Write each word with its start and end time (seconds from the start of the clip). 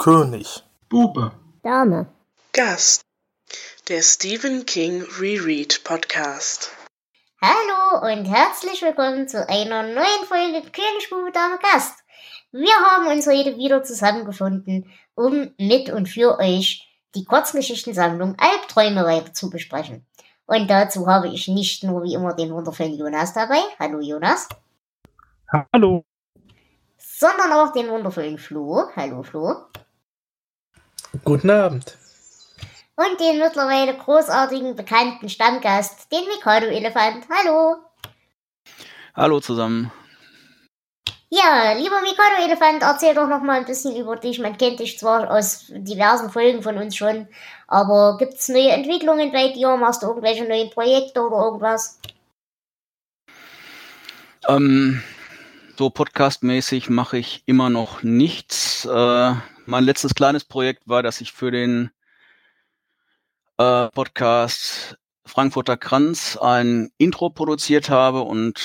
König. 0.00 0.64
Bube. 0.88 1.30
Dame. 1.62 2.06
Gast. 2.54 3.02
Der 3.90 4.00
Stephen 4.00 4.64
King 4.64 5.02
Reread 5.20 5.84
Podcast. 5.84 6.70
Hallo 7.42 8.10
und 8.10 8.24
herzlich 8.24 8.80
willkommen 8.80 9.28
zu 9.28 9.46
einer 9.46 9.82
neuen 9.82 10.24
Folge 10.26 10.62
König, 10.70 11.10
Bube, 11.10 11.32
Dame, 11.32 11.58
Gast. 11.58 11.98
Wir 12.50 12.72
haben 12.72 13.08
uns 13.08 13.26
heute 13.26 13.58
wieder 13.58 13.82
zusammengefunden, 13.82 14.90
um 15.16 15.50
mit 15.58 15.90
und 15.90 16.08
für 16.08 16.38
euch 16.38 16.88
die 17.14 17.26
Kurzgeschichtensammlung 17.26 18.36
Albträume 18.38 19.04
weiter 19.04 19.34
zu 19.34 19.50
besprechen. 19.50 20.06
Und 20.46 20.70
dazu 20.70 21.08
habe 21.08 21.28
ich 21.28 21.46
nicht 21.46 21.84
nur 21.84 22.04
wie 22.04 22.14
immer 22.14 22.32
den 22.32 22.54
wundervollen 22.54 22.96
Jonas 22.96 23.34
dabei. 23.34 23.60
Hallo 23.78 24.00
Jonas. 24.00 24.48
Hallo. 25.74 26.06
Sondern 26.96 27.52
auch 27.52 27.74
den 27.74 27.90
wundervollen 27.90 28.38
Flo. 28.38 28.84
Hallo 28.96 29.22
Flo. 29.22 29.66
Guten 31.24 31.50
Abend. 31.50 31.96
Und 32.94 33.18
den 33.18 33.38
mittlerweile 33.38 33.96
großartigen, 33.96 34.76
bekannten 34.76 35.28
Stammgast, 35.28 36.10
den 36.12 36.24
Mikado-Elefant. 36.28 37.26
Hallo. 37.28 37.76
Hallo 39.16 39.40
zusammen. 39.40 39.90
Ja, 41.28 41.72
lieber 41.72 42.00
Mikado-Elefant, 42.00 42.82
erzähl 42.82 43.14
doch 43.14 43.26
noch 43.26 43.42
mal 43.42 43.58
ein 43.58 43.64
bisschen 43.64 43.96
über 43.96 44.16
dich. 44.16 44.38
Man 44.38 44.56
kennt 44.56 44.78
dich 44.78 44.98
zwar 44.98 45.30
aus 45.30 45.66
diversen 45.68 46.30
Folgen 46.30 46.62
von 46.62 46.76
uns 46.76 46.96
schon, 46.96 47.26
aber 47.66 48.16
gibt's 48.18 48.48
neue 48.48 48.70
Entwicklungen 48.70 49.32
bei 49.32 49.48
dir? 49.48 49.76
Machst 49.76 50.02
du 50.02 50.06
irgendwelche 50.06 50.44
neuen 50.44 50.70
Projekte 50.70 51.22
oder 51.22 51.44
irgendwas? 51.44 52.00
Ähm, 54.48 55.02
so 55.76 55.90
podcastmäßig 55.90 56.88
mache 56.90 57.18
ich 57.18 57.42
immer 57.46 57.70
noch 57.70 58.02
nichts. 58.02 58.84
Äh, 58.84 59.34
mein 59.70 59.84
letztes 59.84 60.14
kleines 60.14 60.44
Projekt 60.44 60.88
war, 60.88 61.02
dass 61.02 61.20
ich 61.20 61.32
für 61.32 61.50
den 61.50 61.90
äh, 63.56 63.88
Podcast 63.88 64.98
Frankfurter 65.24 65.76
Kranz 65.76 66.36
ein 66.36 66.90
Intro 66.98 67.30
produziert 67.30 67.88
habe 67.88 68.22
und 68.22 68.60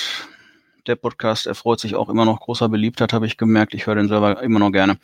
der 0.88 0.95
Podcast 0.95 1.45
erfreut 1.45 1.80
sich 1.80 1.95
auch 1.95 2.09
immer 2.09 2.26
noch 2.26 2.39
großer 2.39 2.70
Beliebtheit, 2.70 3.14
habe 3.14 3.28
ich 3.28 3.38
gemerkt. 3.38 3.73
Ich 3.76 3.86
höre 3.86 3.95
den 3.95 4.08
selber 4.08 4.42
immer 4.42 4.59
noch 4.59 4.72
gerne. 4.72 4.98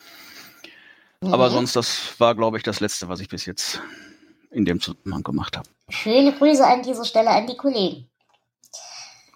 Mhm. 1.20 1.32
Aber 1.32 1.50
sonst, 1.50 1.76
das 1.76 2.18
war, 2.18 2.34
glaube 2.34 2.56
ich, 2.56 2.64
das 2.64 2.80
Letzte, 2.80 3.08
was 3.08 3.20
ich 3.20 3.28
bis 3.28 3.46
jetzt 3.46 3.80
in 4.50 4.64
dem 4.64 4.80
Zusammenhang 4.80 5.22
gemacht 5.22 5.56
habe. 5.56 5.68
Schöne 5.88 6.32
Grüße 6.32 6.66
an 6.66 6.82
dieser 6.82 7.04
Stelle 7.04 7.30
an 7.30 7.46
die 7.46 7.56
Kollegen. 7.56 8.08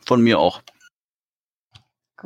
Von 0.05 0.21
mir 0.21 0.39
auch. 0.39 0.63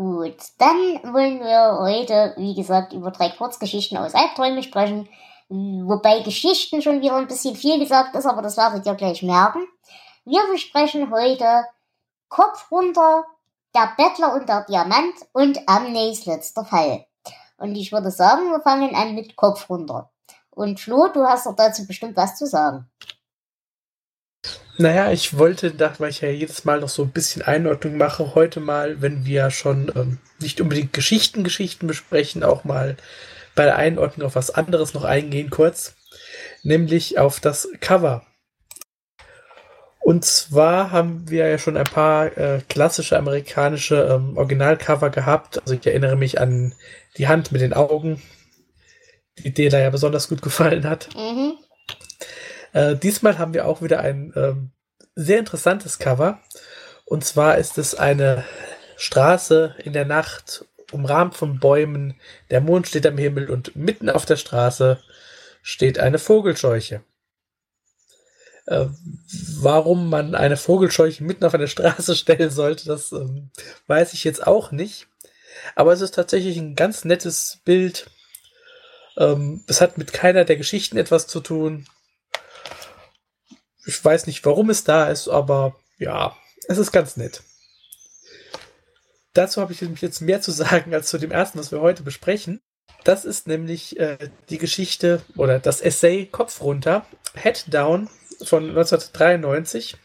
Gut, 0.00 0.38
dann 0.56 0.78
wollen 1.12 1.40
wir 1.40 1.76
heute, 1.78 2.32
wie 2.38 2.54
gesagt, 2.54 2.94
über 2.94 3.10
drei 3.10 3.28
Kurzgeschichten 3.28 3.98
aus 3.98 4.14
Albträumen 4.14 4.62
sprechen. 4.62 5.10
Wobei 5.50 6.20
Geschichten 6.20 6.80
schon 6.80 7.02
wieder 7.02 7.16
ein 7.16 7.26
bisschen 7.26 7.54
viel 7.54 7.78
gesagt 7.78 8.16
ist, 8.16 8.24
aber 8.24 8.40
das 8.40 8.56
werdet 8.56 8.86
ihr 8.86 8.94
gleich 8.94 9.22
merken. 9.22 9.66
Wir 10.24 10.40
besprechen 10.50 11.12
heute 11.12 11.66
Kopf 12.30 12.70
runter, 12.70 13.26
der 13.74 13.92
Bettler 13.98 14.32
und 14.32 14.48
der 14.48 14.64
Diamant 14.64 15.16
und 15.34 15.68
Amneys 15.68 16.24
letzter 16.24 16.64
Fall. 16.64 17.04
Und 17.58 17.76
ich 17.76 17.92
würde 17.92 18.10
sagen, 18.10 18.50
wir 18.50 18.62
fangen 18.62 18.94
an 18.94 19.14
mit 19.14 19.36
Kopf 19.36 19.68
runter. 19.68 20.10
Und 20.48 20.80
Flo, 20.80 21.08
du 21.08 21.26
hast 21.26 21.44
doch 21.44 21.56
dazu 21.56 21.86
bestimmt 21.86 22.16
was 22.16 22.36
zu 22.36 22.46
sagen. 22.46 22.88
Naja, 24.80 25.12
ich 25.12 25.36
wollte, 25.36 25.78
weil 25.98 26.08
ich 26.08 26.22
ja 26.22 26.30
jedes 26.30 26.64
Mal 26.64 26.80
noch 26.80 26.88
so 26.88 27.02
ein 27.02 27.10
bisschen 27.10 27.42
Einordnung 27.42 27.98
mache, 27.98 28.34
heute 28.34 28.60
mal, 28.60 29.02
wenn 29.02 29.26
wir 29.26 29.50
schon 29.50 29.92
ähm, 29.94 30.16
nicht 30.38 30.58
unbedingt 30.58 30.94
Geschichten, 30.94 31.44
Geschichten 31.44 31.86
besprechen, 31.86 32.42
auch 32.42 32.64
mal 32.64 32.96
bei 33.54 33.66
der 33.66 33.76
Einordnung 33.76 34.26
auf 34.26 34.36
was 34.36 34.50
anderes 34.50 34.94
noch 34.94 35.04
eingehen 35.04 35.50
kurz, 35.50 35.96
nämlich 36.62 37.18
auf 37.18 37.40
das 37.40 37.68
Cover. 37.80 38.24
Und 39.98 40.24
zwar 40.24 40.90
haben 40.92 41.28
wir 41.28 41.46
ja 41.46 41.58
schon 41.58 41.76
ein 41.76 41.84
paar 41.84 42.34
äh, 42.38 42.62
klassische 42.66 43.18
amerikanische 43.18 43.96
ähm, 44.10 44.38
Originalcover 44.38 45.10
gehabt. 45.10 45.60
Also 45.60 45.74
ich 45.74 45.86
erinnere 45.86 46.16
mich 46.16 46.40
an 46.40 46.74
die 47.18 47.28
Hand 47.28 47.52
mit 47.52 47.60
den 47.60 47.74
Augen, 47.74 48.22
die 49.36 49.52
dir 49.52 49.68
da 49.68 49.78
ja 49.78 49.90
besonders 49.90 50.30
gut 50.30 50.40
gefallen 50.40 50.88
hat. 50.88 51.10
Mhm. 51.14 51.58
Äh, 52.72 52.96
diesmal 52.96 53.38
haben 53.38 53.54
wir 53.54 53.66
auch 53.66 53.82
wieder 53.82 54.00
ein 54.00 54.32
ähm, 54.36 54.70
sehr 55.14 55.38
interessantes 55.38 55.98
Cover. 55.98 56.40
Und 57.04 57.24
zwar 57.24 57.58
ist 57.58 57.78
es 57.78 57.94
eine 57.94 58.44
Straße 58.96 59.74
in 59.84 59.92
der 59.92 60.04
Nacht, 60.04 60.64
umrahmt 60.92 61.34
von 61.34 61.58
Bäumen. 61.58 62.14
Der 62.50 62.60
Mond 62.60 62.88
steht 62.88 63.06
am 63.06 63.18
Himmel 63.18 63.50
und 63.50 63.74
mitten 63.76 64.10
auf 64.10 64.26
der 64.26 64.36
Straße 64.36 65.02
steht 65.62 65.98
eine 65.98 66.18
Vogelscheuche. 66.18 67.02
Äh, 68.66 68.86
warum 69.58 70.08
man 70.10 70.34
eine 70.34 70.56
Vogelscheuche 70.56 71.24
mitten 71.24 71.44
auf 71.44 71.54
eine 71.54 71.68
Straße 71.68 72.14
stellen 72.14 72.50
sollte, 72.50 72.86
das 72.86 73.12
ähm, 73.12 73.50
weiß 73.86 74.12
ich 74.12 74.24
jetzt 74.24 74.46
auch 74.46 74.70
nicht. 74.70 75.08
Aber 75.74 75.92
es 75.92 76.00
ist 76.00 76.14
tatsächlich 76.14 76.56
ein 76.56 76.76
ganz 76.76 77.04
nettes 77.04 77.58
Bild. 77.64 78.10
Ähm, 79.16 79.64
es 79.66 79.80
hat 79.80 79.98
mit 79.98 80.12
keiner 80.12 80.44
der 80.44 80.56
Geschichten 80.56 80.96
etwas 80.96 81.26
zu 81.26 81.40
tun. 81.40 81.86
Ich 83.86 84.04
weiß 84.04 84.26
nicht, 84.26 84.44
warum 84.44 84.70
es 84.70 84.84
da 84.84 85.08
ist, 85.08 85.28
aber 85.28 85.76
ja, 85.98 86.36
es 86.68 86.78
ist 86.78 86.92
ganz 86.92 87.16
nett. 87.16 87.42
Dazu 89.32 89.60
habe 89.60 89.72
ich 89.72 89.80
jetzt 89.80 90.20
mehr 90.20 90.40
zu 90.40 90.50
sagen 90.50 90.92
als 90.94 91.08
zu 91.08 91.18
dem 91.18 91.30
ersten, 91.30 91.58
was 91.58 91.72
wir 91.72 91.80
heute 91.80 92.02
besprechen. 92.02 92.60
Das 93.04 93.24
ist 93.24 93.46
nämlich 93.46 93.98
äh, 93.98 94.18
die 94.50 94.58
Geschichte 94.58 95.22
oder 95.36 95.58
das 95.58 95.80
Essay 95.80 96.26
Kopf 96.26 96.60
runter, 96.60 97.06
Head 97.34 97.64
Down 97.68 98.10
von 98.42 98.68
1993, 98.68 99.96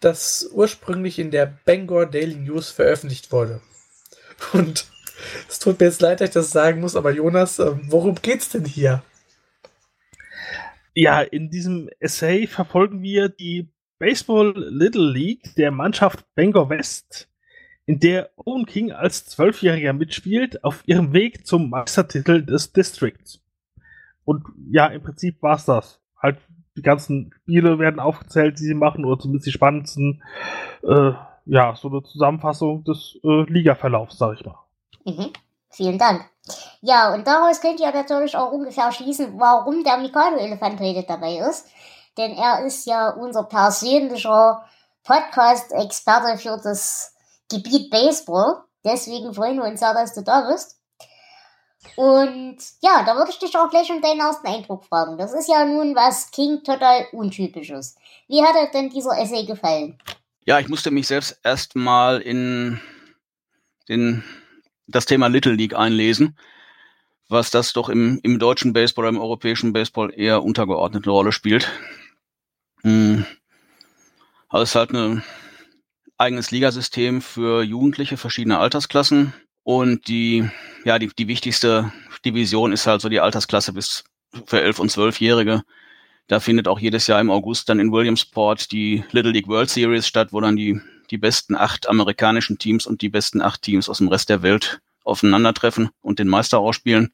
das 0.00 0.48
ursprünglich 0.52 1.18
in 1.18 1.30
der 1.30 1.58
Bangor 1.64 2.06
Daily 2.06 2.36
News 2.36 2.70
veröffentlicht 2.70 3.32
wurde. 3.32 3.60
Und 4.52 4.86
es 5.48 5.58
tut 5.58 5.80
mir 5.80 5.86
jetzt 5.86 6.00
leid, 6.00 6.20
dass 6.20 6.28
ich 6.28 6.34
das 6.34 6.50
sagen 6.50 6.80
muss, 6.80 6.96
aber 6.96 7.10
Jonas, 7.10 7.58
äh, 7.58 7.72
worum 7.88 8.16
geht's 8.20 8.48
denn 8.48 8.64
hier? 8.64 9.02
Ja, 10.94 11.20
in 11.20 11.50
diesem 11.50 11.88
Essay 11.98 12.46
verfolgen 12.46 13.02
wir 13.02 13.28
die 13.28 13.68
Baseball 13.98 14.54
Little 14.56 15.10
League 15.10 15.54
der 15.56 15.72
Mannschaft 15.72 16.24
Bangor 16.36 16.70
West, 16.70 17.28
in 17.84 17.98
der 17.98 18.30
Owen 18.36 18.64
King 18.64 18.92
als 18.92 19.26
Zwölfjähriger 19.26 19.92
mitspielt, 19.92 20.62
auf 20.62 20.82
ihrem 20.86 21.12
Weg 21.12 21.46
zum 21.46 21.68
Meistertitel 21.68 22.44
des 22.44 22.72
Districts. 22.72 23.42
Und 24.24 24.44
ja, 24.70 24.86
im 24.86 25.02
Prinzip 25.02 25.42
war's 25.42 25.64
das. 25.64 26.00
Halt, 26.16 26.38
die 26.76 26.82
ganzen 26.82 27.32
Spiele 27.42 27.78
werden 27.78 28.00
aufgezählt, 28.00 28.58
die 28.58 28.64
sie 28.64 28.74
machen, 28.74 29.04
oder 29.04 29.20
zumindest 29.20 29.46
die 29.46 29.52
spannendsten, 29.52 30.22
äh, 30.82 31.12
ja, 31.46 31.74
so 31.76 31.88
eine 31.88 32.02
Zusammenfassung 32.02 32.84
des 32.84 33.18
äh, 33.22 33.42
Ligaverlaufs, 33.50 34.16
sag 34.16 34.38
ich 34.38 34.46
mal. 34.46 34.58
Mhm. 35.04 35.30
Vielen 35.74 35.98
Dank. 35.98 36.24
Ja, 36.82 37.12
und 37.12 37.26
daraus 37.26 37.60
könnt 37.60 37.80
ihr 37.80 37.90
natürlich 37.90 38.36
auch 38.36 38.52
ungefähr 38.52 38.92
schließen, 38.92 39.38
warum 39.40 39.82
der 39.82 39.96
Mikado-Elefant 39.96 40.78
heute 40.80 41.02
dabei 41.02 41.38
ist. 41.38 41.66
Denn 42.16 42.32
er 42.32 42.64
ist 42.64 42.86
ja 42.86 43.10
unser 43.10 43.44
persönlicher 43.44 44.64
Podcast-Experte 45.02 46.38
für 46.38 46.60
das 46.62 47.12
Gebiet 47.50 47.90
Baseball. 47.90 48.62
Deswegen 48.84 49.34
freuen 49.34 49.56
wir 49.56 49.64
uns 49.64 49.80
sehr, 49.80 49.94
dass 49.94 50.14
du 50.14 50.22
da 50.22 50.48
bist. 50.48 50.78
Und 51.96 52.58
ja, 52.80 53.02
da 53.04 53.16
würde 53.16 53.30
ich 53.30 53.38
dich 53.38 53.56
auch 53.56 53.68
gleich 53.68 53.90
um 53.90 54.00
deinen 54.00 54.20
ersten 54.20 54.46
Eindruck 54.46 54.84
fragen. 54.84 55.18
Das 55.18 55.32
ist 55.34 55.48
ja 55.48 55.64
nun 55.64 55.96
was 55.96 56.30
King 56.30 56.62
total 56.62 57.06
untypisches. 57.12 57.96
Wie 58.28 58.42
hat 58.42 58.54
dir 58.54 58.70
denn 58.70 58.90
dieser 58.90 59.18
Essay 59.18 59.44
gefallen? 59.44 59.98
Ja, 60.46 60.60
ich 60.60 60.68
musste 60.68 60.90
mich 60.90 61.08
selbst 61.08 61.38
erstmal 61.42 62.20
in 62.20 62.80
den 63.88 64.22
das 64.86 65.06
Thema 65.06 65.28
Little 65.28 65.52
League 65.52 65.74
einlesen, 65.74 66.36
was 67.28 67.50
das 67.50 67.72
doch 67.72 67.88
im, 67.88 68.20
im 68.22 68.38
deutschen 68.38 68.72
Baseball, 68.72 69.08
im 69.08 69.18
europäischen 69.18 69.72
Baseball 69.72 70.12
eher 70.14 70.42
untergeordnete 70.42 71.10
Rolle 71.10 71.32
spielt. 71.32 71.70
Hm. 72.82 73.24
Also 74.48 74.62
es 74.62 74.68
ist 74.70 74.74
halt 74.76 74.92
ein 74.92 75.24
eigenes 76.18 76.50
Ligasystem 76.50 77.22
für 77.22 77.62
Jugendliche 77.62 78.16
verschiedener 78.16 78.60
Altersklassen 78.60 79.32
und 79.62 80.06
die, 80.08 80.48
ja, 80.84 80.98
die, 80.98 81.08
die 81.08 81.28
wichtigste 81.28 81.92
Division 82.24 82.72
ist 82.72 82.86
halt 82.86 83.00
so 83.00 83.08
die 83.08 83.20
Altersklasse 83.20 83.72
bis 83.72 84.04
für 84.46 84.60
elf 84.60 84.78
und 84.78 84.90
zwölfjährige. 84.90 85.62
Da 86.26 86.40
findet 86.40 86.68
auch 86.68 86.78
jedes 86.78 87.06
Jahr 87.06 87.20
im 87.20 87.30
August 87.30 87.68
dann 87.68 87.80
in 87.80 87.92
Williamsport 87.92 88.72
die 88.72 89.04
Little 89.10 89.32
League 89.32 89.48
World 89.48 89.70
Series 89.70 90.06
statt, 90.06 90.32
wo 90.32 90.40
dann 90.40 90.56
die 90.56 90.80
die 91.14 91.18
besten 91.18 91.54
acht 91.54 91.88
amerikanischen 91.88 92.58
Teams 92.58 92.88
und 92.88 93.00
die 93.00 93.08
besten 93.08 93.40
acht 93.40 93.62
Teams 93.62 93.88
aus 93.88 93.98
dem 93.98 94.08
Rest 94.08 94.30
der 94.30 94.42
Welt 94.42 94.80
aufeinandertreffen 95.04 95.90
und 96.00 96.18
den 96.18 96.26
Meister 96.26 96.58
ausspielen. 96.58 97.12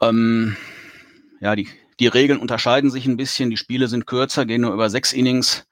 Ähm, 0.00 0.56
ja, 1.38 1.54
die, 1.54 1.68
die 2.00 2.08
Regeln 2.08 2.40
unterscheiden 2.40 2.90
sich 2.90 3.06
ein 3.06 3.16
bisschen. 3.16 3.50
Die 3.50 3.56
Spiele 3.56 3.86
sind 3.86 4.08
kürzer, 4.08 4.46
gehen 4.46 4.62
nur 4.62 4.74
über 4.74 4.90
sechs 4.90 5.12
Innings. 5.12 5.68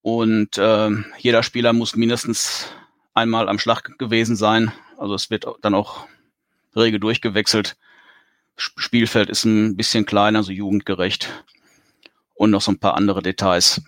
Und 0.00 0.56
äh, 0.56 0.88
jeder 1.18 1.42
Spieler 1.42 1.74
muss 1.74 1.96
mindestens 1.96 2.68
einmal 3.12 3.50
am 3.50 3.58
Schlag 3.58 3.98
gewesen 3.98 4.36
sein. 4.36 4.72
Also 4.96 5.14
es 5.14 5.28
wird 5.28 5.44
dann 5.60 5.74
auch 5.74 6.06
rege 6.74 6.98
durchgewechselt. 6.98 7.76
Spielfeld 8.56 9.28
ist 9.28 9.44
ein 9.44 9.76
bisschen 9.76 10.06
kleiner, 10.06 10.42
so 10.42 10.50
jugendgerecht. 10.50 11.28
Und 12.32 12.52
noch 12.52 12.62
so 12.62 12.72
ein 12.72 12.78
paar 12.78 12.94
andere 12.94 13.20
Details. 13.20 13.82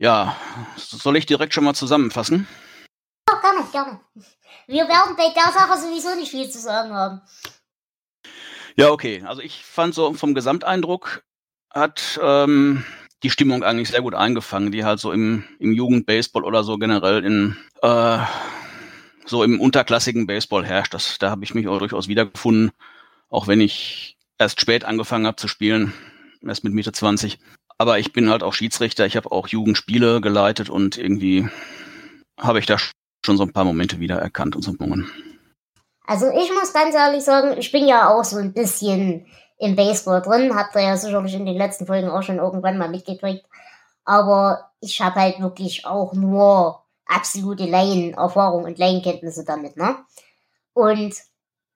Ja, 0.00 0.34
soll 0.76 1.18
ich 1.18 1.26
direkt 1.26 1.52
schon 1.52 1.64
mal 1.64 1.74
zusammenfassen? 1.74 2.48
Ja, 3.28 3.38
gerne, 3.38 3.70
gerne. 3.70 4.00
Wir 4.66 4.88
werden 4.88 5.14
bei 5.14 5.28
der 5.34 5.52
Sache 5.52 5.78
sowieso 5.78 6.14
nicht 6.14 6.30
viel 6.30 6.48
zu 6.48 6.58
sagen 6.58 6.94
haben. 6.94 7.20
Ja, 8.76 8.90
okay. 8.92 9.22
Also 9.26 9.42
ich 9.42 9.62
fand 9.62 9.94
so 9.94 10.14
vom 10.14 10.34
Gesamteindruck 10.34 11.22
hat 11.68 12.18
ähm, 12.22 12.82
die 13.22 13.28
Stimmung 13.28 13.62
eigentlich 13.62 13.90
sehr 13.90 14.00
gut 14.00 14.14
eingefangen, 14.14 14.72
die 14.72 14.86
halt 14.86 15.00
so 15.00 15.12
im, 15.12 15.44
im 15.58 15.74
Jugendbaseball 15.74 16.44
oder 16.44 16.64
so 16.64 16.78
generell 16.78 17.22
in 17.22 17.58
äh, 17.82 18.20
so 19.26 19.44
im 19.44 19.60
unterklassigen 19.60 20.26
Baseball 20.26 20.64
herrscht. 20.64 20.94
Das, 20.94 21.18
da 21.18 21.28
habe 21.28 21.44
ich 21.44 21.54
mich 21.54 21.68
auch 21.68 21.78
durchaus 21.78 22.08
wiedergefunden, 22.08 22.70
auch 23.28 23.48
wenn 23.48 23.60
ich 23.60 24.16
erst 24.38 24.62
spät 24.62 24.86
angefangen 24.86 25.26
habe 25.26 25.36
zu 25.36 25.46
spielen, 25.46 25.92
erst 26.42 26.64
mit 26.64 26.72
Mitte 26.72 26.92
20. 26.92 27.38
Aber 27.80 27.98
ich 27.98 28.12
bin 28.12 28.28
halt 28.28 28.42
auch 28.42 28.52
Schiedsrichter, 28.52 29.06
ich 29.06 29.16
habe 29.16 29.32
auch 29.32 29.48
Jugendspiele 29.48 30.20
geleitet 30.20 30.68
und 30.68 30.98
irgendwie 30.98 31.48
habe 32.38 32.58
ich 32.58 32.66
da 32.66 32.76
schon 33.24 33.38
so 33.38 33.42
ein 33.42 33.54
paar 33.54 33.64
Momente 33.64 34.00
wiedererkannt 34.00 34.54
und 34.54 34.60
so 34.60 34.74
Moment. 34.78 35.08
Also 36.06 36.28
ich 36.28 36.52
muss 36.52 36.74
ganz 36.74 36.94
ehrlich 36.94 37.24
sagen, 37.24 37.56
ich 37.56 37.72
bin 37.72 37.88
ja 37.88 38.10
auch 38.10 38.22
so 38.22 38.36
ein 38.36 38.52
bisschen 38.52 39.24
im 39.56 39.76
Baseball 39.76 40.20
drin, 40.20 40.54
habt 40.54 40.74
ihr 40.74 40.82
ja 40.82 40.98
sicherlich 40.98 41.32
in 41.32 41.46
den 41.46 41.56
letzten 41.56 41.86
Folgen 41.86 42.10
auch 42.10 42.22
schon 42.22 42.36
irgendwann 42.36 42.76
mal 42.76 42.90
mitgekriegt. 42.90 43.46
Aber 44.04 44.72
ich 44.82 45.00
habe 45.00 45.18
halt 45.18 45.40
wirklich 45.40 45.86
auch 45.86 46.12
nur 46.12 46.84
absolute 47.06 47.64
Laien-Erfahrung 47.64 48.64
und 48.64 48.78
Laienkenntnisse 48.78 49.46
damit, 49.46 49.78
ne? 49.78 49.96
Und 50.74 51.14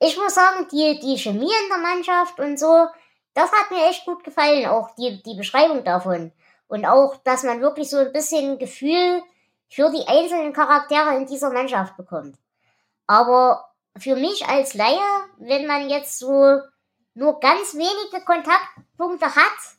ich 0.01 0.19
muss 0.19 0.35
sagen, 0.35 0.69
die, 0.71 1.01
die 1.01 1.17
Chemie 1.17 1.45
in 1.45 1.69
der 1.71 1.79
Mannschaft 1.79 2.39
und 2.41 2.59
so, 2.59 2.89
das 3.35 3.51
hat 3.53 3.71
mir 3.71 3.89
echt 3.89 4.05
gut 4.05 4.25
gefallen, 4.25 4.67
auch 4.67 4.95
die, 4.95 5.23
die 5.23 5.35
Beschreibung 5.35 5.85
davon. 5.85 6.33
Und 6.69 6.87
auch, 6.87 7.17
dass 7.25 7.43
man 7.43 7.61
wirklich 7.61 7.91
so 7.91 7.99
ein 7.99 8.13
bisschen 8.13 8.59
Gefühl 8.59 9.23
für 9.69 9.91
die 9.91 10.07
einzelnen 10.07 10.53
Charaktere 10.53 11.17
in 11.17 11.27
dieser 11.27 11.51
Mannschaft 11.51 11.97
bekommt. 11.97 12.37
Aber 13.07 13.69
für 13.97 14.17
mich 14.17 14.47
als 14.47 14.75
Laie, 14.75 14.99
wenn 15.39 15.67
man 15.67 15.91
jetzt 15.91 16.19
so 16.19 16.61
nur 17.15 17.41
ganz 17.41 17.75
wenige 17.75 18.25
Kontaktpunkte 18.25 19.27
hat, 19.27 19.77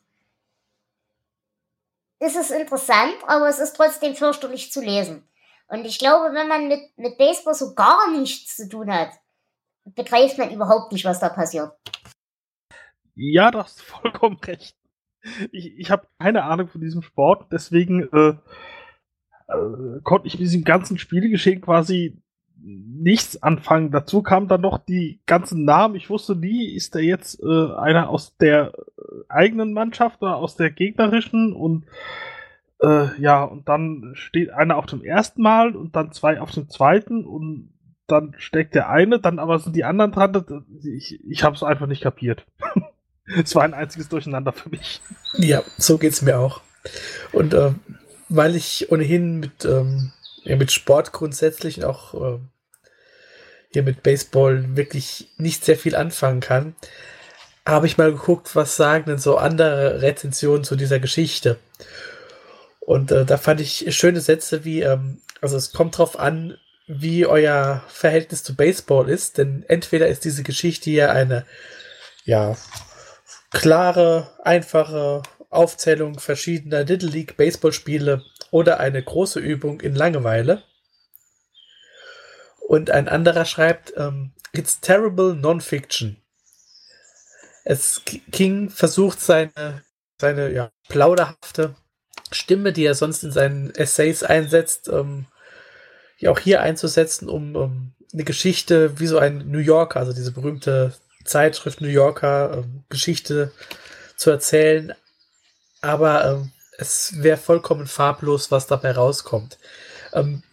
ist 2.20 2.36
es 2.36 2.52
interessant, 2.52 3.16
aber 3.28 3.50
es 3.50 3.60
ist 3.60 3.76
trotzdem 3.76 4.16
fürchterlich 4.16 4.72
zu 4.72 4.82
lesen. 4.82 5.28
Und 5.68 5.86
ich 5.86 6.00
glaube, 6.00 6.34
wenn 6.34 6.48
man 6.48 6.68
mit, 6.68 6.98
mit 6.98 7.18
Baseball 7.18 7.54
so 7.54 7.74
gar 7.74 8.10
nichts 8.12 8.56
zu 8.56 8.70
tun 8.70 8.94
hat, 8.94 9.10
begreift 9.84 10.38
man 10.38 10.52
überhaupt 10.52 10.92
nicht, 10.92 11.06
was 11.06 11.20
da 11.20 11.30
passiert. 11.30 11.72
Ja, 13.16 13.52
du 13.52 13.60
hast 13.60 13.82
vollkommen 13.84 14.38
recht. 14.46 14.76
Ich, 15.52 15.78
ich 15.78 15.90
habe 15.92 16.08
keine 16.20 16.44
Ahnung 16.44 16.68
von 16.68 16.82
diesem 16.82 17.02
Sport, 17.02 17.48
deswegen 17.52 18.04
äh, 18.14 18.36
äh, 19.48 20.02
konnte 20.04 20.28
ich 20.28 20.36
mit 20.36 20.42
diesem 20.42 20.64
ganzen 20.64 20.98
Spielgeschehen 21.00 21.62
quasi 21.62 22.22
nichts 22.58 23.42
anfangen. 23.42 23.92
Dazu 23.92 24.22
kamen 24.22 24.48
dann 24.48 24.62
noch 24.62 24.78
die 24.78 25.22
ganzen 25.26 25.66
Namen. 25.66 25.96
Ich 25.96 26.10
wusste 26.10 26.36
nie, 26.36 26.66
ist 26.74 26.96
der 26.96 27.04
jetzt 27.04 27.42
äh, 27.42 27.74
einer 27.76 28.10
aus 28.10 28.38
der 28.38 28.74
eigenen 29.28 29.74
Mannschaft 29.74 30.22
oder 30.22 30.38
aus 30.38 30.56
der 30.56 30.72
gegnerischen 30.72 31.54
und 31.54 31.86
äh, 32.82 33.20
ja, 33.20 33.44
und 33.44 33.68
dann 33.70 34.12
steht 34.14 34.52
einer 34.52 34.78
auf 34.78 34.86
dem 34.86 35.04
ersten 35.04 35.42
Mal 35.42 35.76
und 35.76 35.96
dann 35.96 36.12
zwei 36.12 36.42
auf 36.42 36.52
dem 36.52 36.70
zweiten 36.70 37.26
und 37.26 37.74
dann 38.08 38.36
steckt 38.38 38.76
der 38.76 38.90
eine, 38.90 39.20
dann 39.20 39.40
aber 39.40 39.60
sind 39.60 39.76
die 39.76 39.84
anderen 39.84 40.12
dran. 40.12 40.66
Ich, 40.84 41.20
ich 41.28 41.44
habe 41.44 41.56
es 41.56 41.64
einfach 41.64 41.88
nicht 41.88 42.02
kapiert. 42.02 42.46
es 43.44 43.56
war 43.56 43.64
ein 43.64 43.74
einziges 43.74 44.10
Durcheinander 44.10 44.54
für 44.54 44.70
mich. 44.70 45.02
Ja, 45.34 45.64
so 45.78 45.98
geht's 45.98 46.22
mir 46.22 46.40
auch. 46.40 46.62
Und 47.32 47.54
äh, 47.54 47.72
weil 48.30 48.56
ich 48.56 48.92
ohnehin 48.92 49.40
mit, 49.40 49.66
ähm, 49.66 50.12
ja, 50.44 50.56
mit 50.56 50.72
Sport 50.72 51.12
grundsätzlich 51.12 51.78
und 51.78 51.86
auch 51.86 52.14
äh, 52.14 52.40
hier 53.72 53.84
mit 53.84 54.04
Baseball 54.04 54.76
wirklich 54.76 55.30
nicht 55.38 55.66
sehr 55.66 55.78
viel 55.78 55.96
anfangen 55.96 56.40
kann, 56.40 56.76
habe 57.66 57.88
ich 57.88 57.98
mal 57.98 58.12
geguckt, 58.12 58.56
was 58.56 58.76
sagen 58.76 59.06
denn 59.08 59.18
so 59.18 59.38
andere 59.38 60.02
Rezensionen 60.02 60.64
zu 60.64 60.76
dieser 60.76 61.00
Geschichte. 61.00 61.58
Und 62.80 63.12
äh, 63.12 63.26
da 63.26 63.38
fand 63.38 63.60
ich 63.60 63.88
schöne 63.96 64.22
Sätze 64.22 64.64
wie, 64.64 64.82
ähm, 64.82 65.20
also 65.42 65.58
es 65.58 65.74
kommt 65.74 65.98
drauf 65.98 66.20
an, 66.20 66.58
wie 66.88 67.26
euer 67.26 67.84
Verhältnis 67.88 68.44
zu 68.44 68.56
Baseball 68.56 69.10
ist, 69.10 69.40
denn 69.40 69.66
entweder 69.68 70.08
ist 70.08 70.24
diese 70.24 70.44
Geschichte 70.44 70.92
ja 70.92 71.12
eine, 71.12 71.46
ja, 72.26 72.56
klare, 73.56 74.30
einfache 74.44 75.24
Aufzählung 75.50 76.20
verschiedener 76.20 76.84
Little 76.84 77.10
League 77.10 77.38
Baseballspiele 77.38 78.22
oder 78.52 78.82
eine 78.82 79.02
große 79.02 79.40
Übung 79.40 79.80
in 79.80 79.96
Langeweile. 79.96 80.64
Und 82.68 82.92
ein 82.92 83.08
anderer 83.08 83.46
schreibt, 83.46 83.94
ähm, 83.96 84.34
It's 84.52 84.82
terrible 84.82 85.36
non-fiction. 85.36 86.18
Es 87.64 88.02
King 88.32 88.70
versucht 88.70 89.22
seine, 89.22 89.84
seine 90.20 90.52
ja, 90.52 90.72
plauderhafte 90.90 91.76
Stimme, 92.32 92.74
die 92.74 92.86
er 92.86 92.94
sonst 92.94 93.24
in 93.24 93.32
seinen 93.32 93.74
Essays 93.74 94.24
einsetzt, 94.24 94.90
ähm, 94.90 95.28
ja 96.18 96.30
auch 96.30 96.40
hier 96.40 96.62
einzusetzen, 96.62 97.30
um, 97.30 97.56
um 97.56 97.94
eine 98.12 98.24
Geschichte 98.26 99.00
wie 99.00 99.08
so 99.08 99.18
ein 99.18 99.50
New 99.50 99.60
Yorker, 99.60 100.00
also 100.00 100.14
diese 100.14 100.32
berühmte 100.32 100.94
Zeitschrift 101.26 101.82
New 101.82 101.88
Yorker, 101.88 102.58
ähm, 102.58 102.84
Geschichte 102.90 103.52
zu 104.16 104.30
erzählen. 104.32 104.94
Aber 105.82 106.26
ähm, 106.26 106.52
es 106.78 107.22
wäre 107.22 107.38
vollkommen 107.38 107.88
farblos, 107.88 108.52
was 108.52 108.68
dabei 108.68 108.92
rauskommt. 108.92 109.58
Ähm, 110.14 110.44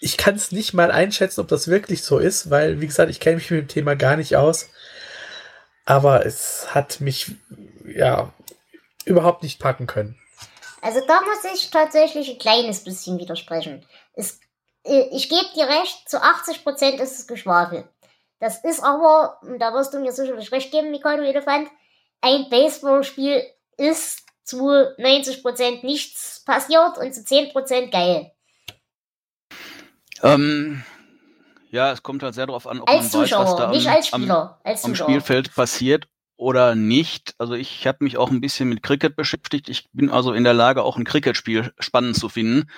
ich 0.00 0.16
kann 0.16 0.34
es 0.34 0.52
nicht 0.52 0.74
mal 0.74 0.90
einschätzen, 0.90 1.40
ob 1.40 1.48
das 1.48 1.68
wirklich 1.68 2.02
so 2.02 2.18
ist, 2.18 2.50
weil, 2.50 2.80
wie 2.80 2.86
gesagt, 2.86 3.10
ich 3.10 3.20
kenne 3.20 3.36
mich 3.36 3.50
mit 3.50 3.60
dem 3.60 3.68
Thema 3.68 3.96
gar 3.96 4.16
nicht 4.16 4.36
aus. 4.36 4.68
Aber 5.84 6.26
es 6.26 6.74
hat 6.74 7.00
mich 7.00 7.32
ja 7.86 8.32
überhaupt 9.04 9.42
nicht 9.42 9.60
packen 9.60 9.86
können. 9.86 10.18
Also 10.82 11.00
da 11.06 11.20
muss 11.22 11.52
ich 11.54 11.70
tatsächlich 11.70 12.28
ein 12.30 12.38
kleines 12.38 12.84
bisschen 12.84 13.18
widersprechen. 13.18 13.86
Es, 14.14 14.40
äh, 14.84 15.08
ich 15.12 15.28
gebe 15.28 15.46
dir 15.54 15.66
recht, 15.66 16.08
zu 16.08 16.22
80% 16.22 17.00
ist 17.00 17.18
es 17.18 17.26
Geschwafel. 17.26 17.88
Das 18.38 18.62
ist 18.64 18.82
aber, 18.82 19.40
da 19.58 19.72
wirst 19.72 19.94
du 19.94 19.98
mir 19.98 20.12
sicherlich 20.12 20.52
recht 20.52 20.70
geben, 20.70 20.90
Mikado 20.90 21.22
Elefant, 21.22 21.68
ein 22.20 22.48
Baseballspiel 22.50 23.42
ist 23.76 24.24
zu 24.44 24.68
90% 24.68 25.84
nichts 25.84 26.42
passiert 26.44 26.98
und 26.98 27.14
zu 27.14 27.20
10% 27.20 27.90
geil. 27.90 28.32
Ähm, 30.22 30.84
ja, 31.70 31.92
es 31.92 32.02
kommt 32.02 32.22
halt 32.22 32.34
sehr 32.34 32.46
darauf 32.46 32.66
an, 32.66 32.80
ob 32.80 32.88
als 32.88 33.12
man 33.12 33.24
Zuschauer, 33.24 33.44
weiß, 33.44 33.50
was 33.50 33.56
da 33.56 33.70
nicht 33.70 33.88
am, 33.88 33.94
als 33.94 34.06
Spieler, 34.08 34.40
am, 34.40 34.70
als 34.70 34.84
am. 34.84 34.94
Spielfeld 34.94 35.54
passiert 35.54 36.08
oder 36.36 36.74
nicht. 36.74 37.34
Also 37.38 37.54
ich 37.54 37.86
habe 37.86 38.04
mich 38.04 38.16
auch 38.16 38.30
ein 38.30 38.40
bisschen 38.40 38.68
mit 38.68 38.82
Cricket 38.82 39.16
beschäftigt. 39.16 39.68
Ich 39.68 39.88
bin 39.92 40.10
also 40.10 40.32
in 40.32 40.44
der 40.44 40.54
Lage, 40.54 40.82
auch 40.82 40.96
ein 40.96 41.04
Cricket-Spiel 41.04 41.72
spannend 41.78 42.16
zu 42.16 42.28
finden. 42.28 42.70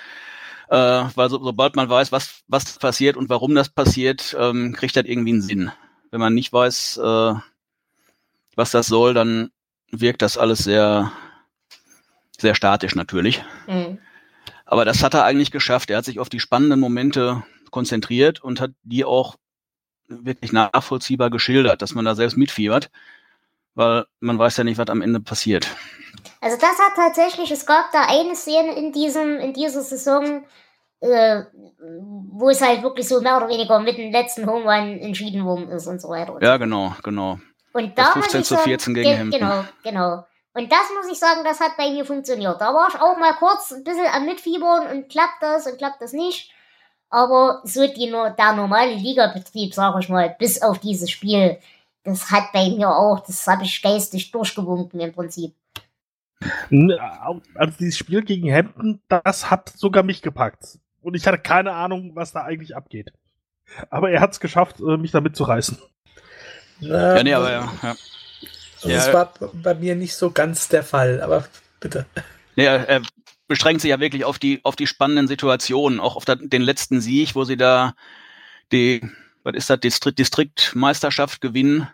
Äh, 0.71 1.05
weil 1.15 1.31
so, 1.31 1.43
sobald 1.43 1.77
man 1.77 1.89
weiß, 1.89 2.13
was, 2.13 2.43
was 2.47 2.79
passiert 2.79 3.17
und 3.17 3.29
warum 3.29 3.55
das 3.55 3.71
passiert, 3.71 4.37
ähm, 4.39 4.75
kriegt 4.75 4.97
das 4.97 5.07
irgendwie 5.07 5.33
einen 5.33 5.43
Sinn. 5.43 5.73
Wenn 6.11 6.21
man 6.21 6.35
nicht 6.35 6.53
weiß, 6.53 6.99
äh, 6.99 7.35
was 8.55 8.71
das 8.71 8.87
soll, 8.87 9.15
dann 9.15 9.51
wirkt 9.91 10.21
das 10.21 10.37
alles 10.37 10.59
sehr, 10.61 11.13
sehr 12.39 12.55
statisch 12.55 12.95
natürlich. 12.95 13.43
Mhm. 13.67 13.99
Aber 14.67 14.85
das 14.85 15.03
hat 15.03 15.15
er 15.15 15.25
eigentlich 15.25 15.51
geschafft. 15.51 15.89
Er 15.89 15.99
hat 15.99 16.05
sich 16.05 16.19
auf 16.19 16.29
die 16.29 16.41
spannenden 16.41 16.81
Momente 16.81 17.43
konzentriert 17.71 18.41
und 18.41 18.61
hat 18.61 18.73
die 18.83 19.05
auch 19.05 19.37
wirklich 20.09 20.53
nachvollziehbar 20.53 21.31
geschildert, 21.31 21.81
dass 21.81 21.95
man 21.95 22.05
da 22.05 22.15
selbst 22.15 22.37
mitfiebert, 22.37 22.91
weil 23.78 24.04
man 24.20 24.38
weiß 24.38 24.56
ja 24.58 24.64
nicht, 24.64 24.76
was 24.78 24.88
am 24.88 25.02
Ende 25.02 25.20
passiert. 25.20 25.68
Also 26.40 26.56
das 26.56 26.78
hat 26.78 26.94
tatsächlich, 26.97 27.50
es 27.50 27.64
gab 27.64 27.90
da 27.92 28.02
eine 28.08 28.35
Szene 28.35 28.75
in 28.76 28.92
diesem, 28.92 29.38
in 29.38 29.52
dieser 29.54 29.82
Saison, 29.82 30.44
äh, 31.00 31.42
wo 32.30 32.50
es 32.50 32.61
halt 32.61 32.82
wirklich 32.82 33.06
so 33.08 33.20
mehr 33.20 33.37
oder 33.37 33.49
weniger 33.49 33.78
mit 33.78 33.97
dem 33.97 34.11
letzten 34.12 34.47
Home 34.47 34.64
Run 34.64 34.99
entschieden 34.99 35.44
worden 35.44 35.68
ist 35.70 35.87
und 35.87 36.00
so 36.02 36.08
weiter. 36.08 36.35
Und 36.35 36.42
Ja, 36.42 36.56
genau, 36.56 36.92
genau. 37.02 37.38
Und 37.73 37.97
Das 37.97 38.06
da 38.08 38.12
15 38.14 38.20
muss 38.20 38.35
ich 38.42 38.49
zu 38.49 38.54
sagen, 38.54 38.64
14 38.64 38.94
gegen 38.94 39.08
ge- 39.11 39.18
Hampton. 39.18 39.40
Genau, 39.40 39.64
genau. 39.85 40.25
Und 40.54 40.73
das 40.73 40.90
muss 40.97 41.11
ich 41.12 41.18
sagen, 41.18 41.42
das 41.44 41.61
hat 41.61 41.76
bei 41.76 41.90
mir 41.90 42.04
funktioniert. 42.04 42.61
Da 42.61 42.75
war 42.75 42.88
ich 42.88 43.00
auch 43.00 43.16
mal 43.16 43.35
kurz 43.35 43.70
ein 43.70 43.85
bisschen 43.85 44.06
am 44.12 44.25
Mitfiebern 44.25 44.88
und 44.88 45.08
klappt 45.08 45.40
das 45.40 45.66
und 45.68 45.78
klappt 45.78 46.02
das 46.02 46.12
nicht. 46.12 46.50
Aber 47.11 47.61
so 47.64 47.87
die, 47.87 48.11
der 48.11 48.52
normale 48.54 48.94
Ligabetrieb, 48.94 49.73
sag 49.73 49.94
ich 50.00 50.08
mal, 50.08 50.35
bis 50.38 50.61
auf 50.62 50.78
dieses 50.80 51.11
Spiel, 51.11 51.58
das 52.09 52.31
hat 52.31 52.53
bei 52.53 52.69
mir 52.71 52.88
auch, 52.88 53.21
das 53.21 53.47
habe 53.47 53.65
ich 53.65 53.83
geistig 53.83 54.31
durchgewunken 54.31 55.00
im 55.00 55.12
Prinzip. 55.12 55.55
Also 57.55 57.75
dieses 57.79 57.99
Spiel 57.99 58.23
gegen 58.23 58.53
Hampton, 58.53 59.00
das 59.09 59.50
hat 59.50 59.71
sogar 59.77 60.03
mich 60.03 60.23
gepackt. 60.23 60.79
Und 61.00 61.15
ich 61.15 61.27
hatte 61.27 61.38
keine 61.38 61.73
Ahnung, 61.73 62.12
was 62.15 62.33
da 62.33 62.43
eigentlich 62.43 62.77
abgeht. 62.77 63.12
Aber 63.91 64.11
er 64.11 64.21
hat 64.21 64.33
es 64.33 64.41
geschafft, 64.41 64.81
äh, 64.81 64.97
mich 64.97 65.11
damit 65.11 65.37
zu 65.37 65.45
reißen. 65.45 65.79
Ja, 66.81 67.23
nee, 67.23 67.35
aber 67.35 67.50
ja. 67.50 67.73
ja. 67.83 67.97
Also 68.77 68.88
Ja. 68.88 68.97
Das 68.97 69.12
war 69.12 69.33
bei 69.53 69.75
mir 69.75 69.97
nicht 69.97 70.15
so 70.15 70.31
ganz 70.31 70.69
der 70.69 70.85
Fall, 70.85 71.21
aber 71.21 71.45
bitte. 71.81 72.07
Nee, 72.57 72.65
er, 72.65 73.03
beschränkt 73.49 73.81
sich 73.81 73.91
ja 73.91 73.99
wirklich 73.99 74.25
auf 74.25 74.38
die, 74.38 74.61
auf 74.62 74.77
die 74.77 74.87
spannenden 74.87 75.27
Situationen, 75.27 76.00
auch 76.00 76.17
auf 76.17 76.25
den 76.27 76.62
letzten 76.62 77.00
Sieg, 77.00 77.35
wo 77.35 77.45
sie 77.45 77.57
da 77.57 77.95
die, 78.71 79.00
was 79.43 79.55
ist 79.55 79.71
das, 79.71 79.81
Distrikt, 79.81 80.19
Distriktmeisterschaft 80.19 81.41
gewinnen, 81.41 81.88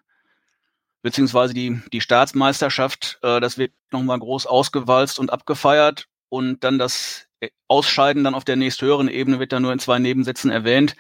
beziehungsweise 1.05 1.53
die, 1.53 1.83
die 1.93 2.01
Staatsmeisterschaft, 2.01 3.19
äh, 3.23 3.39
das 3.39 3.59
wird 3.59 3.73
nochmal 3.91 4.19
groß 4.19 4.47
ausgewalzt 4.47 5.19
und 5.19 5.31
abgefeiert 5.31 6.09
und 6.31 6.65
dann 6.65 6.79
das 6.79 7.29
Ausscheiden 7.69 8.25
dann 8.25 8.35
auf 8.35 8.47
der 8.47 8.57
nächsthöheren 8.57 9.09
Ebene 9.09 9.39
wird 9.39 9.53
dann 9.53 9.61
nur 9.61 9.73
in 9.75 9.79
zwei 9.79 9.99
Nebensätzen 9.99 10.51
erwähnt, 10.51 10.97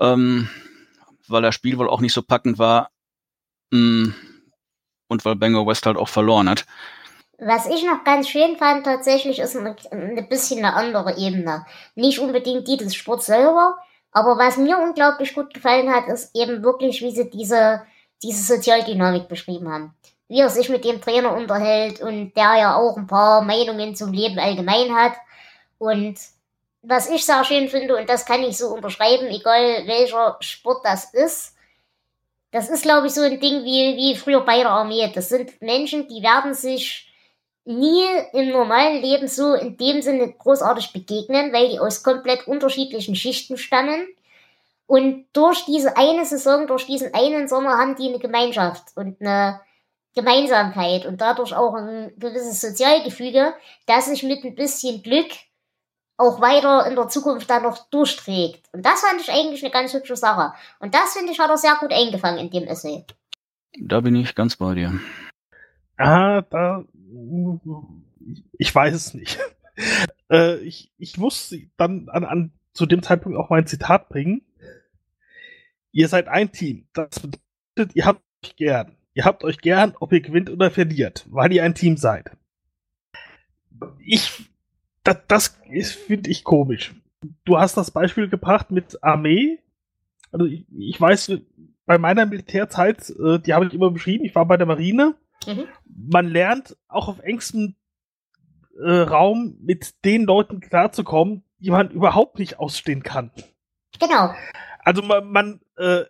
ähm, 0.00 0.48
weil 1.28 1.42
das 1.42 1.54
Spiel 1.54 1.76
wohl 1.76 1.90
auch 1.90 2.00
nicht 2.00 2.14
so 2.14 2.22
packend 2.22 2.58
war 2.58 2.90
mh, 3.70 4.14
und 5.08 5.24
weil 5.26 5.36
Bangor 5.36 5.66
West 5.66 5.84
halt 5.84 5.98
auch 5.98 6.08
verloren 6.08 6.48
hat. 6.48 6.64
Was 7.36 7.66
ich 7.66 7.84
noch 7.84 8.04
ganz 8.04 8.30
schön 8.30 8.56
fand 8.56 8.86
tatsächlich 8.86 9.40
ist 9.40 9.56
ein, 9.56 9.76
ein 9.90 10.28
bisschen 10.30 10.64
eine 10.64 10.72
andere 10.72 11.18
Ebene. 11.18 11.66
Nicht 11.96 12.18
unbedingt 12.18 12.66
die 12.66 12.78
des 12.78 12.94
Sports 12.94 13.26
selber, 13.26 13.76
aber 14.10 14.38
was 14.38 14.56
mir 14.56 14.78
unglaublich 14.78 15.34
gut 15.34 15.52
gefallen 15.52 15.90
hat, 15.90 16.08
ist 16.08 16.34
eben 16.34 16.62
wirklich, 16.62 17.02
wie 17.02 17.10
sie 17.10 17.28
diese, 17.28 17.82
diese 18.22 18.42
Sozialdynamik 18.42 19.28
beschrieben 19.28 19.70
haben. 19.70 19.94
Wie 20.28 20.40
er 20.40 20.48
sich 20.48 20.68
mit 20.68 20.84
dem 20.84 21.00
Trainer 21.00 21.34
unterhält 21.34 22.00
und 22.00 22.32
der 22.36 22.56
ja 22.58 22.76
auch 22.76 22.96
ein 22.96 23.06
paar 23.06 23.42
Meinungen 23.42 23.94
zum 23.94 24.12
Leben 24.12 24.38
allgemein 24.38 24.94
hat. 24.94 25.14
Und 25.78 26.16
was 26.82 27.08
ich 27.08 27.24
sehr 27.24 27.44
schön 27.44 27.68
finde, 27.68 27.96
und 27.96 28.08
das 28.08 28.24
kann 28.24 28.42
ich 28.42 28.56
so 28.56 28.68
unterschreiben, 28.68 29.26
egal 29.26 29.86
welcher 29.86 30.36
Sport 30.40 30.84
das 30.84 31.12
ist, 31.12 31.54
das 32.50 32.68
ist, 32.68 32.82
glaube 32.82 33.06
ich, 33.06 33.14
so 33.14 33.22
ein 33.22 33.40
Ding 33.40 33.64
wie, 33.64 33.96
wie 33.96 34.14
früher 34.14 34.42
bei 34.42 34.58
der 34.58 34.70
Armee. 34.70 35.10
Das 35.14 35.30
sind 35.30 35.60
Menschen, 35.62 36.06
die 36.08 36.22
werden 36.22 36.54
sich 36.54 37.10
nie 37.64 38.04
im 38.32 38.50
normalen 38.50 39.00
Leben 39.00 39.26
so 39.28 39.54
in 39.54 39.76
dem 39.76 40.02
Sinne 40.02 40.32
großartig 40.32 40.92
begegnen, 40.92 41.52
weil 41.52 41.70
die 41.70 41.78
aus 41.78 42.02
komplett 42.02 42.46
unterschiedlichen 42.46 43.14
Schichten 43.14 43.56
stammen. 43.56 44.06
Und 44.92 45.24
durch 45.32 45.64
diese 45.64 45.96
eine 45.96 46.26
Saison, 46.26 46.66
durch 46.66 46.84
diesen 46.84 47.14
einen 47.14 47.48
Sommer 47.48 47.78
haben 47.78 47.96
die 47.96 48.10
eine 48.10 48.18
Gemeinschaft 48.18 48.94
und 48.94 49.18
eine 49.22 49.58
Gemeinsamkeit 50.14 51.06
und 51.06 51.18
dadurch 51.18 51.54
auch 51.54 51.72
ein 51.72 52.12
gewisses 52.18 52.60
Sozialgefüge, 52.60 53.54
das 53.86 54.04
sich 54.04 54.22
mit 54.22 54.44
ein 54.44 54.54
bisschen 54.54 55.02
Glück 55.02 55.30
auch 56.18 56.42
weiter 56.42 56.86
in 56.86 56.94
der 56.94 57.08
Zukunft 57.08 57.48
dann 57.48 57.62
noch 57.62 57.88
durchträgt. 57.88 58.68
Und 58.72 58.84
das 58.84 59.00
fand 59.00 59.18
ich 59.18 59.32
eigentlich 59.32 59.64
eine 59.64 59.72
ganz 59.72 59.94
hübsche 59.94 60.14
Sache. 60.14 60.52
Und 60.78 60.94
das 60.94 61.14
finde 61.14 61.32
ich 61.32 61.40
hat 61.40 61.48
er 61.48 61.56
sehr 61.56 61.78
gut 61.80 61.90
eingefangen 61.90 62.38
in 62.38 62.50
dem 62.50 62.64
Essay. 62.64 63.06
Da 63.80 64.02
bin 64.02 64.14
ich 64.14 64.34
ganz 64.34 64.56
bei 64.56 64.74
dir. 64.74 65.00
Ah, 65.96 66.42
da. 66.42 66.84
Ich 68.58 68.74
weiß 68.74 68.94
es 68.94 69.14
nicht. 69.14 69.38
äh, 70.30 70.56
ich, 70.58 70.92
ich 70.98 71.16
muss 71.16 71.54
dann 71.78 72.10
an, 72.10 72.26
an 72.26 72.52
zu 72.74 72.84
dem 72.84 73.02
Zeitpunkt 73.02 73.38
auch 73.38 73.48
mein 73.48 73.66
Zitat 73.66 74.10
bringen. 74.10 74.42
Ihr 75.92 76.08
seid 76.08 76.28
ein 76.28 76.50
Team. 76.52 76.86
Das 76.92 77.20
bedeutet, 77.20 77.94
ihr 77.94 78.06
habt 78.06 78.22
euch 78.42 78.56
gern. 78.56 78.96
Ihr 79.14 79.24
habt 79.24 79.44
euch 79.44 79.58
gern, 79.58 79.94
ob 80.00 80.12
ihr 80.12 80.20
gewinnt 80.20 80.50
oder 80.50 80.70
verliert, 80.70 81.26
weil 81.30 81.52
ihr 81.52 81.62
ein 81.64 81.74
Team 81.74 81.96
seid. 81.96 82.30
Ich, 83.98 84.50
das, 85.04 85.18
das 85.28 85.48
finde 85.90 86.30
ich 86.30 86.44
komisch. 86.44 86.94
Du 87.44 87.58
hast 87.58 87.76
das 87.76 87.90
Beispiel 87.90 88.28
gebracht 88.28 88.70
mit 88.70 89.02
Armee. 89.02 89.58
Also 90.30 90.46
ich, 90.46 90.64
ich 90.76 91.00
weiß, 91.00 91.32
bei 91.84 91.98
meiner 91.98 92.24
Militärzeit, 92.24 93.10
äh, 93.10 93.38
die 93.38 93.52
habe 93.52 93.66
ich 93.66 93.74
immer 93.74 93.90
beschrieben, 93.90 94.24
ich 94.24 94.34
war 94.34 94.46
bei 94.46 94.56
der 94.56 94.66
Marine. 94.66 95.14
Mhm. 95.46 95.64
Man 95.84 96.28
lernt 96.28 96.76
auch 96.88 97.08
auf 97.08 97.18
engstem 97.20 97.74
äh, 98.82 98.90
Raum 98.90 99.56
mit 99.60 100.04
den 100.04 100.24
Leuten 100.24 100.60
klarzukommen, 100.60 101.42
die 101.58 101.70
man 101.70 101.90
überhaupt 101.90 102.38
nicht 102.38 102.58
ausstehen 102.58 103.02
kann. 103.02 103.30
Genau. 104.00 104.32
Also 104.78 105.02
man, 105.02 105.30
man 105.30 105.60
äh, 105.76 106.04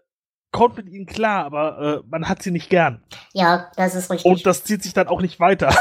kommt 0.51 0.77
mit 0.77 0.89
ihnen 0.89 1.07
klar, 1.07 1.45
aber 1.45 2.03
äh, 2.05 2.09
man 2.09 2.29
hat 2.29 2.43
sie 2.43 2.51
nicht 2.51 2.71
gern. 2.71 3.03
Ja, 3.33 3.71
das 3.77 3.95
ist 3.95 4.11
richtig. 4.11 4.31
Und 4.31 4.47
das 4.47 4.65
zieht 4.65 4.83
sich 4.83 4.93
dann 4.93 5.09
auch 5.09 5.21
nicht 5.21 5.41
weiter. 5.41 5.75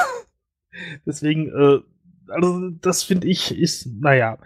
Deswegen, 1.06 1.48
äh, 1.50 2.32
also 2.32 2.70
das 2.82 3.04
finde 3.04 3.28
ich 3.28 3.58
ist, 3.58 3.88
naja. 3.88 4.38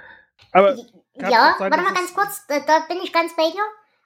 Aber 0.52 0.76
ja, 1.16 1.56
sein, 1.58 1.72
warte 1.72 1.84
mal 1.84 1.94
ganz 1.94 2.14
kurz, 2.14 2.46
da, 2.48 2.60
da 2.60 2.80
bin 2.88 2.98
ich 3.04 3.14
ganz 3.14 3.36
bei 3.36 3.50
dir. 3.50 3.62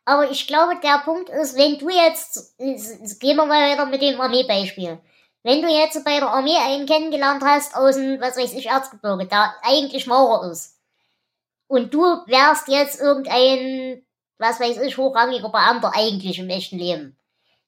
Aber 0.06 0.30
ich 0.32 0.48
glaube, 0.48 0.74
der 0.82 1.02
Punkt 1.06 1.30
ist, 1.30 1.56
wenn 1.56 1.78
du 1.78 1.90
jetzt, 1.90 2.58
gehen 2.58 3.38
wir 3.38 3.46
mal 3.46 3.74
wieder 3.74 3.86
mit 3.86 4.02
dem 4.02 4.20
Armeebeispiel. 4.20 5.00
Wenn 5.44 5.62
du 5.62 5.70
jetzt 5.70 6.04
bei 6.04 6.20
der 6.20 6.30
Armee 6.30 6.58
einen 6.58 6.86
kennengelernt 6.86 7.44
hast 7.44 7.76
aus 7.76 7.96
dem, 7.96 8.20
was 8.20 8.38
weiß 8.38 8.54
ich, 8.54 8.66
Erzgebirge, 8.68 9.28
der 9.28 9.54
eigentlich 9.62 10.08
Maurer 10.08 10.52
ist. 10.52 10.78
Und 11.68 11.94
du 11.94 12.02
wärst 12.02 12.68
jetzt 12.68 13.00
irgendein, 13.00 14.04
was 14.40 14.60
weiß 14.60 14.78
ich, 14.78 14.98
hochrangiger 14.98 15.50
Beamter 15.50 15.92
eigentlich 15.94 16.40
im 16.40 16.50
echten 16.50 16.80
Leben. 16.80 17.18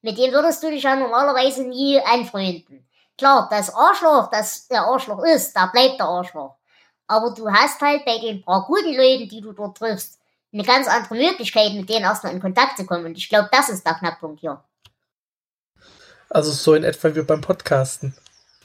Mit 0.02 0.18
dem 0.18 0.32
würdest 0.32 0.64
du 0.64 0.72
dich 0.72 0.84
ja 0.84 0.96
normalerweise 0.96 1.64
nie 1.64 2.00
anfreunden. 2.02 2.88
Klar, 3.18 3.48
das 3.52 3.74
Arschloch, 3.76 4.32
das 4.32 4.68
der 4.68 4.82
Arschloch 4.82 5.24
ist, 5.24 5.54
da 5.54 5.68
bleibt 5.68 6.00
der 6.00 6.08
Arschloch. 6.08 6.56
Aber 7.08 7.34
du 7.34 7.52
hast 7.52 7.80
halt 7.82 8.06
bei 8.06 8.18
den 8.18 8.42
paar 8.42 8.66
guten 8.66 8.96
Leuten, 8.96 9.30
die 9.30 9.42
du 9.42 9.52
dort 9.52 9.78
triffst, 9.78 10.20
eine 10.54 10.64
ganz 10.64 10.88
andere 10.88 11.16
Möglichkeit, 11.16 11.74
mit 11.74 11.90
denen 11.90 12.06
erstmal 12.06 12.34
in 12.34 12.42
Kontakt 12.42 12.78
zu 12.78 12.86
kommen. 12.86 13.06
Und 13.06 13.18
ich 13.18 13.30
glaube, 13.30 13.50
das 13.52 13.70
ist 13.70 13.86
der 13.86 13.96
Knackpunkt 13.96 14.40
hier. 14.40 14.64
Also 16.30 16.52
so 16.52 16.74
in 16.74 16.84
etwa 16.84 17.14
wie 17.14 17.22
beim 17.22 17.42
Podcasten. 17.42 18.16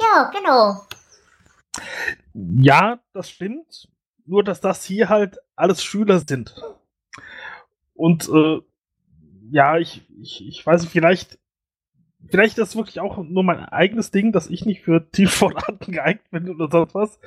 Ja, 0.01 0.31
genau. 0.33 0.87
Ja, 2.35 2.99
das 3.13 3.31
stimmt. 3.31 3.89
Nur, 4.25 4.45
dass 4.45 4.61
das 4.61 4.85
hier 4.85 5.09
halt 5.09 5.39
alles 5.57 5.83
Schüler 5.83 6.21
sind. 6.21 6.55
Und 7.97 8.29
äh, 8.29 8.61
ja, 9.51 9.79
ich, 9.79 10.03
ich, 10.21 10.47
ich 10.47 10.67
weiß 10.67 10.83
nicht, 10.83 10.93
vielleicht, 10.93 11.39
vielleicht 12.29 12.59
ist 12.59 12.69
das 12.71 12.77
wirklich 12.77 13.01
auch 13.01 13.17
nur 13.19 13.43
mein 13.45 13.65
eigenes 13.65 14.11
Ding, 14.11 14.33
dass 14.33 14.49
ich 14.49 14.67
nicht 14.67 14.83
für 14.83 15.09
Teamsportarten 15.11 15.93
geeignet 15.95 16.31
bin 16.31 16.49
oder 16.51 16.69
sonst 16.71 16.95
was. 16.95 17.19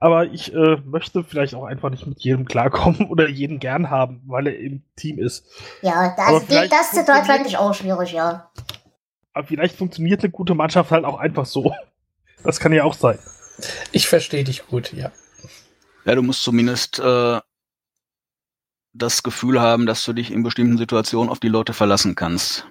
Aber 0.00 0.26
ich 0.26 0.52
äh, 0.54 0.76
möchte 0.84 1.24
vielleicht 1.24 1.54
auch 1.54 1.64
einfach 1.64 1.90
nicht 1.90 2.06
mit 2.06 2.20
jedem 2.20 2.44
klarkommen 2.46 3.06
oder 3.08 3.28
jeden 3.28 3.60
gern 3.60 3.88
haben, 3.90 4.22
weil 4.26 4.48
er 4.48 4.58
im 4.58 4.82
Team 4.96 5.18
ist. 5.18 5.46
Ja, 5.82 6.14
das, 6.16 6.44
vielleicht 6.44 6.72
das 6.72 6.90
Zitat 6.90 7.06
fand 7.06 7.26
funktioniert- 7.26 7.46
ich 7.48 7.56
auch 7.58 7.74
schwierig, 7.74 8.12
ja. 8.12 8.50
Aber 9.32 9.46
vielleicht 9.46 9.76
funktioniert 9.76 10.22
eine 10.24 10.30
gute 10.32 10.54
Mannschaft 10.56 10.90
halt 10.90 11.04
auch 11.04 11.18
einfach 11.18 11.46
so. 11.46 11.72
Das 12.42 12.58
kann 12.58 12.72
ja 12.72 12.82
auch 12.84 12.94
sein. 12.94 13.18
Ich 13.92 14.08
verstehe 14.08 14.42
dich 14.42 14.66
gut, 14.66 14.92
ja. 14.92 15.12
Ja, 16.04 16.14
du 16.14 16.22
musst 16.22 16.42
zumindest 16.42 16.98
äh, 16.98 17.38
das 18.92 19.22
Gefühl 19.22 19.60
haben, 19.60 19.86
dass 19.86 20.04
du 20.04 20.12
dich 20.12 20.30
in 20.30 20.42
bestimmten 20.42 20.78
Situationen 20.78 21.30
auf 21.30 21.40
die 21.40 21.48
Leute 21.48 21.72
verlassen 21.72 22.14
kannst. 22.14 22.66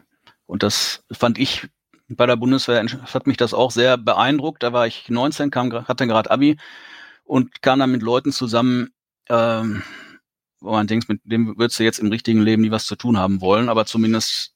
Und 0.46 0.64
das 0.64 1.04
fand 1.12 1.38
ich 1.38 1.68
bei 2.10 2.26
der 2.26 2.36
Bundeswehr, 2.36 2.84
hat 3.14 3.28
mich 3.28 3.38
das 3.38 3.54
auch 3.54 3.72
sehr 3.72 3.98
beeindruckt. 3.98 4.64
Da 4.64 4.74
war 4.74 4.88
ich 4.88 5.10
19, 5.10 5.52
kam, 5.52 5.72
hatte 5.88 6.08
gerade 6.08 6.32
Abi 6.32 6.58
und 7.24 7.62
kam 7.62 7.80
dann 7.80 7.92
mit 7.92 8.02
Leuten 8.02 8.32
zusammen, 8.32 8.90
ähm, 9.30 9.84
wo 10.60 10.72
man 10.72 10.88
denkt, 10.88 11.08
mit 11.08 11.22
dem 11.24 11.58
würdest 11.58 11.80
du 11.80 11.84
jetzt 11.84 12.00
im 12.00 12.08
richtigen 12.10 12.42
Leben 12.42 12.64
nie 12.64 12.72
was 12.72 12.86
zu 12.86 12.96
tun 12.96 13.18
haben 13.18 13.42
wollen, 13.42 13.70
aber 13.70 13.86
zumindest 13.86 14.54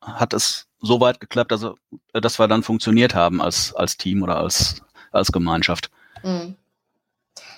hat 0.00 0.34
es 0.34 0.66
so 0.80 1.00
weit 1.00 1.20
geklappt, 1.20 1.52
dass, 1.52 1.62
er- 1.62 1.76
dass 2.20 2.38
wir 2.40 2.48
dann 2.48 2.64
funktioniert 2.64 3.14
haben 3.14 3.40
als, 3.40 3.72
als 3.74 3.96
Team 3.96 4.22
oder 4.22 4.36
als, 4.38 4.82
als 5.12 5.30
Gemeinschaft. 5.30 5.90
Hm. 6.22 6.56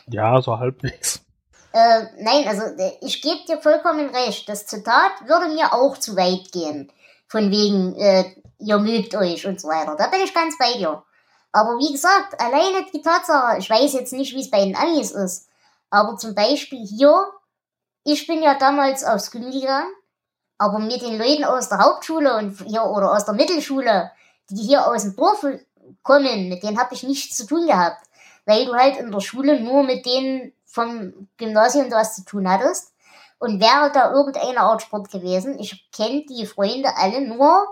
Ja, 0.09 0.41
so 0.43 0.59
halbwegs. 0.59 1.24
Äh, 1.75 2.07
nein, 2.19 2.47
also 2.47 2.63
äh, 2.81 2.93
ich 3.01 3.21
gebe 3.21 3.45
dir 3.49 3.61
vollkommen 3.61 4.09
recht. 4.11 4.49
Das 4.49 4.65
Zitat 4.65 5.11
würde 5.27 5.53
mir 5.53 5.73
auch 5.73 5.99
zu 5.99 6.15
weit 6.15 6.53
gehen. 6.53 6.93
Von 7.27 7.51
wegen, 7.51 7.97
äh, 7.97 8.25
ihr 8.61 8.79
mögt 8.79 9.17
euch 9.17 9.45
und 9.45 9.61
so 9.61 9.67
weiter. 9.67 9.97
Da 9.99 10.07
bin 10.07 10.21
ich 10.21 10.33
ganz 10.33 10.57
bei 10.57 10.75
dir. 10.75 11.03
Aber 11.51 11.71
wie 11.79 11.91
gesagt, 11.91 12.41
alleine 12.41 12.87
die 12.93 13.03
Tatsache, 13.03 13.59
ich 13.59 13.69
weiß 13.69 13.93
jetzt 13.95 14.13
nicht, 14.13 14.37
wie 14.37 14.41
es 14.43 14.53
bei 14.53 14.65
den 14.65 14.77
Amis 14.77 15.11
ist, 15.11 15.49
aber 15.91 16.17
zum 16.17 16.37
Beispiel 16.37 16.87
hier, 16.87 17.27
ich 18.05 18.29
bin 18.29 18.41
ja 18.41 18.55
damals 18.57 19.03
aufs 19.03 19.33
Gym 19.33 19.51
gegangen, 19.51 19.93
aber 20.59 20.79
mit 20.79 21.03
den 21.03 21.19
Leuten 21.19 21.43
aus 21.43 21.69
der 21.69 21.81
Hauptschule 21.81 22.37
und 22.37 22.57
hier 22.69 22.85
oder 22.85 23.13
aus 23.13 23.25
der 23.25 23.35
Mittelschule, 23.35 24.13
die 24.49 24.63
hier 24.63 24.87
aus 24.87 25.03
dem 25.03 25.17
Dorf 25.17 25.45
kommen, 26.05 26.49
mit 26.49 26.63
denen 26.63 26.79
habe 26.79 26.95
ich 26.95 27.03
nichts 27.03 27.37
zu 27.37 27.47
tun 27.47 27.67
gehabt. 27.67 28.07
Weil 28.47 28.65
du 28.65 28.75
halt 28.75 28.97
in 28.99 29.11
der 29.11 29.21
Schule 29.21 29.59
nur 29.61 29.83
mit 29.83 30.07
denen 30.07 30.53
vom 30.75 31.29
Gymnasium 31.37 31.91
was 31.91 32.17
zu 32.17 32.25
tun 32.25 32.49
hattest. 32.49 32.93
Und 33.39 33.61
wäre 33.61 33.91
da 33.93 34.13
irgendeine 34.13 34.61
Art 34.61 34.83
Sport 34.83 35.11
gewesen, 35.11 35.59
ich 35.59 35.91
kenne 35.91 36.25
die 36.29 36.47
Freunde 36.47 36.97
alle 36.97 37.21
nur 37.21 37.67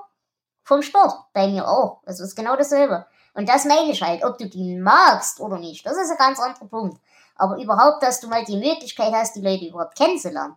vom 0.65 0.83
Sport. 0.83 1.15
Bei 1.33 1.49
mir 1.49 1.67
auch. 1.67 2.03
Also 2.05 2.25
ist 2.25 2.37
genau 2.37 2.57
dasselbe. 2.57 3.07
Und 3.35 3.49
das 3.49 3.65
meine 3.65 3.91
ich 3.91 4.03
halt, 4.03 4.25
ob 4.25 4.39
du 4.39 4.49
die 4.49 4.77
magst 4.77 5.41
oder 5.41 5.59
nicht. 5.59 5.87
Das 5.87 5.97
ist 5.97 6.11
ein 6.11 6.19
ganz 6.19 6.39
anderer 6.39 6.67
Punkt. 6.67 7.01
Aber 7.37 7.57
überhaupt, 7.57 8.03
dass 8.03 8.21
du 8.21 8.29
mal 8.29 8.45
die 8.45 8.59
Möglichkeit 8.59 9.13
hast, 9.13 9.35
die 9.35 9.41
Leute 9.41 9.65
überhaupt 9.65 9.97
kennenzulernen. 9.97 10.57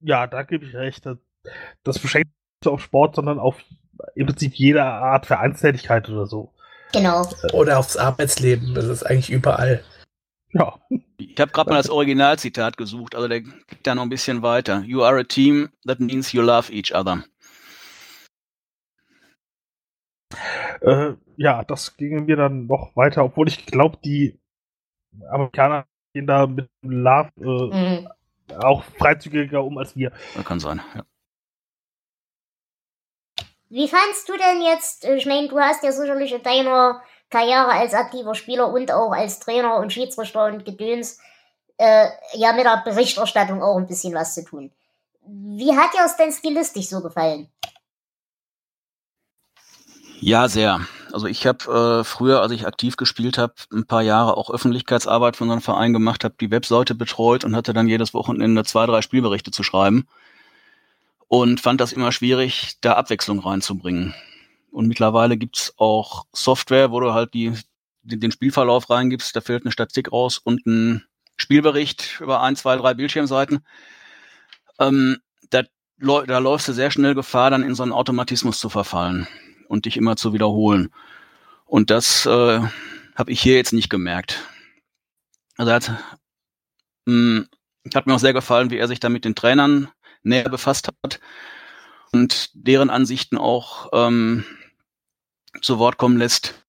Ja, 0.00 0.26
da 0.26 0.42
gebe 0.42 0.66
ich 0.66 0.74
recht. 0.74 1.04
Das 1.84 1.98
beschränkt 1.98 2.30
nicht 2.62 2.72
auf 2.72 2.80
Sport, 2.80 3.14
sondern 3.16 3.38
auf 3.38 3.56
im 4.14 4.26
Prinzip 4.26 4.54
jede 4.54 4.82
Art 4.82 5.26
Vereinstätigkeit 5.26 6.08
oder 6.08 6.26
so. 6.26 6.52
Genau. 6.92 7.26
Oder 7.52 7.78
aufs 7.78 7.96
Arbeitsleben. 7.96 8.74
Das 8.74 8.86
ist 8.86 9.04
eigentlich 9.04 9.30
überall. 9.30 9.84
Ja. 10.52 10.78
Ich 11.18 11.38
habe 11.38 11.52
gerade 11.52 11.70
mal 11.70 11.76
das 11.76 11.90
Originalzitat 11.90 12.76
gesucht, 12.76 13.14
also 13.14 13.28
der 13.28 13.42
geht 13.42 13.86
da 13.86 13.94
noch 13.94 14.02
ein 14.02 14.08
bisschen 14.08 14.42
weiter. 14.42 14.80
You 14.80 15.02
are 15.02 15.20
a 15.20 15.24
team, 15.24 15.68
that 15.86 16.00
means 16.00 16.32
you 16.32 16.42
love 16.42 16.72
each 16.72 16.94
other. 16.94 17.24
Äh, 20.80 21.14
ja, 21.36 21.64
das 21.64 21.96
ging 21.96 22.24
mir 22.24 22.36
dann 22.36 22.66
noch 22.66 22.94
weiter, 22.96 23.24
obwohl 23.24 23.48
ich 23.48 23.66
glaube, 23.66 23.98
die 24.04 24.38
Amerikaner 25.30 25.86
gehen 26.12 26.26
da 26.26 26.46
mit 26.46 26.68
Love 26.82 27.30
äh, 27.38 28.00
mhm. 28.00 28.08
auch 28.58 28.84
freizügiger 28.84 29.62
um 29.62 29.78
als 29.78 29.96
wir. 29.96 30.12
Das 30.34 30.44
kann 30.44 30.60
sein, 30.60 30.80
ja. 30.94 31.04
Wie 33.70 33.86
fandst 33.86 34.28
du 34.28 34.32
denn 34.36 34.62
jetzt, 34.62 35.04
ich 35.04 35.26
meine, 35.26 35.48
du 35.48 35.58
hast 35.58 35.84
ja 35.84 35.92
sicherlich 35.92 36.32
in 36.32 36.42
deiner 36.42 37.02
Karriere 37.30 37.68
als 37.68 37.94
aktiver 37.94 38.34
Spieler 38.34 38.72
und 38.72 38.90
auch 38.90 39.12
als 39.12 39.38
Trainer 39.38 39.76
und 39.76 39.92
Schiedsrichter 39.92 40.46
und 40.46 40.64
Gedöns 40.64 41.18
äh, 41.76 42.08
ja 42.34 42.52
mit 42.52 42.64
der 42.64 42.82
Berichterstattung 42.84 43.62
auch 43.62 43.76
ein 43.76 43.86
bisschen 43.86 44.14
was 44.14 44.34
zu 44.34 44.44
tun. 44.44 44.72
Wie 45.26 45.76
hat 45.76 45.92
dir 45.92 46.04
es 46.04 46.16
denn 46.16 46.32
stilistisch 46.32 46.88
so 46.88 47.00
gefallen? 47.02 47.48
Ja, 50.20 50.48
sehr. 50.48 50.80
Also 51.12 51.26
ich 51.26 51.46
habe 51.46 52.00
äh, 52.00 52.04
früher, 52.04 52.42
als 52.42 52.52
ich 52.52 52.66
aktiv 52.66 52.96
gespielt 52.96 53.38
habe, 53.38 53.54
ein 53.72 53.86
paar 53.86 54.02
Jahre 54.02 54.36
auch 54.36 54.50
Öffentlichkeitsarbeit 54.50 55.36
für 55.36 55.44
unseren 55.44 55.60
Verein 55.60 55.92
gemacht, 55.92 56.24
habe 56.24 56.34
die 56.40 56.50
Webseite 56.50 56.94
betreut 56.94 57.44
und 57.44 57.54
hatte 57.54 57.72
dann 57.72 57.88
jedes 57.88 58.14
Wochenende 58.14 58.64
zwei, 58.64 58.86
drei 58.86 59.00
Spielberichte 59.00 59.52
zu 59.52 59.62
schreiben 59.62 60.08
und 61.28 61.60
fand 61.60 61.80
das 61.80 61.92
immer 61.92 62.10
schwierig, 62.10 62.78
da 62.80 62.94
Abwechslung 62.94 63.38
reinzubringen. 63.38 64.14
Und 64.78 64.86
mittlerweile 64.86 65.36
gibt's 65.36 65.74
auch 65.76 66.26
Software, 66.32 66.92
wo 66.92 67.00
du 67.00 67.12
halt 67.12 67.34
die, 67.34 67.52
den 68.02 68.30
Spielverlauf 68.30 68.88
reingibst, 68.88 69.34
da 69.34 69.40
fällt 69.40 69.64
eine 69.64 69.72
Statistik 69.72 70.12
raus 70.12 70.38
und 70.38 70.64
ein 70.66 71.04
Spielbericht 71.36 72.20
über 72.20 72.42
ein, 72.42 72.54
zwei, 72.54 72.76
drei 72.76 72.94
Bildschirmseiten. 72.94 73.66
Ähm, 74.78 75.18
da, 75.50 75.64
da 75.98 76.38
läufst 76.38 76.68
du 76.68 76.72
sehr 76.72 76.92
schnell 76.92 77.16
Gefahr, 77.16 77.50
dann 77.50 77.64
in 77.64 77.74
so 77.74 77.82
einen 77.82 77.90
Automatismus 77.90 78.60
zu 78.60 78.68
verfallen 78.68 79.26
und 79.66 79.84
dich 79.84 79.96
immer 79.96 80.14
zu 80.14 80.32
wiederholen. 80.32 80.94
Und 81.64 81.90
das 81.90 82.24
äh, 82.26 82.60
habe 83.16 83.32
ich 83.32 83.40
hier 83.40 83.56
jetzt 83.56 83.72
nicht 83.72 83.90
gemerkt. 83.90 84.44
Also 85.56 85.72
hat, 85.72 85.90
mh, 87.04 87.38
hm, 87.40 87.48
hat 87.92 88.06
mir 88.06 88.14
auch 88.14 88.20
sehr 88.20 88.32
gefallen, 88.32 88.70
wie 88.70 88.78
er 88.78 88.86
sich 88.86 89.00
da 89.00 89.08
mit 89.08 89.24
den 89.24 89.34
Trainern 89.34 89.90
näher 90.22 90.48
befasst 90.48 90.86
hat 91.02 91.18
und 92.12 92.50
deren 92.54 92.90
Ansichten 92.90 93.38
auch 93.38 93.88
ähm, 93.92 94.44
zu 95.60 95.78
Wort 95.78 95.98
kommen 95.98 96.18
lässt. 96.18 96.66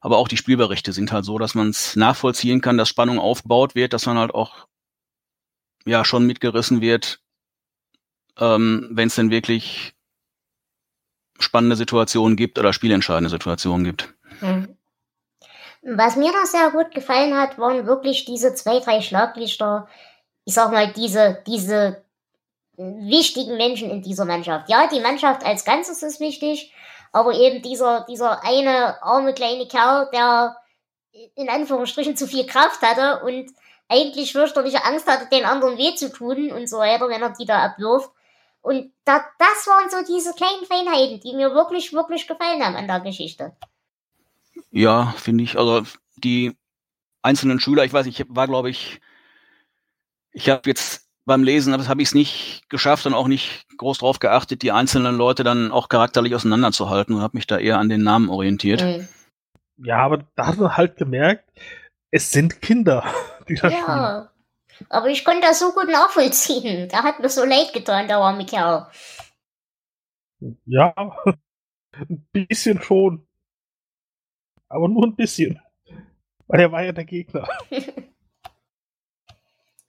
Aber 0.00 0.18
auch 0.18 0.28
die 0.28 0.36
Spielberichte 0.36 0.92
sind 0.92 1.12
halt 1.12 1.24
so, 1.24 1.38
dass 1.38 1.54
man 1.54 1.70
es 1.70 1.94
nachvollziehen 1.94 2.60
kann, 2.60 2.76
dass 2.76 2.88
Spannung 2.88 3.18
aufgebaut 3.18 3.74
wird, 3.74 3.92
dass 3.92 4.06
man 4.06 4.18
halt 4.18 4.34
auch 4.34 4.66
ja 5.84 6.04
schon 6.04 6.26
mitgerissen 6.26 6.80
wird, 6.80 7.20
ähm, 8.38 8.88
wenn 8.90 9.08
es 9.08 9.14
denn 9.14 9.30
wirklich 9.30 9.94
spannende 11.38 11.76
Situationen 11.76 12.36
gibt 12.36 12.58
oder 12.58 12.72
spielentscheidende 12.72 13.30
Situationen 13.30 13.84
gibt. 13.84 14.12
Mhm. 14.40 14.76
Was 15.82 16.16
mir 16.16 16.30
da 16.32 16.46
sehr 16.46 16.70
gut 16.70 16.92
gefallen 16.92 17.36
hat, 17.36 17.58
waren 17.58 17.86
wirklich 17.86 18.24
diese 18.24 18.54
zwei, 18.54 18.78
drei 18.78 19.00
Schlaglichter. 19.00 19.88
Ich 20.44 20.54
sag 20.54 20.70
mal, 20.70 20.92
diese, 20.92 21.42
diese 21.46 22.04
wichtigen 22.76 23.56
Menschen 23.56 23.90
in 23.90 24.02
dieser 24.02 24.24
Mannschaft. 24.24 24.68
Ja, 24.68 24.88
die 24.88 25.00
Mannschaft 25.00 25.44
als 25.44 25.64
Ganzes 25.64 26.02
ist 26.02 26.20
wichtig, 26.20 26.72
aber 27.12 27.34
eben 27.34 27.62
dieser, 27.62 28.04
dieser 28.08 28.42
eine 28.42 29.02
arme 29.02 29.34
kleine 29.34 29.68
Kerl, 29.68 30.08
der 30.12 30.56
in 31.34 31.48
Anführungsstrichen 31.48 32.16
zu 32.16 32.26
viel 32.26 32.46
Kraft 32.46 32.80
hatte 32.82 33.22
und 33.24 33.50
eigentlich 33.88 34.32
fürchterliche 34.32 34.84
Angst 34.84 35.06
hatte, 35.06 35.28
den 35.30 35.44
anderen 35.44 35.76
weh 35.76 35.94
zu 35.94 36.10
tun 36.10 36.50
und 36.50 36.68
so 36.68 36.78
weiter, 36.78 37.08
wenn 37.08 37.20
er 37.20 37.30
die 37.30 37.44
da 37.44 37.62
abwirft. 37.62 38.10
Und 38.62 38.92
da, 39.04 39.24
das 39.38 39.66
waren 39.66 39.90
so 39.90 39.98
diese 40.10 40.32
kleinen 40.34 40.64
Feinheiten, 40.64 41.20
die 41.20 41.34
mir 41.34 41.52
wirklich, 41.52 41.92
wirklich 41.92 42.26
gefallen 42.26 42.64
haben 42.64 42.76
an 42.76 42.86
der 42.86 43.00
Geschichte. 43.00 43.54
Ja, 44.70 45.12
finde 45.18 45.44
ich. 45.44 45.58
Also 45.58 45.82
die 46.16 46.56
einzelnen 47.20 47.60
Schüler, 47.60 47.84
ich 47.84 47.92
weiß, 47.92 48.06
ich 48.06 48.24
war, 48.28 48.46
glaube 48.46 48.70
ich, 48.70 49.00
ich 50.32 50.48
habe 50.48 50.62
jetzt 50.70 51.08
beim 51.24 51.42
Lesen, 51.44 51.72
das 51.72 51.88
habe 51.88 52.02
ich 52.02 52.08
es 52.08 52.14
nicht 52.14 52.68
geschafft 52.68 53.06
und 53.06 53.14
auch 53.14 53.28
nicht 53.28 53.66
groß 53.76 53.98
drauf 53.98 54.18
geachtet, 54.18 54.62
die 54.62 54.72
einzelnen 54.72 55.16
Leute 55.16 55.44
dann 55.44 55.70
auch 55.70 55.88
charakterlich 55.88 56.34
auseinanderzuhalten 56.34 57.14
und 57.14 57.22
habe 57.22 57.36
mich 57.36 57.46
da 57.46 57.58
eher 57.58 57.78
an 57.78 57.88
den 57.88 58.02
Namen 58.02 58.28
orientiert. 58.28 58.82
Mhm. 58.82 59.08
Ja, 59.78 59.98
aber 59.98 60.24
da 60.36 60.46
hat 60.46 60.58
man 60.58 60.76
halt 60.76 60.96
gemerkt, 60.96 61.50
es 62.10 62.30
sind 62.30 62.60
Kinder, 62.60 63.04
die 63.48 63.54
da 63.54 63.68
ja. 63.68 63.78
spielen. 63.80 64.28
Aber 64.88 65.08
ich 65.08 65.24
konnte 65.24 65.42
das 65.42 65.60
so 65.60 65.72
gut 65.72 65.88
nachvollziehen. 65.88 66.88
Da 66.88 67.04
hat 67.04 67.20
mir 67.20 67.28
so 67.28 67.44
leid 67.44 67.72
getan, 67.72 68.08
der 68.08 68.18
arme 68.18 68.44
Kerl. 68.44 68.88
Ja, 70.66 70.92
ein 71.96 72.26
bisschen 72.32 72.82
schon. 72.82 73.26
Aber 74.68 74.88
nur 74.88 75.06
ein 75.06 75.14
bisschen. 75.14 75.60
Weil 76.48 76.60
er 76.60 76.72
war 76.72 76.82
ja 76.82 76.92
der 76.92 77.04
Gegner. 77.04 77.48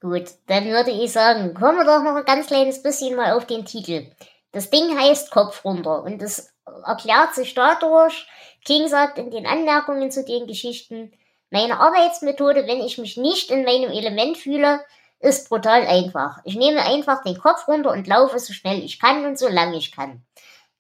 Gut, 0.04 0.32
dann 0.48 0.66
würde 0.66 0.92
ich 0.92 1.14
sagen, 1.14 1.54
kommen 1.54 1.78
wir 1.78 1.86
doch 1.86 2.04
noch 2.04 2.18
ein 2.18 2.26
ganz 2.26 2.48
kleines 2.48 2.84
bisschen 2.84 3.16
mal 3.16 3.38
auf 3.38 3.48
den 3.48 3.64
Titel. 3.64 4.12
Das 4.52 4.70
Ding 4.70 5.00
heißt 5.00 5.32
Kopf 5.32 5.64
runter 5.64 6.04
und 6.04 6.22
das 6.22 6.54
erklärt 6.86 7.34
sich 7.34 7.54
dadurch, 7.54 8.28
King 8.66 8.90
sagt 8.90 9.18
in 9.18 9.32
den 9.32 9.46
Anmerkungen 9.46 10.12
zu 10.12 10.26
den 10.26 10.46
Geschichten, 10.46 11.14
meine 11.52 11.80
Arbeitsmethode, 11.80 12.68
wenn 12.68 12.82
ich 12.82 12.98
mich 12.98 13.16
nicht 13.16 13.50
in 13.50 13.64
meinem 13.64 13.92
Element 13.92 14.38
fühle, 14.38 14.82
ist 15.22 15.48
brutal 15.48 15.88
einfach. 15.88 16.40
Ich 16.44 16.58
nehme 16.58 16.84
einfach 16.84 17.24
den 17.24 17.38
Kopf 17.38 17.66
runter 17.70 17.92
und 17.92 18.06
laufe 18.06 18.40
so 18.40 18.52
schnell 18.52 18.84
ich 18.84 19.00
kann 19.00 19.26
und 19.26 19.40
so 19.40 19.48
lange 19.48 19.78
ich 19.78 19.96
kann. 19.96 20.26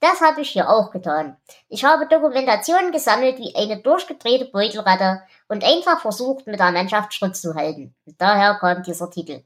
Das 0.04 0.20
habe 0.20 0.42
ich 0.42 0.50
hier 0.50 0.70
auch 0.70 0.92
getan. 0.92 1.38
Ich 1.70 1.86
habe 1.86 2.10
Dokumentationen 2.10 2.92
gesammelt 2.92 3.38
wie 3.38 3.56
eine 3.56 3.82
durchgedrehte 3.82 4.52
Beutelratte 4.52 5.22
und 5.48 5.63
einfach 5.63 6.02
versucht, 6.02 6.46
mit 6.46 6.60
der 6.60 6.74
Mannschaft 6.74 7.13
Schritt 7.13 7.38
zu 7.38 7.56
halten. 7.56 7.96
Daher 8.18 8.56
kam 8.56 8.84
dieser 8.84 9.10
Titel. 9.10 9.44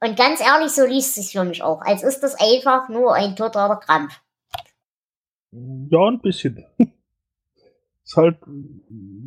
Und 0.00 0.16
ganz 0.16 0.40
ehrlich, 0.40 0.72
so 0.72 0.86
liest 0.86 1.18
es 1.18 1.26
sich 1.26 1.32
für 1.32 1.44
mich 1.44 1.62
auch, 1.62 1.82
als 1.82 2.02
ist 2.02 2.20
das 2.20 2.36
einfach 2.40 2.88
nur 2.88 3.14
ein 3.14 3.36
totaler 3.36 3.76
Krampf. 3.76 4.18
Ja, 5.50 6.06
ein 6.06 6.22
bisschen. 6.22 6.64
ist 8.02 8.16
halt, 8.16 8.38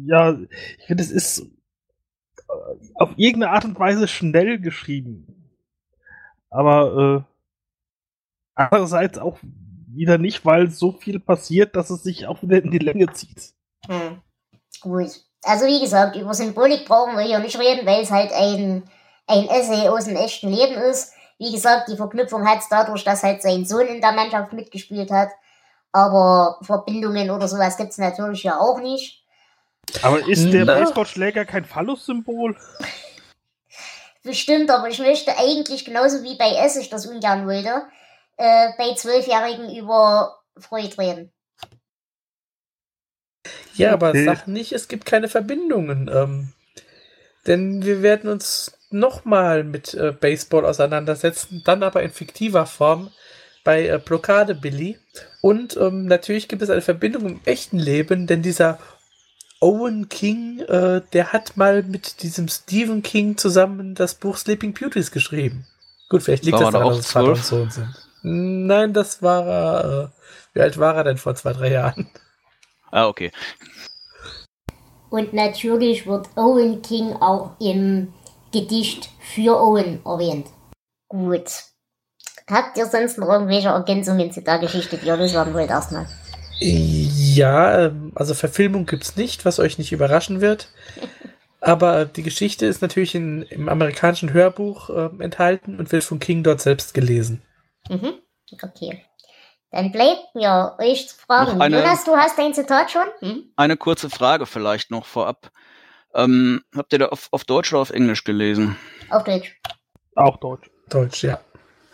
ja, 0.08 0.36
ich 0.80 0.86
finde, 0.88 1.04
es 1.04 1.12
ist 1.12 1.42
äh, 1.42 2.54
auf 2.96 3.12
irgendeine 3.18 3.54
Art 3.54 3.66
und 3.66 3.80
Weise 3.80 4.08
schnell 4.08 4.60
geschrieben. 4.60 5.52
Aber 6.50 7.28
äh, 7.28 7.34
andererseits 8.56 9.20
auch 9.20 9.38
wieder 9.94 10.18
nicht, 10.18 10.46
weil 10.46 10.70
so 10.70 10.92
viel 10.92 11.20
passiert, 11.20 11.76
dass 11.76 11.90
es 11.90 12.04
sich 12.04 12.28
auch 12.28 12.42
wieder 12.42 12.64
in 12.64 12.72
die 12.72 12.80
Länge 12.80 13.12
zieht. 13.14 13.54
Hm. 13.88 14.22
Gut. 14.82 15.12
Also 15.44 15.66
wie 15.66 15.80
gesagt, 15.80 16.16
über 16.16 16.34
Symbolik 16.34 16.86
brauchen 16.86 17.18
wir 17.18 17.24
hier 17.24 17.40
nicht 17.40 17.60
reden, 17.60 17.86
weil 17.86 18.04
es 18.04 18.12
halt 18.12 18.32
ein, 18.32 18.84
ein 19.28 19.48
Essay 19.48 19.90
aus 19.90 20.06
dem 20.06 20.16
echten 20.16 20.50
Leben 20.50 20.76
ist. 20.76 21.14
Wie 21.40 21.52
gesagt, 21.52 21.90
die 21.90 21.98
Verknüpfung 21.98 22.48
hat 22.48 22.60
es 22.60 22.70
dadurch, 22.70 23.04
dass 23.04 23.24
halt 23.24 23.42
sein 23.42 23.66
Sohn 23.66 23.88
in 23.88 24.02
der 24.02 24.12
Mannschaft 24.12 24.54
mitgespielt 24.54 25.10
hat. 25.10 25.30
Aber 25.92 26.60
Verbindungen 26.62 27.32
oder 27.32 27.48
sowas 27.48 27.78
gibt 27.78 27.92
es 27.92 27.98
natürlich 27.98 28.44
ja 28.44 28.60
auch 28.60 28.80
nicht. 28.80 29.26
Aber 30.04 30.26
ist 30.28 30.52
der 30.52 30.66
Baseballschläger 30.66 31.46
kein 31.46 31.66
Phallus-Symbol? 31.66 32.56
Bestimmt, 34.24 34.70
aber 34.70 34.88
ich 34.88 35.00
möchte 35.00 35.36
eigentlich 35.38 35.84
genauso 35.84 36.24
wie 36.24 36.38
bei 36.38 36.52
Essig 36.52 36.90
das 36.90 37.08
ungern 37.08 37.48
wollte, 37.48 37.84
äh, 38.42 38.72
bei 38.78 38.96
Zwölfjährigen 38.96 39.76
über 39.76 40.40
Freud 40.58 40.96
reden. 40.98 41.32
Ja, 43.76 43.94
aber 43.94 44.14
sag 44.16 44.48
nicht, 44.48 44.72
es 44.74 44.88
gibt 44.88 45.06
keine 45.06 45.30
Verbindungen. 45.30 46.10
Ähm, 46.12 46.54
denn 47.46 47.86
wir 47.86 48.02
werden 48.02 48.30
uns 48.30 48.78
nochmal 48.90 49.64
mit 49.64 49.94
äh, 49.94 50.12
Baseball 50.12 50.66
auseinandersetzen, 50.66 51.62
dann 51.66 51.84
aber 51.84 52.02
in 52.02 52.12
fiktiver 52.12 52.66
Form 52.66 53.12
bei 53.64 53.88
äh, 53.88 54.00
Blockade 54.04 54.56
Billy. 54.56 54.98
Und 55.42 55.78
ähm, 55.78 56.08
natürlich 56.08 56.48
gibt 56.48 56.64
es 56.64 56.70
eine 56.70 56.82
Verbindung 56.82 57.26
im 57.28 57.42
echten 57.46 57.78
Leben, 57.78 58.26
denn 58.26 58.42
dieser 58.42 58.80
Owen 59.60 60.10
King, 60.10 60.62
äh, 60.62 61.02
der 61.14 61.32
hat 61.32 61.58
mal 61.58 61.84
mit 61.84 62.24
diesem 62.24 62.48
Stephen 62.48 63.04
King 63.04 63.38
zusammen 63.38 63.94
das 63.94 64.16
Buch 64.16 64.38
Sleeping 64.38 64.74
Beauties 64.74 65.12
geschrieben. 65.12 65.68
Gut, 66.10 66.24
vielleicht 66.24 66.44
liegt 66.44 66.58
war 66.58 66.66
das 66.66 66.74
daran, 66.74 66.90
dass 66.90 67.00
es 67.00 67.12
Vater 67.12 67.30
und 67.30 67.46
Sohn 67.46 67.70
sind. 67.70 68.11
Nein, 68.24 68.94
das 68.94 69.22
war 69.22 69.48
er. 69.48 70.04
Äh, 70.04 70.08
wie 70.54 70.62
alt 70.62 70.78
war 70.78 70.96
er 70.96 71.04
denn 71.04 71.18
vor 71.18 71.36
zwei, 71.36 71.54
drei 71.54 71.72
Jahren? 71.72 72.10
Ah, 72.92 73.08
okay. 73.08 73.32
Und 75.10 75.34
natürlich 75.34 76.06
wird 76.08 76.28
Owen 76.36 76.82
King 76.82 77.14
auch 77.14 77.52
im 77.60 78.14
Gedicht 78.52 79.10
für 79.20 79.60
Owen 79.62 80.02
erwähnt. 80.06 80.48
Gut. 81.08 81.50
habt 82.50 82.78
ihr 82.78 82.86
sonst 82.86 83.18
noch 83.18 83.30
irgendwelche 83.30 83.70
Ergänzungen 83.70 84.32
zu 84.32 84.42
der 84.42 84.60
Geschichte, 84.60 84.98
die 84.98 85.08
ihr 85.08 85.18
loswerden 85.18 85.54
wollt 85.54 85.70
erstmal? 85.70 86.06
Ja, 86.60 87.86
ähm, 87.86 88.12
also 88.16 88.34
Verfilmung 88.34 88.86
gibt's 88.86 89.16
nicht, 89.16 89.46
was 89.46 89.60
euch 89.60 89.78
nicht 89.78 89.92
überraschen 89.92 90.42
wird. 90.42 90.70
Aber 91.60 92.06
die 92.06 92.24
Geschichte 92.24 92.66
ist 92.66 92.82
natürlich 92.82 93.16
in, 93.16 93.44
im 93.44 93.70
amerikanischen 93.70 94.34
Hörbuch 94.34 94.90
äh, 94.90 95.10
enthalten 95.24 95.80
und 95.80 95.92
wird 95.92 96.04
von 96.04 96.20
King 96.20 96.44
dort 96.44 96.62
selbst 96.62 96.94
gelesen. 96.94 97.42
Mhm. 97.90 98.14
Okay. 98.62 99.06
Dann 99.72 99.92
bleibt 99.92 100.36
mir 100.36 100.76
euch 100.80 101.08
zu 101.10 101.16
fragen. 101.16 101.62
Eine- 101.62 101.78
Jonas, 101.82 102.04
du 102.04 102.16
hast 102.16 102.38
dein 102.38 102.54
Zitat 102.54 102.92
schon? 102.92 103.08
Hm? 103.20 103.54
Eine 103.56 103.78
kurze 103.78 104.10
Frage 104.10 104.46
vielleicht 104.46 104.92
noch 104.92 105.06
vorab. 105.06 105.50
Ähm, 106.14 106.62
habt 106.76 106.92
ihr 106.92 107.00
da 107.00 107.06
auf, 107.08 107.30
auf 107.32 107.46
Deutsch 107.46 107.72
oder 107.72 107.82
auf 107.82 107.90
Englisch 107.90 108.26
gelesen? 108.26 108.76
Auf 109.10 109.24
Deutsch. 109.24 109.58
Auch 110.16 110.38
Deutsch. 110.38 110.70
Deutsch, 110.90 111.24
ja. 111.24 111.40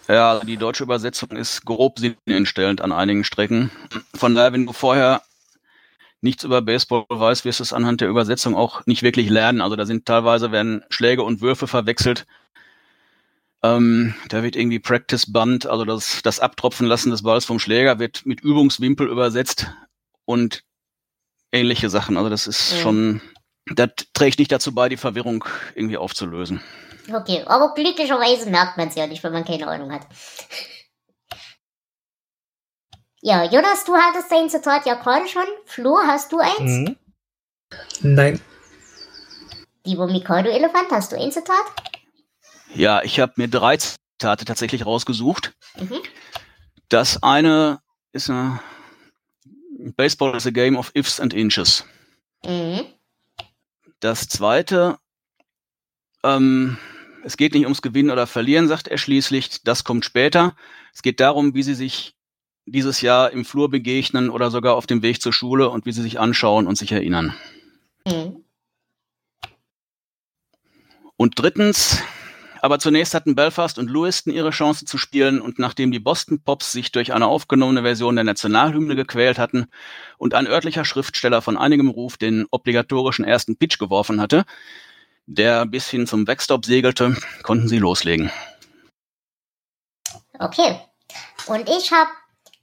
Ja, 0.08 0.40
die 0.40 0.58
deutsche 0.58 0.84
Übersetzung 0.84 1.32
ist 1.32 1.66
grob 1.66 2.00
sinnentstellend 2.00 2.82
an 2.82 2.92
einigen 2.92 3.24
Strecken. 3.24 3.70
Von 4.16 4.34
daher, 4.34 4.54
wenn 4.54 4.66
du 4.66 4.74
vorher 4.74 5.22
nichts 6.22 6.44
über 6.44 6.64
Baseball 6.64 7.06
weißt, 7.10 7.46
wirst 7.46 7.60
du 7.60 7.64
es 7.64 7.74
anhand 7.74 8.02
der 8.02 8.08
Übersetzung 8.08 8.56
auch 8.56 8.86
nicht 8.88 9.04
wirklich 9.04 9.30
lernen. 9.30 9.62
Also 9.62 9.76
da 9.76 9.86
sind 9.86 10.06
teilweise 10.08 10.52
werden 10.52 10.84
Schläge 10.90 11.22
und 11.22 11.42
Würfe 11.42 11.68
verwechselt. 11.68 12.26
Ähm, 13.64 14.14
da 14.30 14.44
wird 14.44 14.56
irgendwie 14.56 14.80
Practice 14.80 15.32
Band, 15.32 15.66
also 15.66 15.84
das, 15.84 16.22
das 16.24 16.40
Abtropfen 16.40 16.88
lassen 16.88 17.10
des 17.10 17.24
Balls 17.24 17.46
vom 17.46 17.60
Schläger, 17.60 18.00
wird 18.00 18.26
mit 18.26 18.42
Übungswimpel 18.42 19.08
übersetzt 19.08 19.68
und 20.26 20.64
ähnliche 21.52 21.90
Sachen. 21.90 22.18
Also 22.18 22.30
das 22.30 22.46
ist 22.48 22.74
Mhm. 22.74 22.78
schon, 22.80 23.22
das 23.74 23.90
trägt 24.14 24.40
nicht 24.40 24.52
dazu 24.52 24.74
bei, 24.76 24.90
die 24.90 24.98
Verwirrung 24.98 25.44
irgendwie 25.76 25.98
aufzulösen. 25.98 26.62
Okay, 27.12 27.44
aber 27.46 27.74
glücklicherweise 27.74 28.50
merkt 28.50 28.78
man 28.78 28.90
es 28.90 28.96
ja 28.96 29.08
nicht, 29.08 29.24
wenn 29.24 29.34
man 29.34 29.46
keine 29.46 29.68
Ahnung 29.68 29.92
hat. 29.92 30.06
Ja, 33.22 33.44
Jonas, 33.44 33.84
du 33.86 33.96
hattest 33.96 34.32
dein 34.32 34.50
Zitat 34.50 34.86
ja 34.86 34.94
gerade 34.96 35.28
schon. 35.28 35.46
Flo, 35.66 35.98
hast 36.06 36.32
du 36.32 36.40
eins? 36.40 36.60
Mhm. 36.60 36.96
Nein, 38.02 38.40
Lieber 39.88 40.06
Mikado-Elefant, 40.08 40.92
hast 40.92 41.14
du 41.14 41.16
ein 41.18 41.32
Zitat? 41.32 41.64
Ja, 42.74 43.02
ich 43.04 43.20
habe 43.20 43.34
mir 43.38 43.48
drei 43.48 43.78
Zitate 43.78 44.46
tatsächlich 44.46 44.86
rausgesucht. 44.86 45.54
Mhm. 45.80 46.00
Das 46.90 47.22
eine 47.24 47.80
ist 48.12 48.30
eine 48.30 48.60
Baseball 49.96 50.36
is 50.36 50.48
a 50.48 50.52
game 50.52 50.76
of 50.76 50.92
ifs 50.94 51.20
and 51.20 51.34
inches. 51.34 51.86
Mhm. 52.44 52.82
Das 54.00 54.28
zweite, 54.28 54.98
ähm, 56.24 56.78
es 57.24 57.38
geht 57.38 57.54
nicht 57.54 57.64
ums 57.64 57.82
Gewinnen 57.82 58.12
oder 58.12 58.28
Verlieren, 58.28 58.68
sagt 58.68 58.88
er 58.88 58.98
schließlich. 58.98 59.64
Das 59.64 59.84
kommt 59.84 60.06
später. 60.06 60.56
Es 60.94 61.02
geht 61.02 61.20
darum, 61.20 61.54
wie 61.54 61.64
sie 61.64 61.76
sich 61.76 62.16
dieses 62.66 63.02
Jahr 63.02 63.32
im 63.32 63.46
Flur 63.46 63.70
begegnen 63.70 64.30
oder 64.30 64.52
sogar 64.52 64.76
auf 64.76 64.88
dem 64.88 65.02
Weg 65.02 65.22
zur 65.22 65.34
Schule 65.34 65.70
und 65.70 65.86
wie 65.86 65.92
sie 65.92 66.02
sich 66.02 66.20
anschauen 66.20 66.68
und 66.68 66.78
sich 66.78 66.92
erinnern. 66.92 67.34
Mhm. 68.06 68.44
Und 71.16 71.40
drittens, 71.40 72.02
aber 72.62 72.80
zunächst 72.80 73.14
hatten 73.14 73.36
Belfast 73.36 73.78
und 73.80 73.90
Lewiston 73.90 74.32
ihre 74.32 74.52
Chance 74.52 74.86
zu 74.86 74.98
spielen 74.98 75.42
und 75.42 75.60
nachdem 75.60 75.92
die 75.92 76.00
Boston 76.00 76.42
Pops 76.42 76.72
sich 76.72 76.92
durch 76.92 77.14
eine 77.14 77.28
aufgenommene 77.28 77.82
Version 77.82 78.16
der 78.16 78.24
Nationalhymne 78.24 78.96
gequält 78.96 79.40
hatten 79.40 79.68
und 80.18 80.34
ein 80.34 80.48
örtlicher 80.48 80.86
Schriftsteller 80.86 81.42
von 81.42 81.58
einigem 81.58 81.90
Ruf 81.90 82.18
den 82.18 82.46
obligatorischen 82.52 83.26
ersten 83.26 83.58
Pitch 83.58 83.78
geworfen 83.78 84.22
hatte, 84.22 84.46
der 85.26 85.66
bis 85.66 85.90
hin 85.90 86.08
zum 86.08 86.26
Backstop 86.26 86.66
segelte, 86.66 87.16
konnten 87.44 87.68
sie 87.68 87.80
loslegen. 87.80 88.32
Okay. 90.40 90.80
Und 91.48 91.70
ich 91.70 91.92
habe 91.92 92.10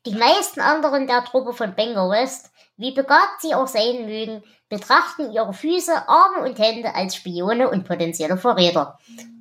die 0.06 0.14
meisten 0.14 0.60
anderen 0.60 1.06
der 1.06 1.24
Truppe 1.24 1.52
von 1.52 1.74
Bengal 1.74 2.10
West, 2.10 2.50
wie 2.76 2.92
begabt 2.92 3.40
sie 3.40 3.54
auch 3.54 3.68
sein 3.68 4.06
mögen, 4.06 4.42
betrachten 4.68 5.32
ihre 5.32 5.52
Füße, 5.52 6.08
Arme 6.08 6.48
und 6.48 6.58
Hände 6.58 6.94
als 6.94 7.16
Spione 7.16 7.70
und 7.70 7.86
potenzielle 7.86 8.36
Verräter. 8.36 8.98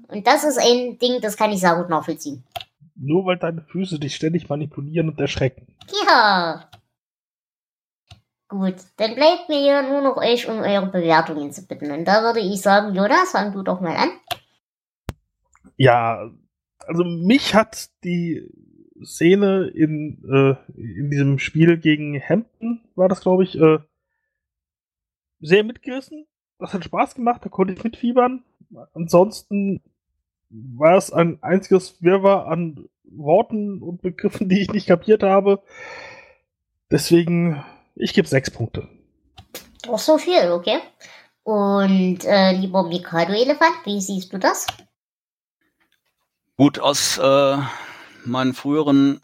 Und 0.07 0.27
das 0.27 0.43
ist 0.43 0.59
ein 0.59 0.99
Ding, 0.99 1.21
das 1.21 1.37
kann 1.37 1.51
ich 1.51 1.59
sehr 1.59 1.75
gut 1.75 1.89
nachvollziehen. 1.89 2.43
Nur 2.95 3.25
weil 3.25 3.37
deine 3.37 3.61
Füße 3.61 3.99
dich 3.99 4.15
ständig 4.15 4.49
manipulieren 4.49 5.09
und 5.09 5.19
erschrecken. 5.19 5.67
Ja. 6.07 6.69
Gut, 8.47 8.75
dann 8.97 9.15
bleibt 9.15 9.49
mir 9.49 9.59
hier 9.59 9.81
nur 9.81 10.01
noch 10.01 10.17
euch 10.17 10.47
um 10.47 10.59
eure 10.59 10.85
Bewertungen 10.85 11.51
zu 11.51 11.65
bitten. 11.65 11.91
Und 11.91 12.05
da 12.05 12.21
würde 12.21 12.39
ich 12.39 12.61
sagen, 12.61 12.93
Jonas, 12.93 13.31
fang 13.31 13.51
du 13.51 13.63
doch 13.63 13.81
mal 13.81 13.95
an. 13.95 14.11
Ja, 15.75 16.29
also 16.85 17.03
mich 17.03 17.55
hat 17.55 17.89
die 18.03 18.47
Szene 19.05 19.67
in, 19.67 20.23
äh, 20.29 20.55
in 20.79 21.09
diesem 21.09 21.39
Spiel 21.39 21.77
gegen 21.77 22.21
Hampton, 22.21 22.81
war 22.95 23.09
das 23.09 23.21
glaube 23.21 23.43
ich, 23.43 23.59
äh, 23.59 23.79
sehr 25.39 25.63
mitgerissen. 25.63 26.25
Das 26.59 26.73
hat 26.73 26.85
Spaß 26.85 27.15
gemacht, 27.15 27.41
da 27.43 27.49
konnte 27.49 27.73
ich 27.73 27.83
mitfiebern. 27.83 28.43
Ansonsten 28.93 29.81
war 30.49 30.97
es 30.97 31.11
ein 31.11 31.41
einziges 31.41 32.01
Wirrwarr 32.01 32.47
an 32.47 32.87
Worten 33.03 33.81
und 33.81 34.01
Begriffen, 34.01 34.49
die 34.49 34.61
ich 34.61 34.71
nicht 34.71 34.87
kapiert 34.87 35.23
habe. 35.23 35.61
Deswegen, 36.91 37.63
ich 37.95 38.13
gebe 38.13 38.27
sechs 38.27 38.51
Punkte. 38.51 38.87
Doch 39.83 39.99
so 39.99 40.17
viel, 40.17 40.51
okay. 40.51 40.79
Und 41.43 42.23
äh, 42.23 42.53
lieber 42.53 42.83
Mikado-Elefant, 42.83 43.85
wie 43.85 43.99
siehst 43.99 44.31
du 44.31 44.39
das? 44.39 44.67
Gut, 46.55 46.79
aus 46.79 47.17
äh, 47.17 47.57
meinen 48.25 48.53
früheren 48.53 49.21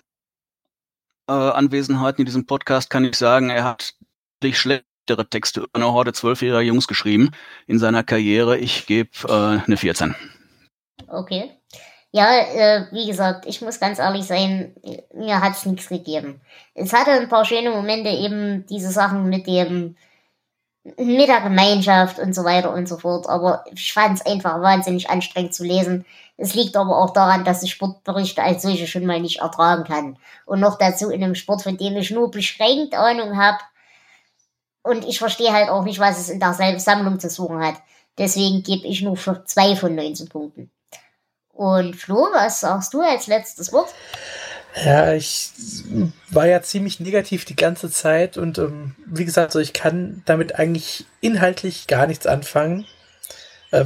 äh, 1.28 1.32
Anwesenheiten 1.32 2.22
in 2.22 2.26
diesem 2.26 2.46
Podcast 2.46 2.90
kann 2.90 3.06
ich 3.06 3.16
sagen, 3.16 3.50
er 3.50 3.64
hat 3.64 3.94
wirklich 4.42 4.60
schlechtere 4.60 5.30
Texte 5.30 5.62
über 5.62 5.70
eine 5.74 5.92
Horde 5.92 6.14
zwölfjähriger 6.14 6.62
Jungs 6.62 6.88
geschrieben 6.88 7.32
in 7.68 7.80
seiner 7.80 8.04
Karriere. 8.04 8.58
Ich 8.58 8.86
gebe 8.88 9.10
äh, 9.28 9.64
eine 9.66 9.78
14. 9.78 10.16
Okay. 11.08 11.52
Ja, 12.12 12.40
äh, 12.40 12.88
wie 12.92 13.06
gesagt, 13.06 13.46
ich 13.46 13.62
muss 13.62 13.80
ganz 13.80 14.00
ehrlich 14.00 14.26
sein, 14.26 14.74
mir 15.14 15.42
hat's 15.42 15.66
nichts 15.66 15.90
gegeben. 15.90 16.42
Es 16.74 16.92
hatte 16.92 17.12
ein 17.12 17.30
paar 17.30 17.46
schöne 17.46 17.70
Momente, 17.70 18.10
eben 18.10 18.66
diese 18.66 18.92
Sachen 18.92 19.30
mit 19.30 19.46
dem, 19.46 19.96
mit 20.98 21.28
der 21.28 21.42
Gemeinschaft 21.42 22.20
und 22.20 22.34
so 22.34 22.44
weiter 22.44 22.74
und 22.74 22.88
so 22.88 22.98
fort, 22.98 23.28
aber 23.28 23.64
ich 23.72 23.94
fand's 23.94 24.26
einfach 24.26 24.62
wahnsinnig 24.62 25.10
anstrengend 25.10 25.54
zu 25.54 25.64
lesen. 25.64 26.06
Es 26.38 26.54
liegt 26.54 26.78
aber 26.78 26.98
auch 26.98 27.12
daran, 27.12 27.44
dass 27.44 27.64
ich 27.64 27.72
Sportberichte 27.72 28.42
als 28.42 28.62
solche 28.62 28.88
schon 28.88 29.06
mal 29.06 29.20
nicht 29.20 29.42
ertragen 29.42 29.84
kann. 29.84 30.18
Und 30.46 30.62
noch 30.62 30.78
dazu 30.78 31.10
in 31.10 31.24
einem 31.24 31.36
Sport, 31.36 31.64
von 31.64 31.78
dem 31.78 31.98
ich 31.98 32.12
nur 32.12 32.32
beschränkt 32.32 32.96
Ahnung 32.96 33.38
habe. 33.38 33.58
Und 34.84 35.06
ich 35.06 35.20
verstehe 35.20 35.52
halt 35.52 35.70
auch 35.70 35.84
nicht, 35.84 36.00
was 36.00 36.18
es 36.18 36.30
in 36.30 36.40
der 36.40 36.54
Sammlung 36.80 37.20
zu 37.20 37.30
suchen 37.30 37.60
hat. 37.64 37.76
Deswegen 38.18 38.64
gebe 38.64 38.88
ich 38.88 39.02
nur 39.02 39.18
für 39.18 39.44
zwei 39.46 39.76
von 39.76 39.96
19 39.96 40.30
Punkten. 40.30 40.72
Und 41.54 41.96
Flo, 41.98 42.30
was 42.32 42.62
sagst 42.62 42.94
du 42.94 43.02
als 43.02 43.28
letztes 43.28 43.74
Wort? 43.74 43.94
Ja, 44.76 45.14
ich 45.14 45.52
war 46.30 46.48
ja 46.48 46.62
ziemlich 46.62 47.00
negativ 47.00 47.44
die 47.46 47.56
ganze 47.56 47.90
Zeit 47.90 48.38
und 48.38 48.58
ähm, 48.60 48.96
wie 49.06 49.26
gesagt, 49.26 49.52
so 49.52 49.60
ich 49.60 49.74
kann 49.74 50.22
damit 50.26 50.56
eigentlich 50.56 51.06
inhaltlich 51.22 51.88
gar 51.88 52.08
nichts 52.08 52.28
anfangen. 52.28 52.86
Äh, 53.72 53.86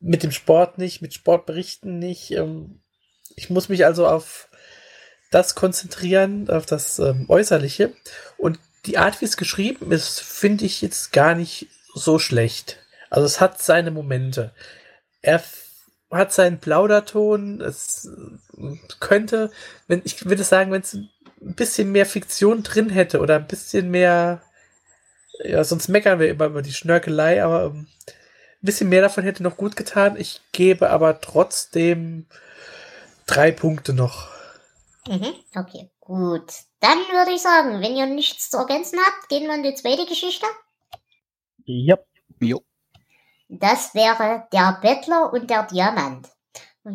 mit 0.00 0.22
dem 0.22 0.30
Sport 0.30 0.78
nicht, 0.78 1.02
mit 1.02 1.14
Sportberichten 1.14 1.98
nicht. 1.98 2.30
Ähm, 2.32 2.80
ich 3.36 3.50
muss 3.50 3.68
mich 3.68 3.84
also 3.84 4.06
auf 4.06 4.48
das 5.30 5.54
konzentrieren, 5.54 6.48
auf 6.50 6.66
das 6.66 6.98
ähm, 6.98 7.26
Äußerliche. 7.28 7.92
Und 8.36 8.58
die 8.86 8.98
Art, 8.98 9.20
wie 9.20 9.26
es 9.26 9.36
geschrieben 9.36 9.92
ist, 9.92 10.20
finde 10.20 10.64
ich 10.64 10.82
jetzt 10.82 11.12
gar 11.12 11.34
nicht 11.34 11.68
so 11.94 12.18
schlecht. 12.18 12.78
Also 13.10 13.26
es 13.26 13.40
hat 13.40 13.60
seine 13.60 13.90
Momente. 13.90 14.52
Er 15.20 15.42
hat 16.10 16.32
seinen 16.32 16.58
Plauderton. 16.58 17.60
Es 17.60 18.10
könnte, 19.00 19.50
wenn 19.86 20.02
ich 20.04 20.24
würde 20.24 20.44
sagen, 20.44 20.72
wenn 20.72 20.82
es 20.82 20.94
ein 20.94 21.54
bisschen 21.54 21.92
mehr 21.92 22.06
Fiktion 22.06 22.62
drin 22.62 22.90
hätte 22.90 23.20
oder 23.20 23.36
ein 23.36 23.46
bisschen 23.46 23.90
mehr, 23.90 24.42
ja, 25.44 25.62
sonst 25.64 25.88
meckern 25.88 26.18
wir 26.18 26.28
immer 26.28 26.46
über 26.46 26.62
die 26.62 26.72
Schnörkelei, 26.72 27.42
aber 27.42 27.66
ähm, 27.66 27.86
ein 28.06 28.66
bisschen 28.66 28.88
mehr 28.88 29.02
davon 29.02 29.24
hätte 29.24 29.42
noch 29.42 29.56
gut 29.56 29.76
getan. 29.76 30.16
Ich 30.18 30.40
gebe 30.52 30.90
aber 30.90 31.20
trotzdem 31.20 32.26
drei 33.26 33.52
Punkte 33.52 33.92
noch. 33.92 34.28
Mhm, 35.06 35.34
okay, 35.54 35.90
gut. 36.00 36.52
Dann 36.80 36.98
würde 37.12 37.32
ich 37.32 37.42
sagen, 37.42 37.80
wenn 37.80 37.96
ihr 37.96 38.06
nichts 38.06 38.50
zu 38.50 38.56
ergänzen 38.56 38.98
habt, 38.98 39.28
gehen 39.28 39.46
wir 39.46 39.54
in 39.54 39.62
die 39.62 39.74
zweite 39.74 40.06
Geschichte. 40.06 40.46
Ja. 41.64 41.98
Jo. 42.40 42.62
Das 43.48 43.94
wäre 43.94 44.44
der 44.52 44.78
Bettler 44.82 45.32
und 45.32 45.48
der 45.48 45.62
Diamant. 45.62 46.28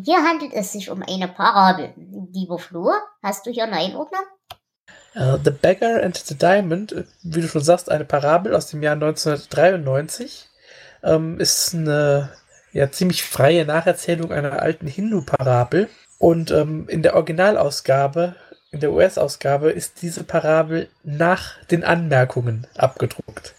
Hier 0.04 0.18
handelt 0.18 0.52
es 0.52 0.72
sich 0.72 0.88
um 0.88 1.02
eine 1.02 1.28
Parabel. 1.28 1.92
Lieber 2.32 2.58
Flo, 2.58 2.92
hast 3.22 3.46
du 3.46 3.50
hier 3.50 3.64
eine 3.64 3.76
Einordnung? 3.76 4.22
Uh, 5.16 5.36
the 5.44 5.50
Beggar 5.50 6.02
and 6.02 6.16
the 6.16 6.36
Diamond, 6.36 6.92
äh, 6.92 7.04
wie 7.22 7.40
du 7.40 7.48
schon 7.48 7.62
sagst, 7.62 7.90
eine 7.90 8.04
Parabel 8.04 8.54
aus 8.54 8.68
dem 8.68 8.82
Jahr 8.82 8.94
1993, 8.94 10.48
ähm, 11.04 11.38
ist 11.38 11.74
eine 11.74 12.32
ja, 12.72 12.90
ziemlich 12.90 13.22
freie 13.22 13.64
Nacherzählung 13.64 14.32
einer 14.32 14.60
alten 14.60 14.86
Hindu-Parabel. 14.86 15.88
Und 16.18 16.50
ähm, 16.50 16.88
in 16.88 17.02
der 17.02 17.14
Originalausgabe, 17.14 18.34
in 18.70 18.80
der 18.80 18.92
US-Ausgabe, 18.92 19.70
ist 19.70 20.02
diese 20.02 20.24
Parabel 20.24 20.88
nach 21.02 21.62
den 21.66 21.84
Anmerkungen 21.84 22.66
abgedruckt. 22.76 23.53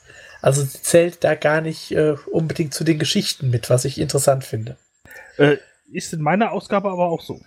Also 0.45 0.61
sie 0.61 0.79
zählt 0.79 1.23
da 1.23 1.33
gar 1.33 1.59
nicht 1.59 1.91
äh, 1.91 2.17
unbedingt 2.31 2.71
zu 2.71 2.83
den 2.83 2.99
Geschichten 2.99 3.49
mit, 3.49 3.71
was 3.71 3.83
ich 3.83 3.99
interessant 3.99 4.43
finde. 4.43 4.77
Äh, 5.37 5.57
ist 5.91 6.13
in 6.13 6.21
meiner 6.21 6.51
Ausgabe 6.51 6.91
aber 6.91 7.07
auch 7.07 7.21
so. 7.21 7.41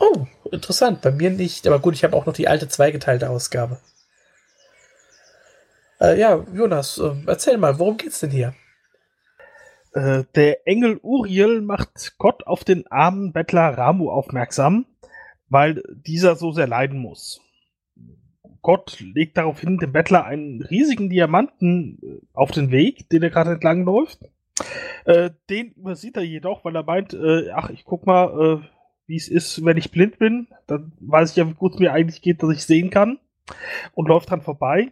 Oh, 0.00 0.26
interessant. 0.50 1.02
Bei 1.02 1.12
mir 1.12 1.30
nicht. 1.30 1.68
Aber 1.68 1.78
gut, 1.78 1.94
ich 1.94 2.02
habe 2.02 2.16
auch 2.16 2.26
noch 2.26 2.34
die 2.34 2.48
alte 2.48 2.66
zweigeteilte 2.66 3.30
Ausgabe. 3.30 3.78
Äh, 6.00 6.18
ja, 6.18 6.44
Jonas, 6.52 6.98
äh, 6.98 7.14
erzähl 7.28 7.58
mal, 7.58 7.78
worum 7.78 7.96
geht's 7.96 8.18
denn 8.18 8.32
hier? 8.32 8.54
Äh, 9.94 10.24
der 10.34 10.66
Engel 10.66 10.98
Uriel 11.04 11.60
macht 11.60 12.18
Gott 12.18 12.44
auf 12.44 12.64
den 12.64 12.88
armen 12.88 13.32
Bettler 13.32 13.78
Ramu 13.78 14.10
aufmerksam, 14.10 14.86
weil 15.48 15.80
dieser 16.04 16.34
so 16.34 16.50
sehr 16.50 16.66
leiden 16.66 16.98
muss. 16.98 17.40
Gott 18.66 18.98
legt 18.98 19.36
daraufhin 19.36 19.78
dem 19.78 19.92
Bettler 19.92 20.24
einen 20.24 20.60
riesigen 20.60 21.08
Diamanten 21.08 22.00
äh, 22.02 22.26
auf 22.34 22.50
den 22.50 22.72
Weg, 22.72 23.08
den 23.10 23.22
er 23.22 23.30
gerade 23.30 23.52
entlang 23.52 23.84
läuft. 23.84 24.18
Äh, 25.04 25.30
den 25.48 25.70
übersieht 25.74 26.16
er 26.16 26.24
jedoch, 26.24 26.64
weil 26.64 26.74
er 26.74 26.82
meint, 26.82 27.14
äh, 27.14 27.50
ach, 27.52 27.70
ich 27.70 27.84
guck 27.84 28.06
mal, 28.06 28.24
äh, 28.64 28.66
wie 29.06 29.14
es 29.14 29.28
ist, 29.28 29.64
wenn 29.64 29.76
ich 29.76 29.92
blind 29.92 30.18
bin. 30.18 30.48
Dann 30.66 30.90
weiß 30.98 31.30
ich 31.30 31.36
ja, 31.36 31.48
wie 31.48 31.54
gut 31.54 31.74
es 31.74 31.78
mir 31.78 31.92
eigentlich 31.92 32.22
geht, 32.22 32.42
dass 32.42 32.50
ich 32.50 32.64
sehen 32.64 32.90
kann. 32.90 33.20
Und 33.92 34.08
läuft 34.08 34.32
dann 34.32 34.42
vorbei. 34.42 34.90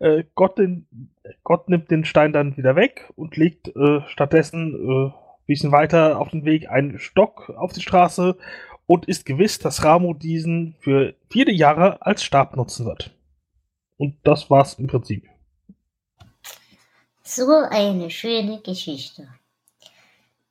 Äh, 0.00 0.24
Gott, 0.34 0.58
den, 0.58 0.86
Gott 1.44 1.70
nimmt 1.70 1.90
den 1.90 2.04
Stein 2.04 2.34
dann 2.34 2.58
wieder 2.58 2.76
weg 2.76 3.10
und 3.16 3.38
legt 3.38 3.74
äh, 3.74 4.02
stattdessen 4.06 4.74
ein 4.74 5.14
bisschen 5.46 5.72
weiter 5.72 6.20
auf 6.20 6.28
den 6.28 6.44
Weg 6.44 6.68
einen 6.68 6.98
Stock 6.98 7.48
auf 7.56 7.72
die 7.72 7.80
Straße 7.80 8.36
und 8.86 9.06
ist 9.06 9.24
gewiss, 9.24 9.58
dass 9.58 9.84
Ramu 9.84 10.14
diesen 10.14 10.76
für 10.80 11.14
viele 11.30 11.52
Jahre 11.52 12.02
als 12.02 12.22
Stab 12.22 12.56
nutzen 12.56 12.86
wird. 12.86 13.14
Und 13.96 14.16
das 14.24 14.50
war's 14.50 14.74
im 14.74 14.86
Prinzip. 14.86 15.28
So 17.22 17.48
eine 17.70 18.10
schöne 18.10 18.60
Geschichte. 18.60 19.28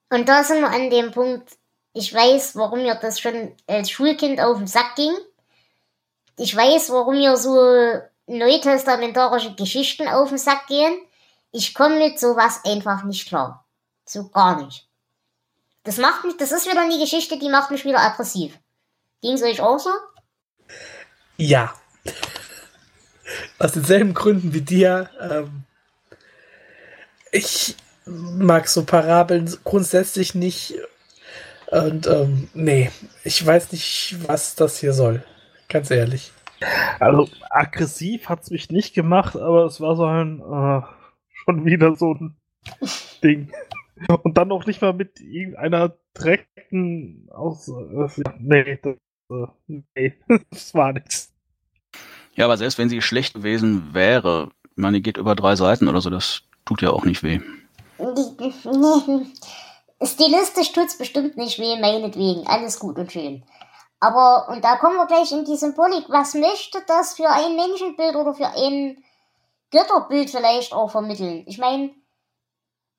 Und 0.10 0.28
da 0.30 0.44
sind 0.44 0.62
wir 0.62 0.70
an 0.70 0.90
dem 0.90 1.12
Punkt, 1.12 1.58
ich 1.94 2.14
weiß, 2.14 2.56
warum 2.56 2.82
mir 2.82 2.96
das 2.96 3.20
schon 3.20 3.52
als 3.68 3.92
Schulkind 3.92 4.42
auf 4.42 4.58
den 4.58 4.68
Sack 4.68 4.96
ging. 4.96 5.14
Ich 6.38 6.56
weiß, 6.56 6.90
warum 6.90 7.16
mir 7.16 7.38
so 7.38 7.54
neutestamentarische 8.26 9.54
Geschichten 9.54 10.08
auf 10.08 10.30
den 10.30 10.38
Sack 10.40 10.68
gehen. 10.68 10.94
Ich 11.52 11.76
komme 11.76 11.98
mit 11.98 12.20
sowas 12.20 12.62
einfach 12.66 13.04
nicht 13.04 13.28
klar. 13.28 13.66
So 14.06 14.30
gar 14.30 14.64
nicht. 14.64 14.90
Das 15.84 15.98
macht 15.98 16.24
mich, 16.24 16.38
das 16.38 16.52
ist 16.52 16.70
wieder 16.70 16.82
eine 16.82 16.98
Geschichte, 16.98 17.38
die 17.38 17.50
macht 17.50 17.72
mich 17.72 17.84
wieder 17.86 18.00
aggressiv. 18.00 18.58
Ging's 19.22 19.44
euch 19.44 19.62
auch 19.62 19.80
so? 19.80 19.90
Ja. 21.38 21.74
Aus 23.60 23.74
denselben 23.74 24.14
Gründen 24.14 24.54
wie 24.54 24.62
dir. 24.62 25.10
Ähm, 25.20 25.64
ich 27.32 27.76
mag 28.06 28.68
so 28.68 28.86
Parabeln 28.86 29.54
grundsätzlich 29.64 30.36
nicht. 30.36 30.76
Und 31.68 32.08
ähm, 32.08 32.50
nee, 32.54 32.92
ich 33.24 33.46
weiß 33.46 33.72
nicht, 33.72 34.18
was 34.28 34.56
das 34.56 34.78
hier 34.78 34.94
soll. 34.94 35.24
Ganz 35.68 35.90
ehrlich. 35.92 36.32
Also 37.00 37.28
aggressiv 37.50 38.30
hat's 38.30 38.52
mich 38.52 38.70
nicht 38.70 38.94
gemacht, 38.94 39.36
aber 39.36 39.66
es 39.66 39.82
war 39.82 39.96
so 39.96 40.06
ein 40.06 40.40
äh, 40.40 40.82
schon 41.44 41.66
wieder 41.66 41.96
so 41.96 42.14
ein 42.14 42.38
Ding. 43.24 43.52
Und 44.24 44.38
dann 44.38 44.48
noch 44.48 44.66
nicht 44.66 44.82
mal 44.82 44.94
mit 44.94 45.20
irgendeiner 45.20 45.96
direkten 46.18 47.28
aus. 47.32 47.68
Äh, 47.68 48.24
nee, 48.40 48.80
das, 48.82 48.96
äh, 49.30 49.48
nee, 49.96 50.14
das 50.52 50.74
war 50.74 50.94
nichts. 50.94 51.34
Ja, 52.36 52.46
aber 52.46 52.58
selbst 52.58 52.78
wenn 52.78 52.90
sie 52.90 53.02
schlecht 53.02 53.36
gewesen 53.36 53.94
wäre, 53.94 54.50
ich 54.64 54.78
meine, 54.78 54.98
die 54.98 55.04
geht 55.04 55.18
über 55.18 55.36
drei 55.36 55.56
Seiten 55.56 55.88
oder 55.88 56.02
so, 56.02 56.10
das 56.10 56.42
tut 56.66 56.82
ja 56.82 56.90
auch 56.90 57.06
nicht 57.06 57.22
weh. 57.24 57.40
Stilistisch 60.02 60.72
tut's 60.72 60.98
bestimmt 60.98 61.38
nicht 61.38 61.60
weh, 61.60 61.80
meinetwegen. 61.80 62.48
Alles 62.48 62.80
gut 62.80 62.98
und 62.98 63.12
schön. 63.12 63.44
Aber, 64.00 64.50
und 64.50 64.64
da 64.66 64.76
kommen 64.78 64.98
wir 64.98 65.06
gleich 65.06 65.32
in 65.32 65.46
die 65.46 65.56
Symbolik. 65.56 66.10
Was 66.10 66.34
möchte 66.34 66.84
das 66.88 67.14
für 67.16 67.30
ein 67.30 67.56
Menschenbild 67.56 68.16
oder 68.16 68.34
für 68.34 68.48
ein 68.48 69.02
Götterbild 69.72 70.30
vielleicht 70.30 70.74
auch 70.74 70.92
vermitteln? 70.92 71.44
Ich 71.48 71.58
meine, 71.58 71.92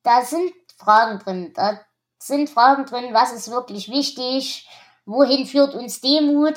da 0.02 0.22
sind 0.22 0.52
Fragen 0.78 1.18
drin. 1.18 1.52
Da 1.54 1.80
sind 2.18 2.50
Fragen 2.50 2.86
drin, 2.86 3.14
was 3.14 3.32
ist 3.32 3.50
wirklich 3.50 3.88
wichtig? 3.88 4.68
Wohin 5.06 5.46
führt 5.46 5.74
uns 5.74 6.00
Demut? 6.00 6.56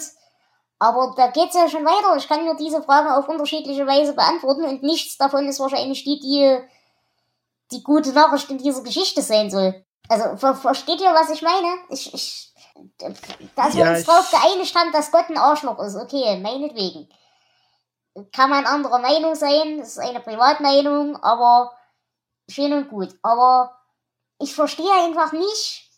Aber 0.80 1.14
da 1.18 1.28
geht's 1.28 1.56
ja 1.56 1.68
schon 1.70 1.86
weiter. 1.86 2.16
Ich 2.18 2.28
kann 2.28 2.46
nur 2.46 2.56
diese 2.56 2.84
Fragen 2.84 3.10
auf 3.10 3.28
unterschiedliche 3.28 3.88
Weise 3.88 4.14
beantworten 4.14 4.64
und 4.64 4.84
nichts 4.84 5.18
davon 5.18 5.48
ist 5.48 5.60
wahrscheinlich 5.60 6.04
die, 6.04 6.20
die 6.20 6.60
die 7.72 7.84
gute 7.84 8.14
Nachricht 8.14 8.50
in 8.50 8.58
dieser 8.58 8.82
Geschichte 8.84 9.22
sein 9.22 9.50
soll. 9.50 9.84
Also, 10.10 10.38
ver 10.38 10.56
versteht 10.56 11.02
ihr, 11.02 11.14
was 11.14 11.30
ich 11.30 11.42
meine? 11.42 11.68
Ich, 11.90 12.14
ich, 12.14 12.54
dass 13.56 13.76
wir 13.76 13.86
Ja, 13.86 13.92
uns 13.92 14.06
drauf 14.06 14.32
geeinigt 14.32 14.74
haben, 14.76 14.92
dass 14.92 15.12
Gott 15.12 15.30
ein 15.30 15.38
Arschloch 15.38 15.80
ist. 15.80 15.96
Okay, 15.96 16.40
meinetwegen. 16.40 17.10
Kann 18.32 18.50
man 18.50 18.66
anderer 18.66 19.00
Meinung 19.00 19.36
sein, 19.36 19.78
das 19.80 19.90
ist 19.90 20.00
eine 20.00 20.22
Privatmeinung, 20.22 21.18
aber 21.18 21.74
schön 22.50 22.74
und 22.74 22.90
gut. 22.90 23.10
Aber 23.22 23.77
ich 24.40 24.54
verstehe 24.54 24.92
einfach 25.04 25.32
nicht, 25.32 25.90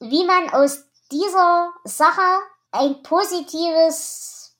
wie 0.00 0.24
man 0.24 0.50
aus 0.50 0.84
dieser 1.10 1.72
Sache 1.84 2.40
ein 2.70 3.02
positives 3.02 4.56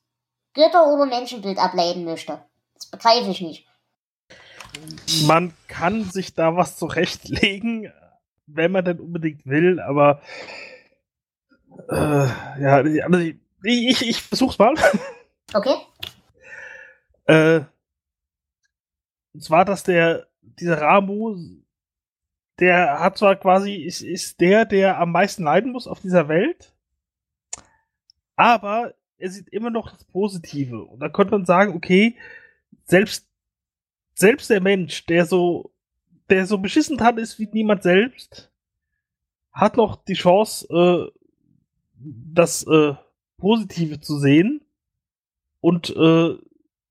Götter- 0.53 0.87
oder 0.87 1.05
Menschenbild 1.05 1.57
ableiten 1.57 2.05
möchte. 2.05 2.43
Das 2.75 2.87
begreife 2.87 3.29
ich 3.29 3.41
nicht. 3.41 3.67
Man 5.25 5.53
kann 5.67 6.03
sich 6.05 6.33
da 6.33 6.55
was 6.55 6.77
zurechtlegen, 6.77 7.91
wenn 8.45 8.71
man 8.71 8.85
denn 8.85 8.99
unbedingt 8.99 9.45
will, 9.45 9.79
aber 9.79 10.21
äh, 11.89 12.27
ja, 12.61 12.77
also 12.77 13.17
ich, 13.17 13.35
ich, 13.63 14.09
ich 14.09 14.21
versuch's 14.21 14.57
mal. 14.57 14.73
Okay? 15.53 15.75
Äh, 17.25 17.61
und 19.33 19.43
zwar, 19.43 19.63
dass 19.63 19.83
der, 19.83 20.27
dieser 20.41 20.81
Ramu, 20.81 21.37
der 22.59 22.99
hat 22.99 23.17
zwar 23.17 23.35
quasi, 23.35 23.75
ist, 23.75 24.01
ist 24.01 24.39
der, 24.39 24.65
der 24.65 24.99
am 24.99 25.11
meisten 25.11 25.43
leiden 25.43 25.71
muss 25.71 25.87
auf 25.87 25.99
dieser 25.99 26.27
Welt, 26.27 26.73
aber 28.35 28.93
er 29.17 29.29
sieht 29.29 29.49
immer 29.49 29.69
noch 29.69 29.91
das 29.91 30.03
Positive. 30.05 30.83
Und 30.83 30.99
da 30.99 31.09
könnte 31.09 31.31
man 31.31 31.45
sagen, 31.45 31.73
okay, 31.75 32.15
selbst, 32.85 33.27
selbst 34.13 34.49
der 34.49 34.61
Mensch, 34.61 35.05
der 35.05 35.25
so, 35.25 35.71
der 36.29 36.45
so 36.45 36.57
beschissen 36.57 37.01
hat, 37.01 37.17
ist 37.17 37.39
wie 37.39 37.49
niemand 37.51 37.83
selbst, 37.83 38.51
hat 39.51 39.77
noch 39.77 39.95
die 40.03 40.13
Chance, 40.13 40.67
äh, 40.69 41.19
das 41.97 42.65
äh, 42.67 42.93
Positive 43.37 43.99
zu 43.99 44.19
sehen 44.19 44.61
und 45.61 45.95
äh, 45.95 46.35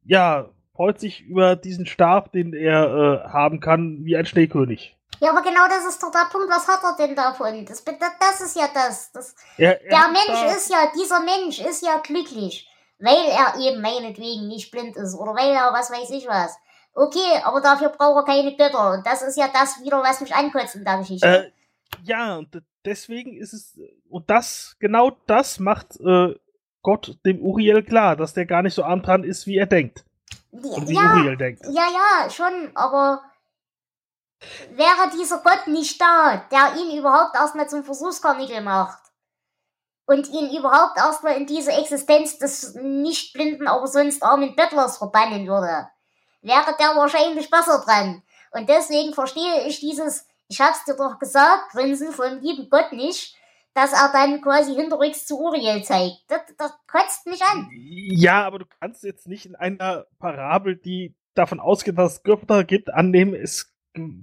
ja, 0.04 0.50
freut 0.72 0.98
sich 0.98 1.22
über 1.22 1.56
diesen 1.56 1.86
Stab, 1.86 2.32
den 2.32 2.52
er 2.52 3.24
äh, 3.24 3.28
haben 3.28 3.60
kann, 3.60 4.04
wie 4.04 4.16
ein 4.16 4.26
Schneekönig. 4.26 4.93
Ja, 5.20 5.30
aber 5.30 5.42
genau 5.42 5.66
das 5.68 5.84
ist 5.86 6.02
doch 6.02 6.10
der 6.10 6.28
Punkt. 6.30 6.48
Was 6.50 6.66
hat 6.68 6.80
er 6.82 6.96
denn 7.06 7.14
davon? 7.16 7.64
Das, 7.66 7.82
das, 7.84 8.40
ist 8.40 8.56
ja 8.56 8.68
das. 8.72 9.12
das 9.12 9.34
er 9.56 9.74
der 9.76 10.08
Mensch 10.08 10.26
da- 10.28 10.52
ist 10.54 10.70
ja, 10.70 10.90
dieser 10.94 11.20
Mensch 11.20 11.60
ist 11.60 11.82
ja 11.82 11.98
glücklich, 11.98 12.68
weil 12.98 13.24
er 13.30 13.58
eben 13.60 13.80
meinetwegen 13.80 14.48
nicht 14.48 14.70
blind 14.70 14.96
ist 14.96 15.14
oder 15.14 15.34
weil 15.34 15.50
er 15.50 15.72
was 15.72 15.90
weiß 15.90 16.10
ich 16.10 16.26
was. 16.26 16.56
Okay, 16.94 17.40
aber 17.42 17.60
dafür 17.60 17.88
braucht 17.88 18.16
er 18.28 18.34
keine 18.34 18.56
Götter. 18.56 18.92
Und 18.92 19.06
das 19.06 19.22
ist 19.22 19.36
ja 19.36 19.48
das 19.52 19.82
wieder, 19.82 20.02
was 20.02 20.20
mich 20.20 20.34
ankotzt 20.34 20.76
in 20.76 20.84
der 20.84 20.98
Geschichte. 20.98 21.26
Äh, 21.26 21.50
ja, 22.04 22.36
und 22.36 22.54
de- 22.54 22.62
deswegen 22.84 23.36
ist 23.36 23.52
es, 23.52 23.76
und 24.08 24.28
das, 24.30 24.76
genau 24.78 25.10
das 25.26 25.58
macht 25.58 25.98
äh, 26.00 26.34
Gott 26.82 27.18
dem 27.24 27.40
Uriel 27.40 27.82
klar, 27.82 28.14
dass 28.14 28.34
der 28.34 28.46
gar 28.46 28.62
nicht 28.62 28.74
so 28.74 28.84
arm 28.84 29.02
dran 29.02 29.24
ist, 29.24 29.46
wie 29.46 29.56
er 29.56 29.66
denkt. 29.66 30.04
Und 30.52 30.88
wie 30.88 30.94
ja, 30.94 31.14
Uriel 31.14 31.36
denkt. 31.36 31.62
ja, 31.64 31.82
ja, 31.92 32.30
schon, 32.30 32.70
aber 32.76 33.22
wäre 34.70 35.10
dieser 35.16 35.38
Gott 35.38 35.66
nicht 35.66 36.00
da, 36.00 36.44
der 36.50 36.76
ihn 36.80 36.98
überhaupt 36.98 37.34
erstmal 37.34 37.68
zum 37.68 37.84
Versuchskarnickel 37.84 38.60
macht 38.60 38.98
und 40.06 40.28
ihn 40.28 40.56
überhaupt 40.56 40.96
erstmal 40.96 41.36
in 41.36 41.46
diese 41.46 41.72
Existenz 41.72 42.38
des 42.38 42.74
nicht 42.74 43.32
blinden, 43.32 43.66
aber 43.68 43.86
sonst 43.86 44.22
armen 44.22 44.54
Bettlers 44.54 44.98
verbannen 44.98 45.46
würde, 45.46 45.88
wäre 46.42 46.76
der 46.78 46.96
wahrscheinlich 46.96 47.50
besser 47.50 47.82
dran. 47.84 48.22
Und 48.52 48.68
deswegen 48.68 49.14
verstehe 49.14 49.66
ich 49.66 49.80
dieses, 49.80 50.26
ich 50.48 50.60
hab's 50.60 50.84
dir 50.84 50.94
doch 50.94 51.18
gesagt, 51.18 51.72
Grinsen 51.72 52.12
vom 52.12 52.38
lieben 52.40 52.68
Gott 52.70 52.92
nicht, 52.92 53.36
dass 53.74 53.92
er 53.92 54.10
dann 54.12 54.40
quasi 54.40 54.74
hinterrücks 54.74 55.26
zu 55.26 55.40
Uriel 55.40 55.82
zeigt. 55.82 56.18
Das, 56.28 56.42
das 56.56 56.72
kotzt 56.86 57.26
mich 57.26 57.42
an. 57.42 57.68
Ja, 57.72 58.46
aber 58.46 58.60
du 58.60 58.66
kannst 58.80 59.02
jetzt 59.02 59.26
nicht 59.26 59.46
in 59.46 59.56
einer 59.56 60.06
Parabel, 60.20 60.76
die 60.76 61.16
davon 61.34 61.58
ausgeht, 61.58 61.98
dass 61.98 62.14
es 62.14 62.22
Götter 62.22 62.62
gibt, 62.62 62.94
annehmen, 62.94 63.34
es 63.34 63.73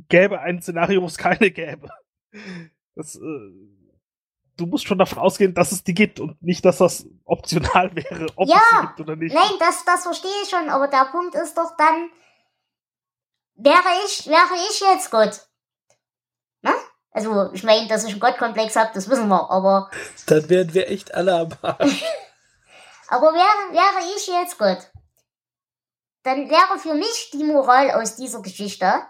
gäbe 0.10 0.40
ein 0.40 0.62
Szenario, 0.62 1.02
wo 1.02 1.06
es 1.06 1.18
keine 1.18 1.52
gäbe. 1.52 1.90
Das, 2.96 3.16
äh, 3.16 3.52
du 4.58 4.66
musst 4.66 4.88
schon 4.88 4.98
davon 4.98 5.20
ausgehen, 5.20 5.54
dass 5.54 5.72
es 5.72 5.84
die 5.84 5.94
gibt 5.94 6.20
und 6.20 6.42
nicht, 6.42 6.64
dass 6.66 6.78
das 6.78 7.06
optional 7.26 7.94
wäre, 7.96 8.28
ob 8.36 8.48
Ja, 8.48 8.58
es 8.58 8.70
sie 8.70 8.88
gibt 8.88 9.00
oder 9.00 9.16
nicht. 9.16 9.34
Nein, 9.34 9.52
das, 9.60 9.84
das 9.86 10.04
verstehe 10.04 10.32
ich 10.44 10.50
schon, 10.50 10.70
aber 10.70 10.88
der 10.88 11.06
Punkt 11.12 11.36
ist 11.36 11.58
doch 11.58 11.76
dann, 11.78 12.10
wäre 13.56 14.06
ich, 14.06 14.28
wäre 14.28 14.56
ich 14.70 14.80
jetzt 14.82 15.12
Gott? 15.12 15.48
Ne? 16.62 16.74
Also, 17.12 17.52
ich 17.54 17.64
meine, 17.64 17.88
dass 17.88 18.04
ich 18.06 18.12
einen 18.12 18.20
Gottkomplex 18.20 18.76
habe, 18.76 18.92
das 18.94 19.10
wissen 19.10 19.28
wir, 19.28 19.50
aber, 19.50 19.90
Dann 20.28 20.50
wären 20.50 20.74
wir 20.74 20.90
echt 20.90 21.14
alle 21.14 21.36
am 21.36 21.50
Arsch. 21.62 22.04
aber 23.08 23.34
wäre, 23.34 23.74
wäre 23.74 24.16
ich 24.16 24.28
jetzt 24.28 24.58
Gott? 24.58 24.92
Dann 26.24 26.50
wäre 26.50 26.78
für 26.78 26.94
mich 26.94 27.32
die 27.34 27.44
Moral 27.44 27.92
aus 27.92 28.16
dieser 28.16 28.42
Geschichte, 28.42 29.02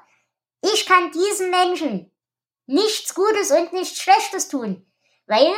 ich 0.62 0.86
kann 0.86 1.12
diesen 1.12 1.50
Menschen 1.50 2.12
nichts 2.66 3.14
Gutes 3.14 3.52
und 3.52 3.74
nichts 3.74 4.00
Schlechtes 4.00 4.48
tun. 4.48 4.86
Weil, 5.28 5.52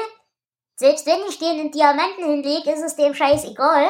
selbst 0.76 1.06
wenn 1.06 1.22
ich 1.30 1.39
den 1.39 1.60
in 1.60 1.72
Diamanten 1.72 2.24
hinlege, 2.24 2.72
ist 2.72 2.84
es 2.84 2.96
dem 2.96 3.13
Scheiß 3.13 3.46
egal, 3.46 3.89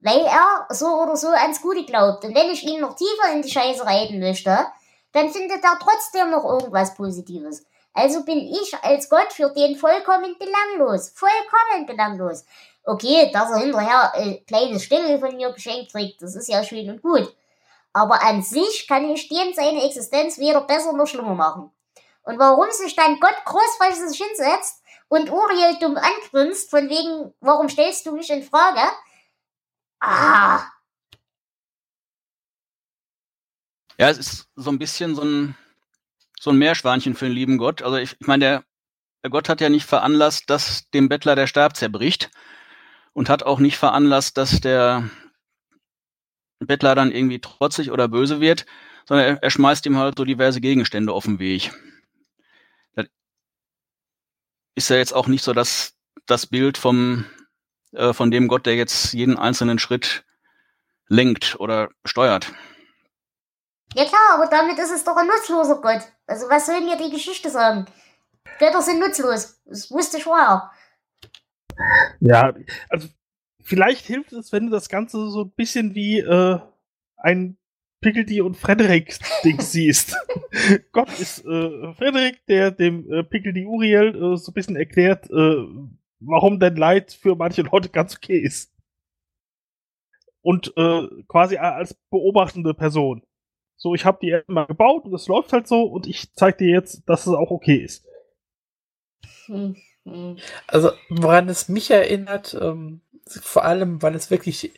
weil 0.00 0.20
er 0.20 0.66
so 0.70 0.86
oder 0.86 1.16
so 1.16 1.28
ans 1.28 1.60
Gute 1.60 1.84
glaubt. 1.84 2.24
Und 2.24 2.34
wenn 2.34 2.50
ich 2.50 2.62
ihn 2.64 2.80
noch 2.80 2.96
tiefer 2.96 3.32
in 3.32 3.42
die 3.42 3.50
Scheiße 3.50 3.84
reiten 3.84 4.20
möchte, 4.20 4.66
dann 5.12 5.30
findet 5.30 5.64
er 5.64 5.78
trotzdem 5.80 6.30
noch 6.30 6.44
irgendwas 6.44 6.94
Positives. 6.94 7.64
Also 7.92 8.24
bin 8.24 8.38
ich 8.38 8.74
als 8.82 9.08
Gott 9.08 9.32
für 9.32 9.50
den 9.50 9.76
vollkommen 9.76 10.36
belanglos. 10.38 11.10
Vollkommen 11.14 11.86
belanglos. 11.86 12.44
Okay, 12.84 13.30
dass 13.32 13.50
er 13.50 13.58
hinterher 13.58 14.14
ein 14.14 14.44
kleines 14.46 14.84
Stängel 14.84 15.18
von 15.18 15.34
mir 15.34 15.50
geschenkt 15.52 15.92
kriegt, 15.92 16.22
das 16.22 16.36
ist 16.36 16.48
ja 16.48 16.62
schön 16.62 16.90
und 16.90 17.02
gut. 17.02 17.34
Aber 17.96 18.22
an 18.22 18.42
sich 18.42 18.86
kann 18.86 19.08
ich 19.08 19.28
dem 19.28 19.54
seine 19.54 19.82
Existenz 19.82 20.36
weder 20.36 20.60
besser 20.60 20.92
noch 20.92 21.06
schlimmer 21.06 21.34
machen. 21.34 21.70
Und 22.24 22.38
warum 22.38 22.70
sich 22.70 22.94
dann 22.94 23.18
Gott 23.20 23.36
großflächig 23.46 24.22
hinsetzt 24.22 24.82
und 25.08 25.30
Uriel 25.30 25.78
dumm 25.80 25.96
angrinst, 25.96 26.68
von 26.68 26.90
wegen, 26.90 27.32
warum 27.40 27.70
stellst 27.70 28.04
du 28.04 28.12
mich 28.12 28.28
in 28.28 28.42
Frage? 28.42 28.82
Ah, 30.00 30.60
Ja, 33.98 34.10
es 34.10 34.18
ist 34.18 34.48
so 34.56 34.68
ein 34.68 34.78
bisschen 34.78 35.14
so 35.14 35.22
ein, 35.22 35.56
so 36.38 36.50
ein 36.50 36.58
Meerschweinchen 36.58 37.14
für 37.14 37.24
den 37.24 37.32
lieben 37.32 37.56
Gott. 37.56 37.80
Also 37.80 37.96
ich, 37.96 38.14
ich 38.20 38.26
meine, 38.26 38.44
der, 38.44 38.64
der 39.22 39.30
Gott 39.30 39.48
hat 39.48 39.62
ja 39.62 39.70
nicht 39.70 39.86
veranlasst, 39.86 40.50
dass 40.50 40.90
dem 40.90 41.08
Bettler 41.08 41.34
der 41.34 41.46
Stab 41.46 41.76
zerbricht 41.76 42.30
und 43.14 43.30
hat 43.30 43.42
auch 43.42 43.58
nicht 43.58 43.78
veranlasst, 43.78 44.36
dass 44.36 44.60
der 44.60 45.08
Bettler 46.58 46.94
dann 46.94 47.12
irgendwie 47.12 47.40
trotzig 47.40 47.90
oder 47.90 48.08
böse 48.08 48.40
wird, 48.40 48.66
sondern 49.06 49.26
er, 49.26 49.42
er 49.42 49.50
schmeißt 49.50 49.86
ihm 49.86 49.98
halt 49.98 50.16
so 50.18 50.24
diverse 50.24 50.60
Gegenstände 50.60 51.12
auf 51.12 51.24
den 51.24 51.38
Weg. 51.38 51.72
Das 52.94 53.06
ist 54.74 54.90
ja 54.90 54.96
jetzt 54.96 55.14
auch 55.14 55.26
nicht 55.26 55.44
so 55.44 55.52
das, 55.52 55.94
das 56.26 56.46
Bild 56.46 56.78
vom, 56.78 57.24
äh, 57.92 58.12
von 58.12 58.30
dem 58.30 58.48
Gott, 58.48 58.66
der 58.66 58.76
jetzt 58.76 59.12
jeden 59.12 59.38
einzelnen 59.38 59.78
Schritt 59.78 60.24
lenkt 61.08 61.58
oder 61.60 61.88
steuert. 62.04 62.52
ja 63.94 64.04
klar, 64.04 64.34
aber 64.34 64.46
damit 64.46 64.78
ist 64.78 64.90
es 64.90 65.04
doch 65.04 65.16
ein 65.16 65.26
nutzloser 65.26 65.80
Gott. 65.80 66.02
Also 66.26 66.48
was 66.48 66.66
soll 66.66 66.80
mir 66.80 66.96
die 66.96 67.10
Geschichte 67.10 67.50
sagen? 67.50 67.86
Götter 68.58 68.82
sind 68.82 69.00
nutzlos. 69.00 69.60
Das 69.64 69.90
wusste 69.90 70.18
ich 70.18 70.24
vorher. 70.24 70.70
Ja, 72.20 72.54
also 72.88 73.08
vielleicht 73.66 74.06
hilft 74.06 74.32
es, 74.32 74.52
wenn 74.52 74.66
du 74.66 74.70
das 74.70 74.88
Ganze 74.88 75.28
so 75.28 75.42
ein 75.42 75.50
bisschen 75.50 75.94
wie 75.94 76.20
äh, 76.20 76.58
ein 77.16 77.58
Pickledy 78.00 78.40
und 78.40 78.56
Frederik 78.56 79.18
Ding 79.44 79.60
siehst. 79.60 80.16
Gott 80.92 81.08
ist 81.18 81.44
äh, 81.44 81.92
Frederik, 81.94 82.44
der 82.46 82.70
dem 82.70 83.10
äh, 83.12 83.24
Pickledy 83.24 83.66
Uriel 83.66 84.14
äh, 84.14 84.36
so 84.36 84.50
ein 84.50 84.54
bisschen 84.54 84.76
erklärt, 84.76 85.28
äh, 85.30 85.66
warum 86.20 86.60
denn 86.60 86.76
Leid 86.76 87.12
für 87.12 87.34
manche 87.34 87.62
Leute 87.62 87.88
ganz 87.88 88.14
okay 88.16 88.38
ist. 88.38 88.72
Und 90.42 90.72
äh, 90.76 91.08
quasi 91.26 91.56
als 91.56 91.94
beobachtende 92.10 92.72
Person. 92.72 93.22
So, 93.76 93.94
ich 93.94 94.04
habe 94.04 94.18
die 94.22 94.30
App 94.30 94.48
mal 94.48 94.66
gebaut 94.66 95.04
und 95.04 95.12
es 95.12 95.26
läuft 95.26 95.52
halt 95.52 95.66
so 95.66 95.82
und 95.82 96.06
ich 96.06 96.32
zeig 96.34 96.58
dir 96.58 96.68
jetzt, 96.68 97.08
dass 97.08 97.26
es 97.26 97.34
auch 97.34 97.50
okay 97.50 97.76
ist. 97.76 98.06
Hm, 99.46 99.76
hm. 100.04 100.36
Also, 100.68 100.92
woran 101.08 101.48
es 101.48 101.68
mich 101.68 101.90
erinnert, 101.90 102.56
ähm, 102.60 103.00
vor 103.28 103.64
allem, 103.64 104.02
weil 104.02 104.14
es 104.14 104.30
wirklich 104.30 104.72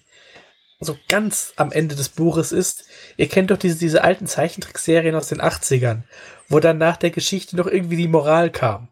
so 0.80 0.96
ganz 1.08 1.52
am 1.56 1.72
Ende 1.72 1.96
des 1.96 2.08
Buches 2.08 2.52
ist. 2.52 2.84
Ihr 3.16 3.28
kennt 3.28 3.50
doch 3.50 3.58
diese, 3.58 3.78
diese 3.78 4.04
alten 4.04 4.26
Zeichentrickserien 4.26 5.14
aus 5.14 5.28
den 5.28 5.40
80ern, 5.40 6.02
wo 6.48 6.60
dann 6.60 6.78
nach 6.78 6.96
der 6.96 7.10
Geschichte 7.10 7.56
noch 7.56 7.66
irgendwie 7.66 7.96
die 7.96 8.08
Moral 8.08 8.50
kam. 8.50 8.88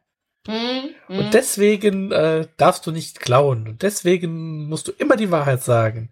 Hm, 0.47 0.91
hm. 1.07 1.19
Und 1.19 1.35
deswegen 1.35 2.13
äh, 2.13 2.47
darfst 2.57 2.87
du 2.87 2.93
nicht 2.93 3.21
klauen. 3.21 3.69
Und 3.69 3.83
deswegen 3.83 4.69
musst 4.69 4.89
du 4.89 4.93
immer 4.93 5.17
die 5.17 5.31
Wahrheit 5.31 5.63
sagen. 5.63 6.11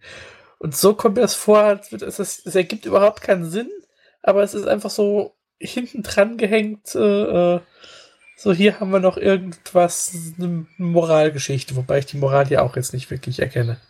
Und 0.58 0.76
so 0.76 0.94
kommt 0.94 1.16
mir 1.16 1.22
das 1.22 1.34
vor, 1.34 1.58
als 1.58 1.92
wird 1.92 2.02
es, 2.02 2.18
es, 2.18 2.44
es 2.44 2.54
ergibt 2.54 2.86
überhaupt 2.86 3.20
keinen 3.20 3.50
Sinn, 3.50 3.70
aber 4.22 4.42
es 4.42 4.54
ist 4.54 4.66
einfach 4.66 4.90
so 4.90 5.34
hinten 5.58 6.02
dran 6.02 6.36
gehängt. 6.36 6.94
Äh, 6.94 7.54
äh, 7.56 7.60
so, 8.36 8.52
hier 8.52 8.80
haben 8.80 8.90
wir 8.90 9.00
noch 9.00 9.16
irgendwas, 9.16 10.34
eine 10.38 10.66
Moralgeschichte, 10.76 11.76
wobei 11.76 11.98
ich 11.98 12.06
die 12.06 12.16
Moral 12.18 12.50
ja 12.50 12.62
auch 12.62 12.76
jetzt 12.76 12.92
nicht 12.92 13.10
wirklich 13.10 13.40
erkenne. 13.40 13.80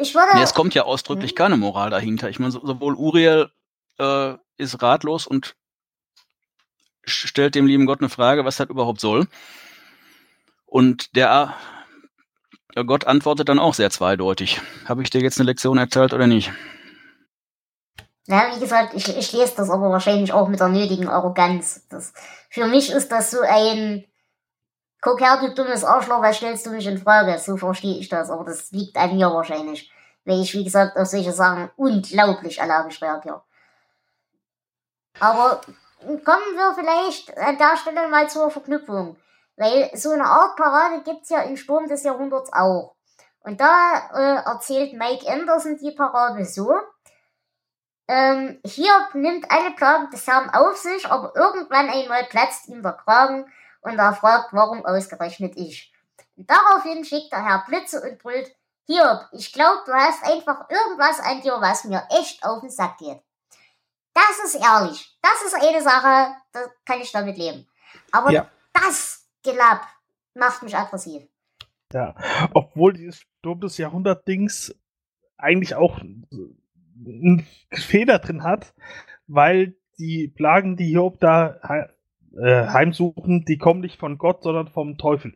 Ich 0.00 0.14
würde. 0.14 0.34
Nee, 0.34 0.42
es 0.42 0.54
kommt 0.54 0.74
ja 0.74 0.84
ausdrücklich 0.84 1.32
Hm. 1.32 1.36
keine 1.36 1.56
Moral 1.56 1.90
dahinter. 1.90 2.28
Ich 2.30 2.38
meine, 2.38 2.52
so, 2.52 2.64
sowohl 2.64 2.94
Uriel 2.94 3.50
äh, 3.98 4.34
ist 4.56 4.82
ratlos 4.82 5.26
und 5.26 5.54
stellt 7.04 7.54
dem 7.54 7.66
lieben 7.66 7.86
Gott 7.86 8.00
eine 8.00 8.08
Frage, 8.08 8.44
was 8.44 8.56
das 8.56 8.68
überhaupt 8.68 9.00
soll. 9.00 9.26
Und 10.64 11.14
der 11.14 11.54
äh, 12.74 12.84
Gott 12.84 13.06
antwortet 13.06 13.48
dann 13.48 13.58
auch 13.58 13.74
sehr 13.74 13.90
zweideutig. 13.90 14.60
Habe 14.86 15.02
ich 15.02 15.10
dir 15.10 15.20
jetzt 15.20 15.38
eine 15.38 15.46
Lektion 15.46 15.78
erzählt 15.78 16.12
oder 16.12 16.26
nicht? 16.26 16.52
Ja, 18.26 18.54
wie 18.54 18.60
gesagt, 18.60 18.94
ich, 18.94 19.16
ich 19.16 19.32
lese 19.32 19.54
das 19.56 19.70
aber 19.70 19.90
wahrscheinlich 19.90 20.32
auch 20.32 20.48
mit 20.48 20.58
der 20.58 20.68
nötigen 20.68 21.08
Arroganz. 21.08 21.86
Das, 21.88 22.12
für 22.50 22.66
mich 22.66 22.90
ist 22.90 23.12
das 23.12 23.30
so 23.30 23.40
ein, 23.40 24.04
guck 25.00 25.20
her, 25.20 25.38
du 25.40 25.54
dummes 25.54 25.84
Arschloch, 25.84 26.22
was 26.22 26.36
stellst 26.36 26.66
du 26.66 26.70
mich 26.70 26.86
in 26.86 26.98
Frage? 26.98 27.38
So 27.38 27.56
verstehe 27.56 27.98
ich 27.98 28.08
das, 28.08 28.30
aber 28.30 28.44
das 28.44 28.72
liegt 28.72 28.96
an 28.96 29.16
mir 29.16 29.32
wahrscheinlich. 29.32 29.92
Weil 30.24 30.40
ich, 30.40 30.52
wie 30.54 30.64
gesagt, 30.64 30.96
auf 30.96 31.06
solche 31.06 31.32
Sachen 31.32 31.70
unglaublich 31.76 32.60
allergisch 32.60 33.00
reagiere. 33.00 33.42
Aber 35.20 35.60
kommen 36.00 36.56
wir 36.56 36.74
vielleicht 36.74 37.36
an 37.38 37.56
der 37.58 37.76
Stelle 37.76 38.08
mal 38.08 38.28
zur 38.28 38.50
Verknüpfung. 38.50 39.16
Weil 39.56 39.90
so 39.94 40.10
eine 40.10 40.24
Art 40.24 40.56
Parade 40.56 41.02
gibt's 41.02 41.30
ja 41.30 41.42
in 41.42 41.56
Sturm 41.56 41.86
des 41.86 42.02
Jahrhunderts 42.02 42.52
auch. 42.52 42.96
Und 43.40 43.60
da 43.60 44.10
äh, 44.12 44.44
erzählt 44.44 44.92
Mike 44.94 45.30
Anderson 45.30 45.78
die 45.78 45.92
Parade 45.92 46.44
so. 46.44 46.74
Ähm, 48.08 48.60
Hiob 48.64 49.14
nimmt 49.14 49.50
alle 49.50 49.72
Plagen 49.72 50.10
des 50.10 50.26
Herrn 50.26 50.50
auf 50.50 50.76
sich, 50.76 51.06
aber 51.06 51.34
irgendwann 51.34 51.88
einmal 51.90 52.24
platzt 52.24 52.68
ihm 52.68 52.82
der 52.82 52.92
Kragen 52.92 53.50
und 53.80 53.98
er 53.98 54.14
fragt, 54.14 54.52
warum 54.52 54.84
ausgerechnet 54.86 55.56
ich. 55.56 55.92
Und 56.36 56.48
daraufhin 56.48 57.04
schickt 57.04 57.32
der 57.32 57.44
Herr 57.44 57.64
Blitze 57.66 58.00
und 58.00 58.18
brüllt, 58.18 58.54
Hiob, 58.86 59.26
ich 59.32 59.52
glaube, 59.52 59.82
du 59.86 59.92
hast 59.92 60.22
einfach 60.24 60.70
irgendwas 60.70 61.18
an 61.20 61.40
dir, 61.40 61.56
was 61.60 61.84
mir 61.84 62.06
echt 62.10 62.44
auf 62.44 62.60
den 62.60 62.70
Sack 62.70 62.98
geht. 62.98 63.20
Das 64.14 64.38
ist 64.44 64.54
ehrlich. 64.54 65.18
Das 65.20 65.42
ist 65.44 65.54
eine 65.54 65.82
Sache, 65.82 66.36
da 66.52 66.60
kann 66.84 67.00
ich 67.00 67.10
damit 67.10 67.36
leben. 67.36 67.66
Aber 68.12 68.30
Ja. 68.30 68.48
das 68.72 69.26
Gelapp 69.42 69.82
macht 70.34 70.62
mich 70.62 70.76
aggressiv. 70.76 71.24
Ja, 71.92 72.14
obwohl 72.54 72.92
dieses 72.92 73.20
Sturm 73.40 73.60
des 73.60 73.76
Jahrhundert-Dings 73.78 74.74
eigentlich 75.36 75.74
auch 75.74 75.98
Fehler 77.72 78.18
drin 78.18 78.42
hat, 78.42 78.74
weil 79.26 79.76
die 79.98 80.28
Plagen, 80.28 80.76
die 80.76 80.86
Hiob 80.86 81.20
da 81.20 81.58
äh, 82.38 82.66
heimsuchen, 82.68 83.44
die 83.44 83.58
kommen 83.58 83.80
nicht 83.80 83.98
von 83.98 84.18
Gott, 84.18 84.42
sondern 84.42 84.68
vom 84.68 84.98
Teufel. 84.98 85.34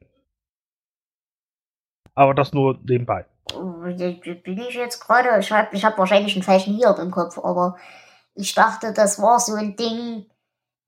Aber 2.15 2.35
das 2.35 2.53
nur 2.53 2.79
nebenbei. 2.83 3.27
Bin 3.53 4.59
ich 4.59 4.75
jetzt 4.75 5.01
gerade, 5.01 5.39
ich 5.41 5.51
habe 5.51 5.77
hab 5.77 5.99
wahrscheinlich 5.99 6.35
einen 6.35 6.43
falschen 6.43 6.75
Hiob 6.75 6.99
im 6.99 7.11
Kopf, 7.11 7.39
aber 7.39 7.77
ich 8.35 8.55
dachte, 8.55 8.93
das 8.93 9.21
war 9.21 9.41
so 9.41 9.55
ein 9.55 9.77
Ding. 9.77 10.27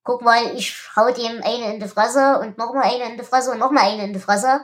Guck 0.05 0.23
mal, 0.23 0.55
ich 0.57 0.77
hau 0.97 1.12
dem 1.12 1.43
eine 1.43 1.75
in 1.75 1.81
die 1.81 1.89
Fresse 1.89 2.41
und 2.41 2.59
nochmal 2.59 2.85
eine 2.85 3.12
in 3.12 3.18
die 3.18 3.25
Fresse 3.25 3.53
und 3.53 3.59
nochmal 3.59 3.89
eine 3.89 4.05
in 4.05 4.12
die 4.12 4.18
Fresse 4.18 4.61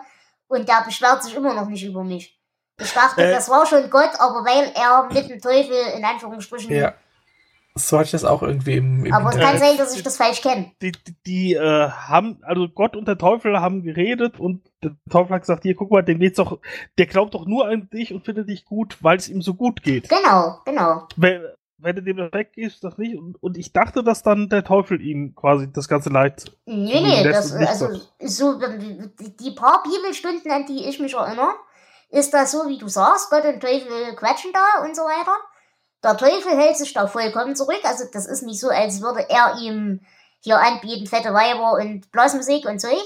und 0.49 0.69
der 0.69 0.83
beschwert 0.85 1.23
sich 1.23 1.35
immer 1.35 1.55
noch 1.55 1.69
nicht 1.69 1.85
über 1.85 2.03
mich. 2.03 2.38
Ich 2.81 2.93
dachte, 2.93 3.23
Äh. 3.23 3.33
das 3.33 3.49
war 3.49 3.67
schon 3.67 3.89
Gott, 3.91 4.11
aber 4.19 4.45
weil 4.45 4.73
er 4.75 5.09
mit 5.13 5.29
dem 5.29 5.41
Teufel 5.41 5.77
in 5.97 6.05
Anführungsstrichen. 6.05 6.75
Ja. 6.75 6.95
So 7.75 7.97
hatte 7.97 8.07
ich 8.07 8.11
das 8.13 8.25
auch 8.25 8.43
irgendwie 8.43 8.77
im, 8.77 9.07
im 9.07 9.13
Aber 9.13 9.31
es 9.31 9.37
kann 9.37 9.59
sein, 9.59 9.77
dass 9.77 9.95
ich 9.95 10.03
das 10.03 10.17
falsch 10.17 10.43
kenne. 10.43 10.73
Die, 10.83 10.93
die, 10.93 11.15
die 11.27 11.55
äh, 11.55 11.89
haben, 11.89 12.39
also 12.43 12.69
Gott 12.69 12.97
und 12.97 13.07
der 13.07 13.19
Teufel 13.19 13.61
haben 13.61 13.83
geredet 13.83 14.41
und 14.41 14.63
der 14.83 14.97
Teufel 15.11 15.35
hat 15.35 15.43
gesagt, 15.43 15.63
hier, 15.63 15.77
guck 15.77 15.91
mal, 15.91 16.03
dem 16.03 16.19
geht's 16.19 16.37
doch, 16.37 16.59
der 16.99 17.07
glaubt 17.07 17.35
doch 17.35 17.47
nur 17.47 17.69
an 17.69 17.89
dich 17.91 18.13
und 18.13 18.25
findet 18.25 18.49
dich 18.49 18.65
gut, 18.65 18.99
weil 19.01 19.17
es 19.17 19.29
ihm 19.29 19.43
so 19.43 19.55
gut 19.55 19.83
geht. 19.83 20.09
Genau, 20.09 20.59
genau. 20.65 21.07
Weil, 21.17 21.57
wenn 21.79 21.95
du 21.95 22.03
dem 22.03 22.17
weggehst, 22.17 22.83
das 22.83 22.99
nicht. 22.99 23.17
Und, 23.17 23.41
und, 23.41 23.57
ich 23.57 23.73
dachte, 23.73 24.03
dass 24.03 24.23
dann 24.23 24.49
der 24.49 24.65
Teufel 24.65 25.01
ihm 25.01 25.37
quasi 25.37 25.73
das 25.73 25.87
ganze 25.87 26.11
Leid. 26.11 26.51
Nee, 26.67 27.01
nee, 27.01 27.23
das, 27.23 27.53
also 27.53 27.89
so 28.21 28.59
die 28.59 29.53
paar 29.53 29.85
Bibelstunden, 29.85 30.51
an 30.51 30.67
die 30.67 30.89
ich 30.89 30.99
mich 30.99 31.15
erinnere, 31.15 31.55
ist 32.11 32.33
das 32.33 32.53
so, 32.53 32.69
wie 32.69 32.79
du 32.79 32.89
sagst, 32.89 33.31
Gott 33.31 33.45
und 33.45 33.61
Teufel 33.61 34.15
quatschen 34.17 34.53
da 34.53 34.83
und 34.83 34.97
so 34.97 35.03
weiter. 35.03 35.37
Der 36.03 36.17
Teufel 36.17 36.57
hält 36.57 36.77
sich 36.77 36.93
da 36.93 37.07
vollkommen 37.07 37.57
zurück. 37.57 37.81
Also 37.85 38.05
das 38.13 38.27
ist 38.27 38.43
nicht 38.43 38.61
so, 38.61 38.69
als 38.69 39.03
würde 39.03 39.29
er 39.29 39.57
ihm 39.61 40.01
hier 40.41 40.59
anbieten, 40.59 41.07
fette 41.07 41.35
Weiber 41.35 41.73
und 41.73 42.11
Blasmusik 42.13 42.67
und 42.67 42.81
Zeug. 42.81 43.03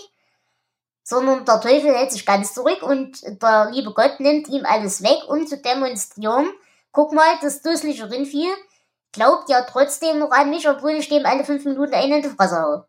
Sondern 1.05 1.45
der 1.45 1.61
Teufel 1.61 1.93
hält 1.93 2.13
sich 2.13 2.25
ganz 2.25 2.55
zurück 2.55 2.83
und 2.83 3.23
der 3.43 3.71
liebe 3.73 3.93
Gott 3.93 4.21
nimmt 4.21 4.49
ihm 4.49 4.65
alles 4.65 5.03
weg, 5.03 5.19
um 5.27 5.47
zu 5.49 5.61
demonstrieren, 5.61 6.49
guck 6.93 7.13
mal, 7.13 7.39
das 7.41 7.61
dusselige 7.61 8.09
Rindvieh 8.09 8.53
glaubt 9.11 9.49
ja 9.49 9.63
trotzdem 9.63 10.21
noch 10.21 10.31
an 10.31 10.51
mich, 10.51 10.69
obwohl 10.69 10.93
ich 10.93 11.09
dem 11.09 11.27
alle 11.27 11.45
fünf 11.45 11.65
Minuten 11.65 11.93
einen 11.93 12.13
in 12.13 12.23
die 12.23 12.29
Fresse 12.29 12.63
hau. 12.63 12.85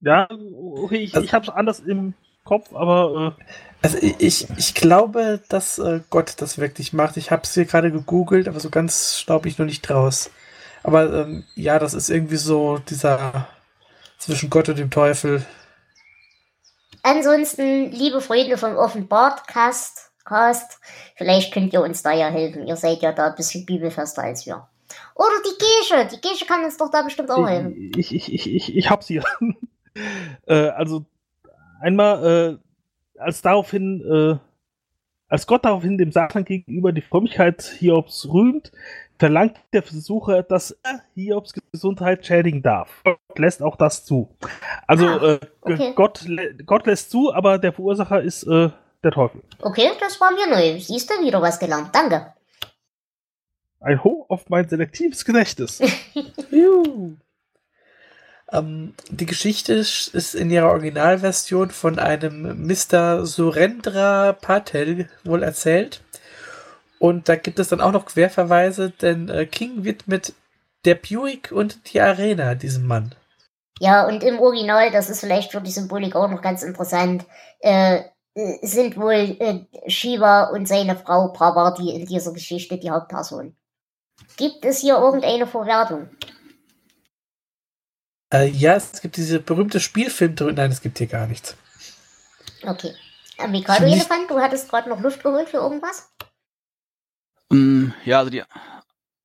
Ja, 0.00 0.28
okay, 0.30 0.98
ich, 1.04 1.14
ich 1.14 1.32
hab's 1.32 1.48
anders 1.48 1.80
im 1.80 2.14
Kopf, 2.48 2.74
aber. 2.74 3.36
Äh 3.38 3.44
also 3.80 3.96
ich, 4.00 4.48
ich 4.56 4.74
glaube, 4.74 5.40
dass 5.48 5.78
äh, 5.78 6.00
Gott 6.10 6.34
das 6.38 6.58
wirklich 6.58 6.92
macht. 6.92 7.16
Ich 7.16 7.30
habe 7.30 7.42
es 7.44 7.54
hier 7.54 7.64
gerade 7.64 7.92
gegoogelt, 7.92 8.48
aber 8.48 8.58
so 8.58 8.70
ganz 8.70 9.18
staub 9.18 9.46
ich 9.46 9.56
noch 9.58 9.66
nicht 9.66 9.82
draus. 9.82 10.30
Aber 10.82 11.12
ähm, 11.12 11.44
ja, 11.54 11.78
das 11.78 11.94
ist 11.94 12.10
irgendwie 12.10 12.38
so 12.38 12.78
dieser 12.78 13.46
zwischen 14.18 14.50
Gott 14.50 14.68
und 14.68 14.78
dem 14.78 14.90
Teufel. 14.90 15.46
Ansonsten, 17.04 17.92
liebe 17.92 18.20
Freunde 18.20 18.58
vom 18.58 18.74
Offenbartcast, 18.76 20.08
Cast. 20.28 20.78
Vielleicht 21.16 21.52
könnt 21.52 21.72
ihr 21.72 21.82
uns 21.82 22.02
da 22.02 22.12
ja 22.12 22.28
helfen. 22.28 22.66
Ihr 22.66 22.76
seid 22.76 23.00
ja 23.00 23.12
da 23.12 23.28
ein 23.28 23.34
bisschen 23.34 23.64
bibelfester 23.64 24.22
als 24.22 24.46
wir. 24.46 24.68
Oder 25.14 25.34
die 25.44 25.58
Gesche. 25.58 26.08
Die 26.16 26.20
Gesche 26.20 26.46
kann 26.46 26.64
uns 26.64 26.76
doch 26.76 26.90
da 26.90 27.02
bestimmt 27.02 27.30
auch 27.30 27.48
helfen. 27.48 27.92
Ich, 27.96 28.14
ich, 28.14 28.32
ich, 28.32 28.54
ich, 28.54 28.76
ich 28.76 28.90
hab's 28.90 29.06
hier. 29.06 29.24
äh, 30.46 30.68
also, 30.68 31.06
einmal, 31.80 32.58
äh, 33.16 33.20
als 33.20 33.42
daraufhin, 33.42 34.02
äh, 34.02 34.38
als 35.28 35.46
Gott 35.46 35.64
daraufhin 35.64 35.98
dem 35.98 36.12
Satan 36.12 36.44
gegenüber 36.44 36.92
die 36.92 37.02
Frömmigkeit 37.02 37.62
Hiobs 37.62 38.28
rühmt, 38.32 38.72
verlangt 39.18 39.56
der 39.72 39.82
Versucher, 39.82 40.42
dass 40.42 40.70
er 40.82 41.02
Hiobs 41.14 41.52
Gesundheit 41.72 42.24
schädigen 42.24 42.62
darf. 42.62 43.02
Gott 43.04 43.38
lässt 43.38 43.62
auch 43.62 43.76
das 43.76 44.04
zu. 44.04 44.28
Also 44.86 45.06
ah, 45.06 45.34
äh, 45.34 45.40
okay. 45.60 45.92
Gott, 45.94 46.26
Gott 46.64 46.86
lässt 46.86 47.10
zu, 47.10 47.32
aber 47.32 47.58
der 47.58 47.72
Verursacher 47.72 48.22
ist 48.22 48.44
äh, 48.44 48.70
der 49.02 49.10
Teufel. 49.10 49.42
Okay, 49.60 49.90
das 50.00 50.20
war 50.20 50.30
mir 50.32 50.48
neu. 50.48 50.78
Siehst 50.80 51.10
du, 51.10 51.24
wieder 51.24 51.42
was 51.42 51.58
gelernt. 51.58 51.90
Danke. 51.92 52.32
Ein 53.80 54.02
Hoch 54.02 54.26
auf 54.28 54.48
mein 54.48 54.68
selektives 54.68 55.24
Gedächtnis. 55.24 55.80
ähm, 58.52 58.94
die 59.10 59.26
Geschichte 59.26 59.74
ist 59.74 60.34
in 60.34 60.50
ihrer 60.50 60.70
Originalversion 60.70 61.70
von 61.70 61.98
einem 61.98 62.66
Mr. 62.66 63.26
Surendra 63.26 64.32
Patel 64.32 65.08
wohl 65.24 65.42
erzählt. 65.42 66.02
Und 66.98 67.28
da 67.28 67.36
gibt 67.36 67.58
es 67.58 67.68
dann 67.68 67.80
auch 67.80 67.92
noch 67.92 68.06
Querverweise, 68.06 68.90
denn 68.90 69.28
äh, 69.28 69.46
King 69.46 69.84
wird 69.84 70.08
mit 70.08 70.34
der 70.84 70.96
Buick 70.96 71.52
und 71.52 71.92
die 71.92 72.00
Arena 72.00 72.54
diesem 72.54 72.86
Mann. 72.86 73.14
Ja, 73.80 74.06
und 74.06 74.24
im 74.24 74.40
Original, 74.40 74.90
das 74.90 75.08
ist 75.08 75.20
vielleicht 75.20 75.52
für 75.52 75.60
die 75.60 75.70
Symbolik 75.70 76.16
auch 76.16 76.28
noch 76.28 76.42
ganz 76.42 76.62
interessant, 76.62 77.24
äh, 77.60 78.02
sind 78.62 78.96
wohl 78.96 79.36
äh, 79.38 79.66
Shiva 79.88 80.44
und 80.44 80.66
seine 80.66 80.96
Frau 80.96 81.28
Parvati 81.28 81.90
in 81.90 82.06
dieser 82.06 82.32
Geschichte 82.32 82.78
die 82.78 82.90
Hauptperson. 82.90 83.56
Gibt 84.36 84.64
es 84.64 84.78
hier 84.78 84.96
irgendeine 84.96 85.46
Verwertung? 85.46 86.08
Äh, 88.32 88.48
ja, 88.48 88.74
es 88.74 89.00
gibt 89.00 89.16
diese 89.16 89.40
berühmte 89.40 89.80
Spielfilm 89.80 90.34
drin. 90.34 90.54
Nein, 90.56 90.70
es 90.70 90.82
gibt 90.82 90.98
hier 90.98 91.06
gar 91.06 91.26
nichts. 91.26 91.56
Okay. 92.62 92.94
Äh, 93.38 93.48
Mikado 93.48 93.84
Elefant, 93.84 94.30
du 94.30 94.38
hattest 94.40 94.68
gerade 94.68 94.88
noch 94.88 95.00
Luft 95.00 95.22
geholt 95.22 95.48
für 95.48 95.58
irgendwas? 95.58 96.10
Um, 97.48 97.94
ja, 98.04 98.18
also 98.18 98.30
die 98.30 98.42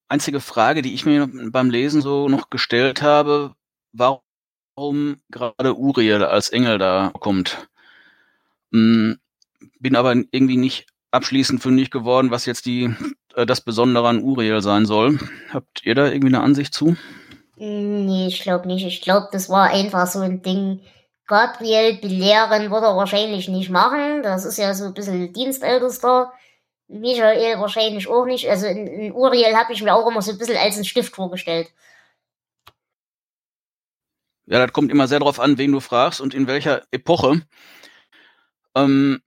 einzige 0.08 0.40
Frage, 0.40 0.82
die 0.82 0.94
ich 0.94 1.06
mir 1.06 1.28
beim 1.52 1.70
Lesen 1.70 2.02
so 2.02 2.30
noch 2.30 2.50
gestellt 2.50 3.02
habe, 3.02 3.56
warum 3.92 5.22
gerade 5.30 5.76
Uriel 5.76 6.24
als 6.24 6.50
Engel 6.50 6.78
da 6.78 7.12
kommt. 7.20 7.68
Hm, 8.72 9.20
bin 9.80 9.96
aber 9.96 10.14
irgendwie 10.14 10.58
nicht 10.58 10.88
abschließend 11.12 11.62
fündig 11.62 11.92
geworden, 11.92 12.32
was 12.32 12.46
jetzt 12.46 12.66
die, 12.66 12.96
äh, 13.36 13.46
das 13.46 13.62
Besondere 13.62 14.08
an 14.08 14.22
Uriel 14.22 14.62
sein 14.62 14.86
soll. 14.86 15.20
Habt 15.52 15.84
ihr 15.84 15.96
da 15.96 16.08
irgendwie 16.08 16.34
eine 16.34 16.42
Ansicht 16.42 16.74
zu? 16.74 16.96
Nee, 17.56 18.28
ich 18.28 18.42
glaube 18.42 18.68
nicht. 18.68 18.86
Ich 18.86 19.02
glaube, 19.02 19.30
das 19.32 19.50
war 19.50 19.70
einfach 19.70 20.08
so 20.08 20.20
ein 20.20 20.42
Ding. 20.42 20.82
Gabriel 21.28 21.98
belehren 22.00 22.72
wird 22.72 22.84
er 22.84 22.98
wahrscheinlich 22.98 23.48
nicht 23.48 23.70
machen. 23.70 24.24
Das 24.24 24.46
ist 24.46 24.58
ja 24.58 24.74
so 24.74 24.86
ein 24.86 24.94
bisschen 24.94 25.32
Dienstältester. 25.34 26.34
Michael 26.88 27.60
wahrscheinlich 27.60 28.08
auch 28.08 28.26
nicht. 28.26 28.50
Also 28.50 28.68
in, 28.68 28.88
in 28.88 29.14
Uriel 29.14 29.56
habe 29.56 29.74
ich 29.74 29.82
mir 29.82 29.94
auch 29.94 30.10
immer 30.10 30.22
so 30.22 30.32
ein 30.32 30.38
bisschen 30.38 30.58
als 30.58 30.78
ein 30.78 30.86
Stift 30.86 31.16
vorgestellt. 31.16 31.72
Ja, 34.46 34.60
das 34.60 34.74
kommt 34.74 34.92
immer 34.92 35.08
sehr 35.08 35.20
darauf 35.20 35.40
an, 35.40 35.58
wen 35.58 35.72
du 35.72 35.80
fragst 35.80 36.20
und 36.20 36.34
in 36.34 36.48
welcher 36.48 36.84
Epoche. 36.92 37.42
Ähm, 38.76 39.22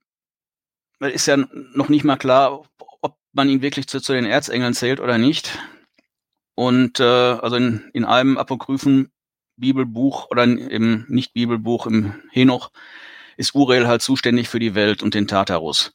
ist 0.99 1.25
ja 1.25 1.37
noch 1.37 1.89
nicht 1.89 2.03
mal 2.03 2.17
klar, 2.17 2.63
ob 3.01 3.17
man 3.33 3.49
ihn 3.49 3.61
wirklich 3.61 3.87
zu, 3.87 3.99
zu 3.99 4.13
den 4.13 4.25
Erzengeln 4.25 4.73
zählt 4.73 4.99
oder 4.99 5.17
nicht. 5.17 5.57
Und 6.57 6.99
äh, 6.99 7.03
also 7.03 7.55
in, 7.55 7.87
in 7.93 8.03
einem 8.03 8.35
apokryphen 8.39 9.11
Bibelbuch 9.57 10.31
oder 10.31 10.43
im 10.43 11.05
Nicht-Bibelbuch 11.07 11.85
im 11.85 12.15
Henoch 12.31 12.71
ist 13.37 13.53
Uriel 13.53 13.87
halt 13.87 14.01
zuständig 14.01 14.49
für 14.49 14.57
die 14.57 14.73
Welt 14.73 15.03
und 15.03 15.13
den 15.13 15.27
Tartarus. 15.27 15.93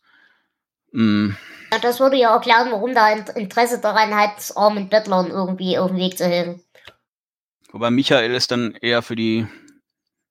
Mm. 0.92 1.30
Ja, 1.72 1.80
das 1.80 1.98
würde 1.98 2.16
ja 2.16 2.32
erklären, 2.32 2.70
warum 2.70 2.94
da 2.94 3.10
Interesse 3.10 3.80
daran 3.80 4.14
hat, 4.14 4.52
armen 4.54 4.88
Bettlern 4.88 5.30
irgendwie 5.30 5.78
auf 5.78 5.90
den 5.90 5.96
Weg 5.96 6.16
zu 6.16 6.26
helfen. 6.26 6.62
Wobei 7.72 7.90
Michael 7.90 8.32
ist 8.32 8.52
dann 8.52 8.76
eher 8.80 9.02
für 9.02 9.16
die 9.16 9.48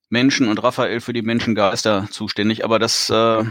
Menschen 0.08 0.48
und 0.48 0.64
Raphael 0.64 1.02
für 1.02 1.12
die 1.12 1.24
Menschengeister 1.24 2.08
zuständig. 2.10 2.64
Aber 2.64 2.80
das, 2.80 3.10
äh, 3.10 3.44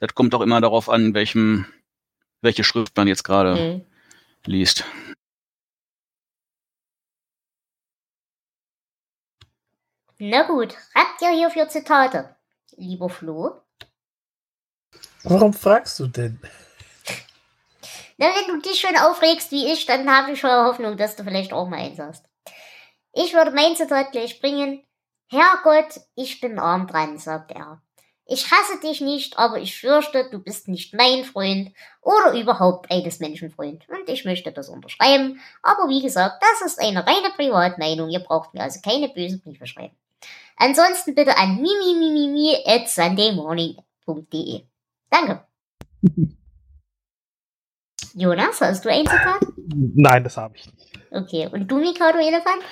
das 0.00 0.14
kommt 0.16 0.34
auch 0.34 0.40
immer 0.40 0.60
darauf 0.60 0.88
an, 0.88 1.14
welchem, 1.14 1.66
welche 2.40 2.64
Schrift 2.64 2.96
man 2.96 3.06
jetzt 3.06 3.22
gerade 3.22 3.54
mhm. 3.54 3.84
liest. 4.44 4.84
Na 10.22 10.42
gut, 10.42 10.76
habt 10.94 11.22
ihr 11.22 11.30
hier 11.30 11.48
für 11.48 11.66
Zitate, 11.66 12.36
lieber 12.76 13.08
Flo? 13.08 13.62
Warum 15.22 15.54
fragst 15.54 15.98
du 15.98 16.08
denn? 16.08 16.38
Na, 18.18 18.26
wenn 18.26 18.54
du 18.54 18.60
dich 18.60 18.78
schon 18.78 18.98
aufregst 18.98 19.50
wie 19.50 19.72
ich, 19.72 19.86
dann 19.86 20.14
habe 20.14 20.32
ich 20.32 20.40
schon 20.40 20.50
Hoffnung, 20.50 20.98
dass 20.98 21.16
du 21.16 21.24
vielleicht 21.24 21.54
auch 21.54 21.70
mal 21.70 21.78
eins 21.78 21.98
hast. 21.98 22.26
Ich 23.14 23.32
würde 23.32 23.52
mein 23.52 23.76
Zitat 23.76 24.12
gleich 24.12 24.42
bringen. 24.42 24.84
Herrgott, 25.30 26.02
ich 26.16 26.38
bin 26.38 26.58
arm 26.58 26.86
dran, 26.86 27.16
sagt 27.16 27.52
er. 27.52 27.80
Ich 28.26 28.50
hasse 28.50 28.78
dich 28.80 29.00
nicht, 29.00 29.38
aber 29.38 29.58
ich 29.58 29.80
fürchte, 29.80 30.28
du 30.30 30.38
bist 30.38 30.68
nicht 30.68 30.92
mein 30.92 31.24
Freund 31.24 31.72
oder 32.02 32.38
überhaupt 32.38 32.90
eines 32.90 33.20
Menschenfreund. 33.20 33.88
Und 33.88 34.06
ich 34.06 34.26
möchte 34.26 34.52
das 34.52 34.68
unterschreiben. 34.68 35.40
Aber 35.62 35.88
wie 35.88 36.02
gesagt, 36.02 36.42
das 36.42 36.72
ist 36.72 36.78
eine 36.78 37.06
reine 37.06 37.30
Privatmeinung. 37.34 38.10
Ihr 38.10 38.20
braucht 38.20 38.52
mir 38.52 38.60
also 38.62 38.80
keine 38.84 39.08
bösen 39.08 39.40
Briefe 39.40 39.66
schreiben. 39.66 39.96
Ansonsten 40.60 41.14
bitte 41.14 41.38
an 41.38 41.56
mimimimimi 41.56 42.54
at 42.66 42.86
sundaymorning.de. 42.88 44.66
Danke. 45.10 45.46
Jonas, 48.14 48.60
hast 48.60 48.84
du 48.84 48.90
ein 48.90 49.06
Zitat? 49.06 49.40
Nein, 49.94 50.22
das 50.22 50.36
habe 50.36 50.56
ich 50.56 50.66
nicht. 50.66 51.00
Okay. 51.10 51.48
Und 51.50 51.66
du, 51.68 51.78
Mikado 51.78 52.18
Elefant? 52.18 52.62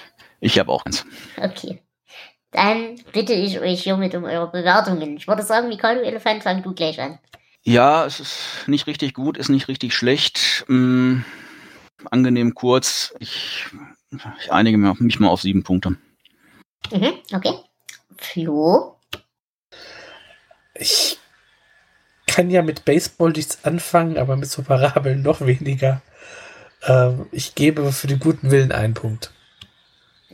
Ich 0.41 0.59
habe 0.59 0.71
auch 0.71 0.85
eins. 0.85 1.07
Okay. 1.39 1.81
Dann 2.51 3.01
bitte 3.13 3.33
ich 3.33 3.59
euch 3.59 3.83
hiermit 3.83 4.15
um 4.15 4.25
eure 4.25 4.51
Bewertungen. 4.51 5.17
Ich 5.17 5.27
würde 5.27 5.43
sagen, 5.43 5.69
Mikado 5.69 6.01
Elefant, 6.01 6.43
fang 6.43 6.63
du 6.63 6.75
gleich 6.75 7.01
an. 7.01 7.19
Ja, 7.63 8.05
es 8.05 8.21
ist 8.21 8.65
nicht 8.67 8.87
richtig 8.87 9.15
gut, 9.15 9.39
ist 9.39 9.49
nicht 9.49 9.69
richtig 9.69 9.95
schlecht. 9.95 10.67
Mm, 10.69 11.21
angenehm 12.11 12.55
kurz. 12.55 13.15
Ich, 13.19 13.65
ich 14.41 14.53
einige 14.53 14.77
mich 14.77 15.21
mal 15.21 15.29
auf 15.29 15.41
sieben 15.41 15.63
Punkte. 15.63 15.97
Mhm, 16.91 17.15
okay. 17.33 17.55
Flo? 18.19 18.97
Ich 20.75 21.19
kann 22.27 22.51
ja 22.51 22.63
mit 22.63 22.85
Baseball 22.85 23.31
nichts 23.31 23.65
anfangen, 23.65 24.19
aber 24.19 24.37
mit 24.37 24.51
so 24.51 24.63
Parabeln 24.63 25.23
noch 25.23 25.41
weniger. 25.41 26.03
Ähm, 26.87 27.27
ich 27.33 27.55
gebe 27.55 27.93
für 27.93 28.07
den 28.07 28.21
guten 28.21 28.51
Willen 28.51 28.73
einen 28.73 28.95
Punkt. 28.95 29.33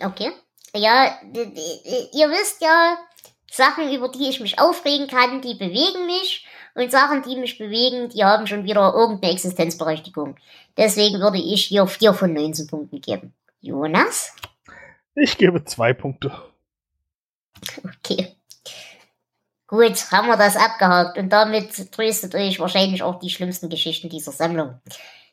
Okay 0.01 0.33
ja, 0.77 1.19
ihr 1.23 2.31
wisst 2.31 2.61
ja, 2.61 2.99
Sachen, 3.51 3.93
über 3.93 4.09
die 4.09 4.29
ich 4.29 4.41
mich 4.41 4.59
aufregen 4.59 5.07
kann, 5.07 5.41
die 5.41 5.55
bewegen 5.55 6.07
mich. 6.07 6.47
Und 6.75 6.91
Sachen, 6.91 7.23
die 7.23 7.37
mich 7.37 7.57
bewegen, 7.57 8.09
die 8.09 8.25
haben 8.25 8.49
schon 8.49 8.65
wieder 8.65 8.93
irgendeine 8.95 9.33
Existenzberechtigung. 9.33 10.37
Deswegen 10.77 11.21
würde 11.21 11.39
ich 11.39 11.67
hier 11.67 11.87
4 11.87 12.15
von 12.15 12.33
19 12.33 12.67
Punkten 12.67 13.01
geben. 13.01 13.33
Jonas? 13.61 14.35
Ich 15.15 15.39
gebe 15.39 15.65
zwei 15.65 15.93
Punkte. 15.93 16.33
Okay. 17.85 18.37
Gut, 19.67 20.13
haben 20.13 20.29
wir 20.29 20.37
das 20.37 20.57
abgehakt 20.57 21.19
und 21.19 21.31
damit 21.31 21.91
tröstet 21.91 22.35
euch 22.35 22.61
wahrscheinlich 22.61 23.03
auch 23.03 23.19
die 23.19 23.31
schlimmsten 23.31 23.69
Geschichten 23.71 24.09
dieser 24.09 24.33
Sammlung. 24.33 24.81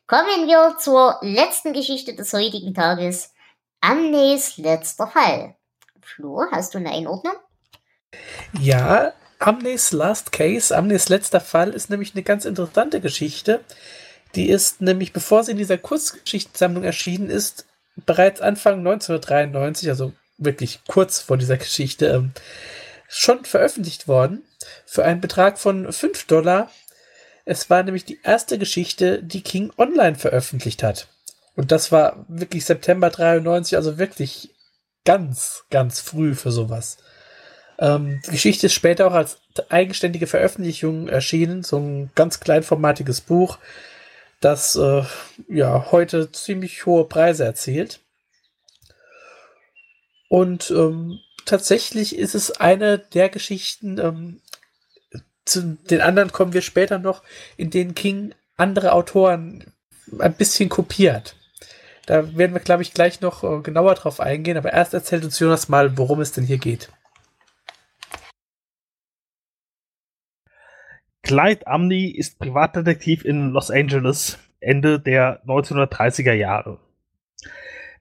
Kommen 0.06 0.46
wir 0.46 0.76
zur 0.78 1.18
letzten 1.22 1.72
Geschichte 1.72 2.14
des 2.14 2.32
heutigen 2.32 2.74
Tages. 2.74 3.32
Amnes 3.80 4.56
letzter 4.56 5.06
Fall. 5.06 5.56
Flo, 6.00 6.44
hast 6.50 6.74
du 6.74 6.78
eine 6.78 6.92
Einordnung? 6.92 7.34
Ja, 8.58 9.12
Amnes 9.38 9.92
Last 9.92 10.32
Case, 10.32 10.76
Amnes 10.76 11.08
letzter 11.08 11.40
Fall 11.40 11.70
ist 11.70 11.90
nämlich 11.90 12.14
eine 12.14 12.22
ganz 12.22 12.44
interessante 12.44 13.00
Geschichte. 13.00 13.60
Die 14.34 14.48
ist 14.48 14.80
nämlich, 14.80 15.12
bevor 15.12 15.44
sie 15.44 15.52
in 15.52 15.58
dieser 15.58 15.78
Kurzgeschichtensammlung 15.78 16.84
erschienen 16.84 17.28
ist, 17.28 17.66
bereits 18.06 18.40
Anfang 18.40 18.78
1993, 18.78 19.88
also 19.90 20.12
wirklich 20.44 20.80
kurz 20.86 21.20
vor 21.20 21.36
dieser 21.36 21.56
Geschichte, 21.56 22.06
ähm, 22.06 22.32
schon 23.08 23.44
veröffentlicht 23.44 24.08
worden. 24.08 24.42
Für 24.86 25.04
einen 25.04 25.20
Betrag 25.20 25.58
von 25.58 25.92
5 25.92 26.26
Dollar. 26.26 26.70
Es 27.44 27.68
war 27.70 27.82
nämlich 27.82 28.04
die 28.04 28.20
erste 28.22 28.58
Geschichte, 28.58 29.22
die 29.22 29.42
King 29.42 29.72
online 29.76 30.14
veröffentlicht 30.14 30.82
hat. 30.82 31.08
Und 31.54 31.72
das 31.72 31.92
war 31.92 32.24
wirklich 32.28 32.64
September 32.64 33.10
93, 33.10 33.76
also 33.76 33.98
wirklich 33.98 34.50
ganz, 35.04 35.64
ganz 35.70 36.00
früh 36.00 36.34
für 36.34 36.52
sowas. 36.52 36.98
Ähm, 37.78 38.20
die 38.26 38.30
Geschichte 38.30 38.66
ist 38.66 38.74
später 38.74 39.06
auch 39.06 39.14
als 39.14 39.38
eigenständige 39.68 40.26
Veröffentlichung 40.26 41.08
erschienen, 41.08 41.62
so 41.62 41.78
ein 41.78 42.10
ganz 42.14 42.40
kleinformatiges 42.40 43.20
Buch, 43.20 43.58
das 44.40 44.76
äh, 44.76 45.02
ja 45.48 45.90
heute 45.90 46.30
ziemlich 46.32 46.86
hohe 46.86 47.04
Preise 47.04 47.44
erzielt. 47.44 48.00
Und 50.32 50.70
ähm, 50.70 51.18
tatsächlich 51.44 52.16
ist 52.16 52.34
es 52.34 52.52
eine 52.52 52.98
der 52.98 53.28
Geschichten, 53.28 53.98
ähm, 53.98 54.40
zu 55.44 55.76
den 55.90 56.00
anderen 56.00 56.32
kommen 56.32 56.54
wir 56.54 56.62
später 56.62 56.98
noch, 56.98 57.22
in 57.58 57.68
denen 57.68 57.94
King 57.94 58.34
andere 58.56 58.92
Autoren 58.94 59.74
ein 60.18 60.32
bisschen 60.32 60.70
kopiert. 60.70 61.36
Da 62.06 62.34
werden 62.34 62.54
wir, 62.54 62.62
glaube 62.62 62.80
ich, 62.80 62.94
gleich 62.94 63.20
noch 63.20 63.44
äh, 63.44 63.60
genauer 63.60 63.94
drauf 63.94 64.20
eingehen, 64.20 64.56
aber 64.56 64.72
erst 64.72 64.94
erzählt 64.94 65.22
uns 65.22 65.38
Jonas 65.38 65.68
mal, 65.68 65.98
worum 65.98 66.22
es 66.22 66.32
denn 66.32 66.44
hier 66.44 66.56
geht. 66.56 66.90
Clyde 71.20 71.66
Amney 71.66 72.06
ist 72.06 72.38
Privatdetektiv 72.38 73.26
in 73.26 73.50
Los 73.50 73.70
Angeles 73.70 74.38
Ende 74.60 74.98
der 74.98 75.44
1930er 75.44 76.32
Jahre. 76.32 76.80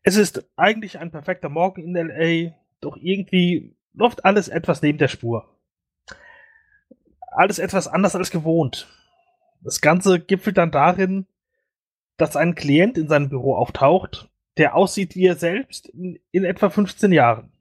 Es 0.04 0.16
ist 0.16 0.50
eigentlich 0.56 0.98
ein 1.00 1.12
perfekter 1.12 1.50
Morgen 1.50 1.84
in 1.84 1.94
LA, 1.94 2.56
doch 2.80 2.98
irgendwie 2.98 3.76
läuft 3.94 4.26
alles 4.26 4.48
etwas 4.48 4.82
neben 4.82 4.98
der 4.98 5.08
Spur. 5.08 5.48
Alles 7.32 7.60
etwas 7.60 7.88
anders 7.88 8.16
als 8.16 8.32
gewohnt. 8.32 8.88
Das 9.62 9.80
Ganze 9.80 10.20
gipfelt 10.20 10.58
dann 10.58 10.72
darin, 10.72 11.28
dass 12.18 12.36
ein 12.36 12.56
Klient 12.56 12.98
in 12.98 13.08
seinem 13.08 13.30
Büro 13.30 13.56
auftaucht, 13.56 14.30
der 14.58 14.76
aussieht 14.76 15.16
wie 15.16 15.28
er 15.28 15.36
selbst 15.36 15.88
in, 15.88 16.20
in 16.32 16.46
etwa 16.46 16.70
15 16.70 17.12
Jahren. 17.12 17.52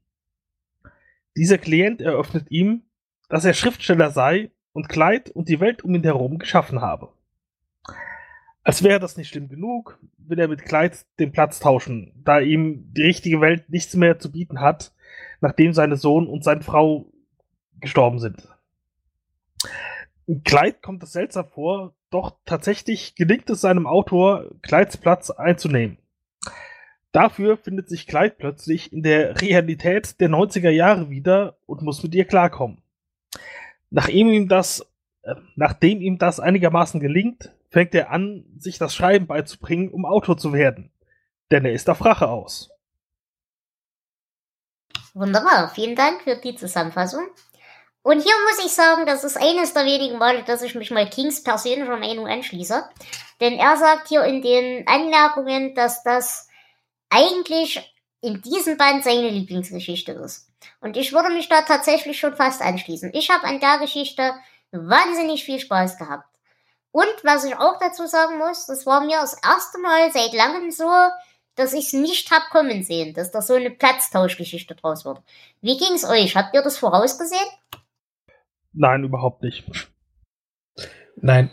Dieser 1.37 1.59
Klient 1.59 2.01
eröffnet 2.01 2.51
ihm, 2.51 2.83
dass 3.29 3.45
er 3.45 3.55
Schriftsteller 3.55 4.11
sei 4.11 4.51
und 4.73 4.89
Clyde 4.89 5.33
und 5.33 5.49
die 5.49 5.61
Welt 5.61 5.85
um 5.85 5.95
ihn 5.95 6.03
herum 6.03 6.39
geschaffen 6.39 6.81
habe. 6.81 7.13
Als 8.63 8.83
wäre 8.83 9.01
das 9.01 9.17
nicht 9.17 9.29
schlimm 9.29 9.49
genug, 9.49 9.99
will 10.19 10.39
er 10.39 10.49
mit 10.49 10.65
Clyde 10.65 10.97
den 11.19 11.33
Platz 11.33 11.61
tauschen, 11.61 12.13
da 12.25 12.41
ihm 12.41 12.93
die 12.93 13.03
richtige 13.03 13.41
Welt 13.41 13.71
nichts 13.71 13.95
mehr 13.95 14.19
zu 14.19 14.31
bieten 14.31 14.61
hat, 14.61 14.93
nachdem 15.41 15.73
seine 15.73 15.97
Sohn 15.97 16.27
und 16.27 16.45
seine 16.45 16.63
Frau 16.63 17.07
gestorben 17.81 18.19
sind. 18.19 18.49
Clyde 20.45 20.77
kommt 20.83 21.03
es 21.03 21.13
seltsam 21.13 21.47
vor, 21.49 21.95
doch 22.11 22.37
tatsächlich 22.45 23.15
gelingt 23.15 23.49
es 23.51 23.63
seinem 23.63 23.87
Autor, 23.87 24.51
Clydes 24.63 24.97
Platz 24.97 25.31
einzunehmen. 25.31 25.97
Dafür 27.13 27.57
findet 27.57 27.89
sich 27.89 28.07
Clyde 28.07 28.37
plötzlich 28.39 28.93
in 28.93 29.03
der 29.03 29.41
Realität 29.41 30.21
der 30.21 30.29
90er 30.29 30.71
Jahre 30.71 31.11
wieder 31.11 31.57
und 31.67 31.83
muss 31.83 32.03
mit 32.03 32.15
ihr 32.15 32.25
klarkommen. 32.25 32.79
Nachdem 33.91 34.29
ihm 34.29 34.49
das, 34.49 34.87
äh, 35.23 35.35
nachdem 35.57 36.01
ihm 36.01 36.19
das 36.19 36.39
einigermaßen 36.39 37.01
gelingt, 37.01 37.53
fängt 37.71 37.95
er 37.95 38.11
an, 38.11 38.45
sich 38.59 38.79
das 38.79 38.95
Schreiben 38.95 39.27
beizubringen, 39.27 39.91
um 39.91 40.05
Autor 40.05 40.37
zu 40.37 40.53
werden. 40.53 40.93
Denn 41.51 41.65
er 41.65 41.73
ist 41.73 41.89
auf 41.89 42.05
Rache 42.05 42.29
aus. 42.29 42.71
Wunderbar, 45.15 45.71
vielen 45.71 45.97
Dank 45.97 46.23
für 46.23 46.37
die 46.37 46.55
Zusammenfassung. 46.55 47.27
Und 48.03 48.23
hier 48.23 48.35
muss 48.49 48.65
ich 48.65 48.73
sagen, 48.73 49.05
das 49.07 49.25
ist 49.25 49.37
eines 49.37 49.75
der 49.75 49.85
wenigen 49.85 50.19
Male, 50.19 50.43
dass 50.45 50.63
ich 50.63 50.75
mich 50.75 50.91
mal 50.91 51.09
Kings 51.09 51.43
persönlicher 51.43 51.97
Meinung 51.97 52.27
anschließe. 52.27 52.89
Denn 53.41 53.55
er 53.55 53.77
sagt 53.77 54.09
hier 54.09 54.25
in 54.25 54.41
den 54.41 54.87
Anmerkungen, 54.87 55.75
dass 55.75 56.03
das 56.03 56.49
eigentlich 57.11 57.95
in 58.23 58.41
diesem 58.43 58.77
Band 58.77 59.05
seine 59.05 59.29
Lieblingsgeschichte 59.29 60.13
ist. 60.13 60.49
Und 60.81 60.97
ich 60.97 61.13
würde 61.13 61.31
mich 61.31 61.49
da 61.49 61.63
tatsächlich 61.63 62.19
schon 62.19 62.37
fast 62.37 62.63
anschließen. 62.63 63.11
Ich 63.15 63.31
habe 63.31 63.45
an 63.45 63.61
der 63.61 63.79
Geschichte 63.79 64.35
wahnsinnig 64.73 65.45
viel 65.45 65.59
Spaß 65.59 65.99
gehabt. 65.99 66.30
Und 66.93 67.15
was 67.23 67.45
ich 67.45 67.57
auch 67.57 67.79
dazu 67.79 68.07
sagen 68.07 68.39
muss, 68.39 68.67
das 68.67 68.85
war 68.87 69.01
mir 69.01 69.21
das 69.21 69.37
erste 69.43 69.79
Mal 69.79 70.11
seit 70.13 70.33
langem 70.33 70.71
so, 70.71 70.91
dass 71.55 71.73
ich 71.73 71.87
es 71.87 71.93
nicht 71.93 72.31
hab 72.31 72.51
kommen 72.51 72.83
sehen, 72.83 73.15
dass 73.15 73.31
da 73.31 73.43
so 73.43 73.55
eine 73.55 73.71
Platztauschgeschichte 73.71 74.75
draus 74.75 75.05
wird. 75.05 75.21
Wie 75.61 75.77
ging's 75.77 76.05
euch? 76.05 76.35
Habt 76.35 76.55
ihr 76.55 76.63
das 76.63 76.79
vorausgesehen? 76.79 77.47
Nein, 78.73 79.05
überhaupt 79.05 79.43
nicht. 79.43 79.65
Nein. 81.17 81.51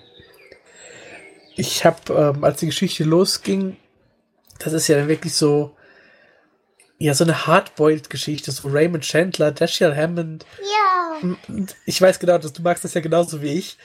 Ich 1.55 1.83
habe, 1.85 2.13
ähm, 2.13 2.43
als 2.43 2.59
die 2.59 2.67
Geschichte 2.67 3.03
losging, 3.03 3.77
das 4.59 4.73
ist 4.73 4.87
ja 4.87 5.07
wirklich 5.07 5.33
so, 5.33 5.75
ja, 6.99 7.13
so 7.13 7.23
eine 7.23 7.45
Hardboiled-Geschichte, 7.45 8.51
so 8.51 8.69
Raymond 8.69 9.03
Chandler, 9.03 9.51
Dashiell 9.51 9.95
Hammond. 9.95 10.45
Ja. 10.61 11.35
Ich 11.85 12.01
weiß 12.01 12.19
genau, 12.19 12.37
dass 12.37 12.53
du 12.53 12.61
magst 12.61 12.83
das 12.83 12.93
ja 12.93 13.01
genauso 13.01 13.41
wie 13.41 13.53
ich. 13.53 13.77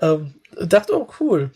Ähm, 0.00 0.34
dachte, 0.60 0.96
oh 0.96 1.08
cool, 1.20 1.50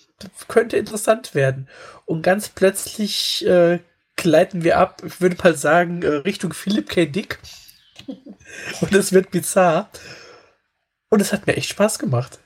könnte 0.48 0.76
interessant 0.76 1.34
werden. 1.34 1.68
Und 2.04 2.22
ganz 2.22 2.48
plötzlich 2.48 3.46
äh, 3.46 3.80
gleiten 4.16 4.64
wir 4.64 4.78
ab, 4.78 5.02
ich 5.04 5.20
würde 5.20 5.36
mal 5.42 5.56
sagen, 5.56 6.02
äh, 6.02 6.08
Richtung 6.08 6.52
Philip 6.52 6.88
K. 6.88 7.06
Dick. 7.06 7.38
Und 8.80 8.92
es 8.92 9.12
wird 9.12 9.30
bizarr. 9.30 9.90
Und 11.10 11.20
es 11.20 11.32
hat 11.32 11.46
mir 11.46 11.56
echt 11.56 11.70
Spaß 11.70 11.98
gemacht. 11.98 12.38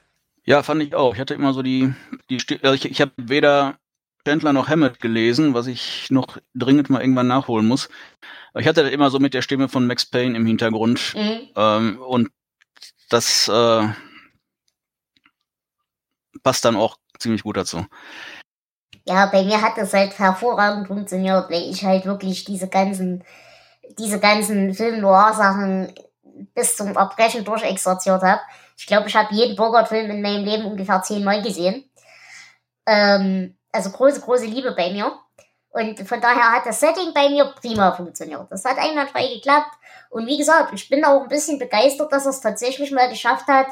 Ja, 0.44 0.62
fand 0.62 0.82
ich 0.82 0.94
auch. 0.94 1.14
Ich 1.14 1.20
hatte 1.20 1.34
immer 1.34 1.52
so 1.52 1.62
die, 1.62 1.92
die 2.30 2.38
also 2.62 2.74
ich, 2.74 2.84
ich 2.84 3.00
habe 3.00 3.12
weder 3.16 3.78
Chandler 4.24 4.52
noch 4.52 4.68
Hammett 4.68 5.00
gelesen, 5.00 5.54
was 5.54 5.66
ich 5.66 6.10
noch 6.10 6.38
dringend 6.54 6.90
mal 6.90 7.00
irgendwann 7.00 7.26
nachholen 7.26 7.66
muss. 7.66 7.88
Aber 8.52 8.60
ich 8.60 8.68
hatte 8.68 8.82
immer 8.82 9.10
so 9.10 9.18
mit 9.18 9.34
der 9.34 9.42
Stimme 9.42 9.68
von 9.68 9.86
Max 9.86 10.06
Payne 10.06 10.36
im 10.36 10.46
Hintergrund. 10.46 11.14
Mhm. 11.16 11.48
Ähm, 11.56 11.98
und 12.00 12.30
das 13.08 13.48
äh, 13.48 13.88
passt 16.42 16.64
dann 16.64 16.76
auch 16.76 16.96
ziemlich 17.18 17.42
gut 17.42 17.56
dazu. 17.56 17.86
Ja, 19.04 19.26
bei 19.26 19.42
mir 19.42 19.60
hat 19.60 19.76
das 19.76 19.92
halt 19.92 20.18
hervorragend 20.18 20.86
funktioniert, 20.86 21.50
weil 21.50 21.70
ich 21.70 21.84
halt 21.84 22.04
wirklich 22.04 22.44
diese 22.44 22.68
ganzen, 22.68 23.24
diese 23.98 24.20
ganzen 24.20 24.74
Film-Noir-Sachen 24.74 25.92
bis 26.54 26.76
zum 26.76 26.96
Erbrechen 26.96 27.44
durchexerziert 27.44 28.22
habe. 28.22 28.40
Ich 28.76 28.86
glaube, 28.86 29.08
ich 29.08 29.16
habe 29.16 29.34
jeden 29.34 29.56
Bogart-Film 29.56 30.10
in 30.10 30.22
meinem 30.22 30.44
Leben 30.44 30.64
ungefähr 30.64 31.02
zehnmal 31.02 31.42
gesehen. 31.42 31.84
Ähm, 32.86 33.56
also 33.72 33.90
große, 33.90 34.20
große 34.20 34.46
Liebe 34.46 34.72
bei 34.72 34.92
mir. 34.92 35.12
Und 35.70 36.06
von 36.06 36.20
daher 36.20 36.52
hat 36.52 36.66
das 36.66 36.80
Setting 36.80 37.14
bei 37.14 37.28
mir 37.30 37.46
prima 37.60 37.92
funktioniert. 37.92 38.46
Das 38.50 38.64
hat 38.64 38.78
einwandfrei 38.78 39.28
geklappt. 39.34 39.74
Und 40.10 40.26
wie 40.26 40.36
gesagt, 40.36 40.72
ich 40.74 40.88
bin 40.88 41.04
auch 41.04 41.22
ein 41.22 41.28
bisschen 41.28 41.58
begeistert, 41.58 42.12
dass 42.12 42.26
er 42.26 42.30
es 42.30 42.40
tatsächlich 42.40 42.90
mal 42.90 43.08
geschafft 43.08 43.48
hat, 43.48 43.68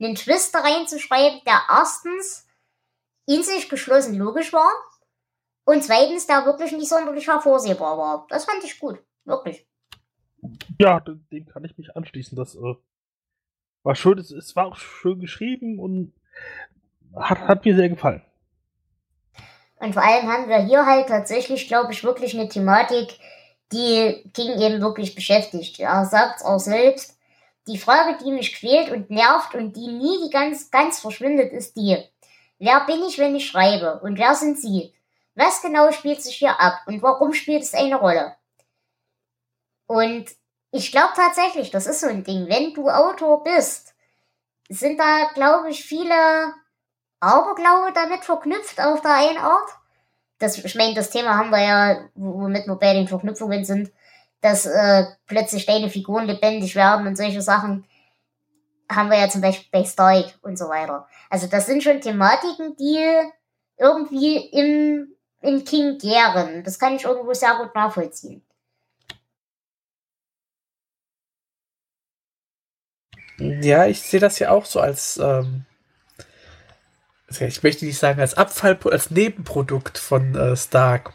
einen 0.00 0.14
Twist 0.14 0.54
da 0.54 0.60
reinzuschreiben, 0.60 1.40
der 1.46 1.60
erstens 1.68 2.46
in 3.26 3.42
sich 3.42 3.68
geschlossen 3.68 4.16
logisch 4.16 4.52
war 4.52 4.70
und 5.64 5.84
zweitens 5.84 6.26
der 6.26 6.46
wirklich 6.46 6.72
nicht 6.72 6.88
sonderlich 6.88 7.28
hervorsehbar 7.28 7.96
war. 7.96 8.26
Das 8.28 8.44
fand 8.44 8.64
ich 8.64 8.78
gut. 8.78 8.98
Wirklich. 9.24 9.66
Ja, 10.80 11.00
dem 11.00 11.46
kann 11.46 11.64
ich 11.64 11.76
mich 11.76 11.94
anschließen. 11.94 12.36
Das 12.36 12.54
äh, 12.54 12.74
war 13.82 13.94
schön, 13.94 14.18
es, 14.18 14.30
es, 14.30 14.56
war 14.56 14.66
auch 14.66 14.76
schön 14.76 15.20
geschrieben 15.20 15.78
und 15.78 16.14
hat, 17.14 17.38
hat 17.40 17.64
mir 17.64 17.76
sehr 17.76 17.90
gefallen. 17.90 18.22
Und 19.76 19.94
vor 19.94 20.02
allem 20.02 20.28
haben 20.28 20.48
wir 20.48 20.58
hier 20.58 20.84
halt 20.86 21.08
tatsächlich, 21.08 21.68
glaube 21.68 21.92
ich, 21.92 22.04
wirklich 22.04 22.38
eine 22.38 22.48
Thematik, 22.48 23.18
die 23.72 24.30
King 24.34 24.58
eben 24.60 24.80
wirklich 24.80 25.14
beschäftigt. 25.14 25.78
Er 25.78 26.04
sagt 26.04 26.40
es 26.40 26.44
auch 26.44 26.58
selbst, 26.58 27.18
die 27.70 27.78
Frage, 27.78 28.18
die 28.22 28.32
mich 28.32 28.54
quält 28.54 28.90
und 28.90 29.10
nervt 29.10 29.54
und 29.54 29.76
die 29.76 29.86
nie 29.86 30.24
die 30.24 30.30
ganz, 30.30 30.70
ganz 30.70 31.00
verschwindet, 31.00 31.52
ist 31.52 31.76
die, 31.76 32.02
wer 32.58 32.80
bin 32.86 33.02
ich, 33.04 33.18
wenn 33.18 33.34
ich 33.36 33.46
schreibe? 33.46 34.00
Und 34.00 34.18
wer 34.18 34.34
sind 34.34 34.58
Sie? 34.58 34.92
Was 35.34 35.62
genau 35.62 35.90
spielt 35.92 36.22
sich 36.22 36.36
hier 36.36 36.60
ab? 36.60 36.82
Und 36.86 37.02
warum 37.02 37.32
spielt 37.32 37.62
es 37.62 37.74
eine 37.74 37.96
Rolle? 37.96 38.34
Und 39.86 40.26
ich 40.72 40.92
glaube 40.92 41.12
tatsächlich, 41.14 41.70
das 41.70 41.86
ist 41.86 42.00
so 42.00 42.06
ein 42.06 42.24
Ding. 42.24 42.48
Wenn 42.48 42.74
du 42.74 42.88
Autor 42.88 43.42
bist, 43.42 43.94
sind 44.68 44.98
da, 44.98 45.30
glaube 45.34 45.70
ich, 45.70 45.84
viele 45.84 46.54
Aberglaube 47.20 47.92
damit 47.92 48.24
verknüpft 48.24 48.80
auf 48.80 49.00
der 49.02 49.14
einen 49.14 49.38
Art. 49.38 49.68
Das, 50.38 50.58
ich 50.58 50.74
meine, 50.74 50.94
das 50.94 51.10
Thema 51.10 51.36
haben 51.36 51.50
wir 51.50 51.62
ja, 51.62 52.08
womit 52.14 52.66
wir 52.66 52.76
bei 52.76 52.94
den 52.94 53.08
Verknüpfungen 53.08 53.64
sind, 53.64 53.92
dass 54.40 54.66
äh, 54.66 55.04
plötzlich 55.26 55.66
deine 55.66 55.90
Figuren 55.90 56.26
lebendig 56.26 56.74
werden 56.74 57.06
und 57.06 57.16
solche 57.16 57.42
Sachen 57.42 57.84
haben 58.90 59.10
wir 59.10 59.18
ja 59.18 59.28
zum 59.28 59.40
Beispiel 59.40 59.68
bei 59.70 59.84
Stoic 59.84 60.34
und 60.42 60.58
so 60.58 60.68
weiter. 60.68 61.06
Also 61.28 61.46
das 61.46 61.66
sind 61.66 61.82
schon 61.82 62.00
Thematiken, 62.00 62.76
die 62.76 62.98
irgendwie 63.78 64.36
im, 64.36 65.14
in 65.40 65.64
King 65.64 65.98
gären. 65.98 66.64
Das 66.64 66.78
kann 66.78 66.96
ich 66.96 67.04
irgendwo 67.04 67.32
sehr 67.32 67.56
gut 67.56 67.74
nachvollziehen. 67.74 68.42
Ja, 73.38 73.86
ich 73.86 74.02
sehe 74.02 74.20
das 74.20 74.38
ja 74.38 74.50
auch 74.50 74.66
so 74.66 74.80
als, 74.80 75.16
ähm, 75.16 75.64
ich 77.28 77.62
möchte 77.62 77.86
nicht 77.86 77.98
sagen 77.98 78.20
als 78.20 78.34
Abfall, 78.34 78.78
als 78.90 79.10
Nebenprodukt 79.10 79.96
von 79.96 80.34
äh, 80.34 80.56
Stark 80.56 81.14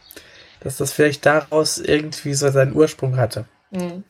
dass 0.66 0.78
das 0.78 0.92
vielleicht 0.92 1.28
daraus 1.28 1.78
irgendwie 1.78 2.34
so 2.34 2.50
seinen 2.50 2.76
Ursprung 2.76 3.18
hatte. 3.18 3.46
Mhm. 3.70 4.04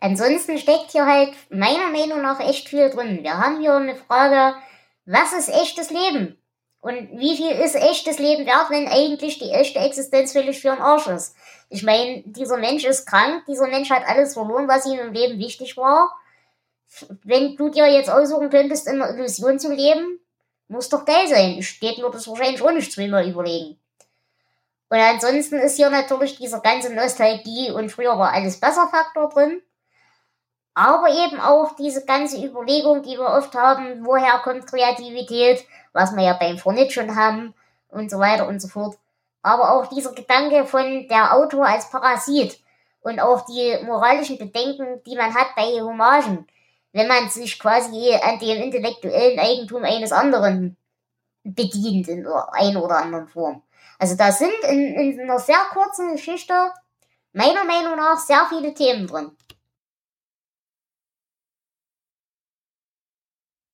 Ansonsten 0.00 0.58
steckt 0.58 0.90
hier 0.90 1.06
halt 1.06 1.32
meiner 1.48 1.90
Meinung 1.90 2.20
nach 2.20 2.40
echt 2.40 2.68
viel 2.68 2.90
drin. 2.90 3.20
Wir 3.22 3.38
haben 3.38 3.60
hier 3.60 3.74
eine 3.74 3.94
Frage, 3.94 4.56
was 5.06 5.32
ist 5.32 5.48
echtes 5.48 5.90
Leben? 5.90 6.36
Und 6.80 7.18
wie 7.18 7.36
viel 7.36 7.52
ist 7.52 7.76
echtes 7.76 8.18
Leben 8.18 8.44
wert, 8.46 8.68
wenn 8.68 8.88
eigentlich 8.88 9.38
die 9.38 9.50
echte 9.50 9.78
Existenz 9.78 10.32
völlig 10.32 10.60
für 10.60 10.70
den 10.70 10.82
Arsch 10.82 11.06
ist? 11.06 11.36
Ich 11.70 11.84
meine, 11.84 12.24
dieser 12.26 12.58
Mensch 12.58 12.84
ist 12.84 13.06
krank, 13.06 13.44
dieser 13.46 13.68
Mensch 13.68 13.90
hat 13.90 14.02
alles 14.06 14.34
verloren, 14.34 14.68
was 14.68 14.86
ihm 14.86 14.98
im 14.98 15.12
Leben 15.12 15.38
wichtig 15.38 15.76
war. 15.76 16.10
Wenn 17.22 17.56
du 17.56 17.70
dir 17.70 17.86
jetzt 17.86 18.10
aussuchen 18.10 18.50
könntest, 18.50 18.88
in 18.88 19.00
einer 19.00 19.14
Illusion 19.14 19.58
zu 19.58 19.72
leben, 19.72 20.18
muss 20.66 20.88
doch 20.88 21.04
geil 21.04 21.28
sein. 21.28 21.56
Ich 21.58 21.78
geht 21.78 21.98
mir 21.98 22.10
das 22.10 22.26
wahrscheinlich 22.26 22.60
auch 22.60 22.72
nicht 22.72 22.92
zweimal 22.92 23.28
überlegen. 23.28 23.78
Und 24.88 24.98
ansonsten 24.98 25.56
ist 25.56 25.76
hier 25.76 25.90
natürlich 25.90 26.36
dieser 26.36 26.60
ganze 26.60 26.92
Nostalgie 26.92 27.70
und 27.70 27.90
früher 27.90 28.18
war 28.18 28.32
alles 28.32 28.60
besser 28.60 28.88
Faktor 28.88 29.28
drin. 29.28 29.62
Aber 30.74 31.08
eben 31.08 31.40
auch 31.40 31.76
diese 31.76 32.04
ganze 32.04 32.44
Überlegung, 32.44 33.02
die 33.02 33.16
wir 33.16 33.28
oft 33.28 33.54
haben, 33.54 34.04
woher 34.04 34.40
kommt 34.40 34.66
Kreativität, 34.66 35.64
was 35.92 36.14
wir 36.14 36.24
ja 36.24 36.32
beim 36.34 36.58
Fornit 36.58 36.92
schon 36.92 37.14
haben 37.14 37.54
und 37.88 38.10
so 38.10 38.18
weiter 38.18 38.48
und 38.48 38.60
so 38.60 38.68
fort. 38.68 38.96
Aber 39.42 39.72
auch 39.72 39.86
dieser 39.86 40.12
Gedanke 40.12 40.66
von 40.66 41.06
der 41.08 41.34
Autor 41.34 41.66
als 41.66 41.90
Parasit 41.90 42.58
und 43.02 43.20
auch 43.20 43.44
die 43.46 43.78
moralischen 43.84 44.38
Bedenken, 44.38 45.02
die 45.06 45.16
man 45.16 45.34
hat 45.34 45.54
bei 45.54 45.80
Hommagen, 45.80 46.46
wenn 46.92 47.06
man 47.06 47.28
sich 47.28 47.58
quasi 47.58 48.14
an 48.14 48.38
dem 48.38 48.62
intellektuellen 48.62 49.38
Eigentum 49.38 49.84
eines 49.84 50.10
anderen 50.10 50.76
bedient 51.44 52.08
in 52.08 52.26
einer 52.26 52.82
oder 52.82 52.98
anderen 52.98 53.28
Form. 53.28 53.62
Also 54.04 54.16
da 54.16 54.30
sind 54.30 54.52
in, 54.68 54.94
in 54.96 55.20
einer 55.20 55.38
sehr 55.38 55.64
kurzen 55.72 56.12
Geschichte 56.12 56.52
meiner 57.32 57.64
Meinung 57.64 57.96
nach 57.96 58.18
sehr 58.18 58.46
viele 58.50 58.74
Themen 58.74 59.06
drin. 59.06 59.30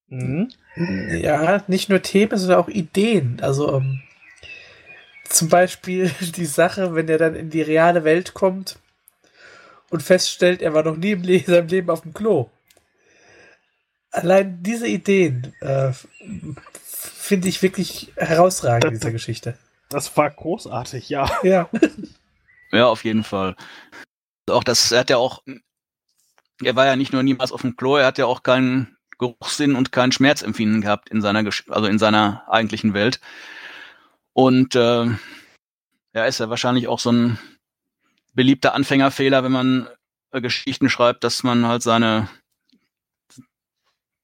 Mhm. 0.07 0.53
Ja, 1.21 1.65
nicht 1.67 1.89
nur 1.89 2.01
Themen, 2.01 2.39
sondern 2.39 2.61
auch 2.61 2.69
Ideen. 2.69 3.41
Also 3.43 3.75
um, 3.75 3.83
ähm, 3.83 4.03
zum 5.29 5.49
Beispiel 5.49 6.13
die 6.37 6.47
Sache, 6.47 6.95
wenn 6.95 7.09
er 7.09 7.19
dann 7.19 7.35
in 7.35 7.51
die 7.51 7.63
reale 7.63 8.05
Welt 8.05 8.33
kommt 8.33 8.79
und 9.89 10.05
feststellt, 10.05 10.63
er 10.63 10.75
war 10.75 10.85
noch 10.85 10.97
nie 10.97 11.11
in 11.11 11.45
seinem 11.45 11.67
Leben 11.67 11.91
auf 11.91 12.03
dem 12.03 12.15
Klo. 12.15 12.51
Allein 14.13 14.63
diese 14.63 14.87
Ideen 14.87 15.57
äh, 15.59 15.91
finde 16.87 17.49
ich 17.49 17.65
wirklich 17.65 18.13
herausragend 18.15 18.85
in 18.85 18.95
dieser 19.01 19.11
Geschichte. 19.11 19.59
Das 19.91 20.17
war 20.17 20.31
großartig, 20.31 21.09
ja. 21.09 21.29
Ja. 21.43 21.69
ja, 22.73 22.87
auf 22.87 23.05
jeden 23.05 23.25
Fall. 23.25 23.57
Auch 24.49 24.65
das, 24.65 24.91
er 24.93 25.01
hat 25.01 25.11
ja 25.11 25.19
auch, 25.19 25.43
er 26.63 26.77
war 26.77 26.87
ja 26.87 26.97
nicht 26.97 27.13
nur 27.13 27.23
niemals 27.23 27.53
auf 27.53 27.61
dem 27.61 27.77
Klo, 27.77 27.97
er 27.97 28.07
hat 28.07 28.17
ja 28.17 28.27
auch 28.27 28.43
keinen 28.43 28.97
Geruchssinn 29.19 29.75
und 29.75 29.93
kein 29.93 30.13
Schmerzempfinden 30.13 30.81
gehabt 30.81 31.11
in 31.11 31.21
seiner, 31.21 31.49
also 31.69 31.87
in 31.87 31.99
seiner 31.99 32.45
eigentlichen 32.49 32.95
Welt. 32.95 33.21
Und 34.33 34.77
äh, 34.77 35.07
ja, 36.15 36.25
ist 36.25 36.39
ja 36.41 36.49
wahrscheinlich 36.49 36.89
auch 36.89 37.01
so 37.01 37.11
ein 37.13 37.39
beliebter 38.33 38.75
Anfängerfehler, 38.75 39.43
wenn 39.43 39.53
man 39.53 39.89
äh, 40.31 40.41
Geschichten 40.41 40.89
schreibt, 40.89 41.25
dass 41.25 41.43
man 41.43 41.67
halt 41.67 41.83
seine 41.83 42.29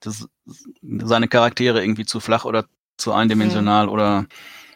das, 0.00 0.28
seine 0.82 1.28
Charaktere 1.28 1.82
irgendwie 1.82 2.06
zu 2.06 2.20
flach 2.20 2.44
oder 2.44 2.66
zu 2.96 3.12
eindimensional 3.12 3.86
mhm. 3.86 3.92
oder 3.92 4.26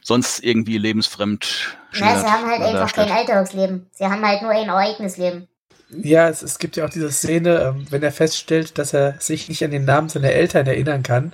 sonst 0.03 0.43
irgendwie 0.43 0.79
lebensfremd. 0.79 1.77
Ja, 1.95 2.19
sie 2.19 2.27
haben 2.27 2.47
halt 2.47 2.63
einfach 2.63 2.93
kein 2.93 3.11
Alltagsleben. 3.11 3.89
Sie 3.93 4.05
haben 4.05 4.27
halt 4.27 4.43
nur 4.43 4.51
ein 4.51 4.69
Ereignisleben. 4.69 5.49
Ja, 5.91 6.29
es, 6.29 6.43
es 6.43 6.59
gibt 6.59 6.77
ja 6.77 6.85
auch 6.85 6.91
diese 6.91 7.11
Szene, 7.11 7.63
ähm, 7.63 7.87
wenn 7.91 8.03
er 8.03 8.13
feststellt, 8.13 8.79
dass 8.79 8.95
er 8.95 9.21
sich 9.21 9.49
nicht 9.49 9.65
an 9.65 9.73
den 9.73 9.85
Namen 9.85 10.09
seiner 10.09 10.31
Eltern 10.31 10.67
erinnern 10.67 11.03
kann, 11.03 11.33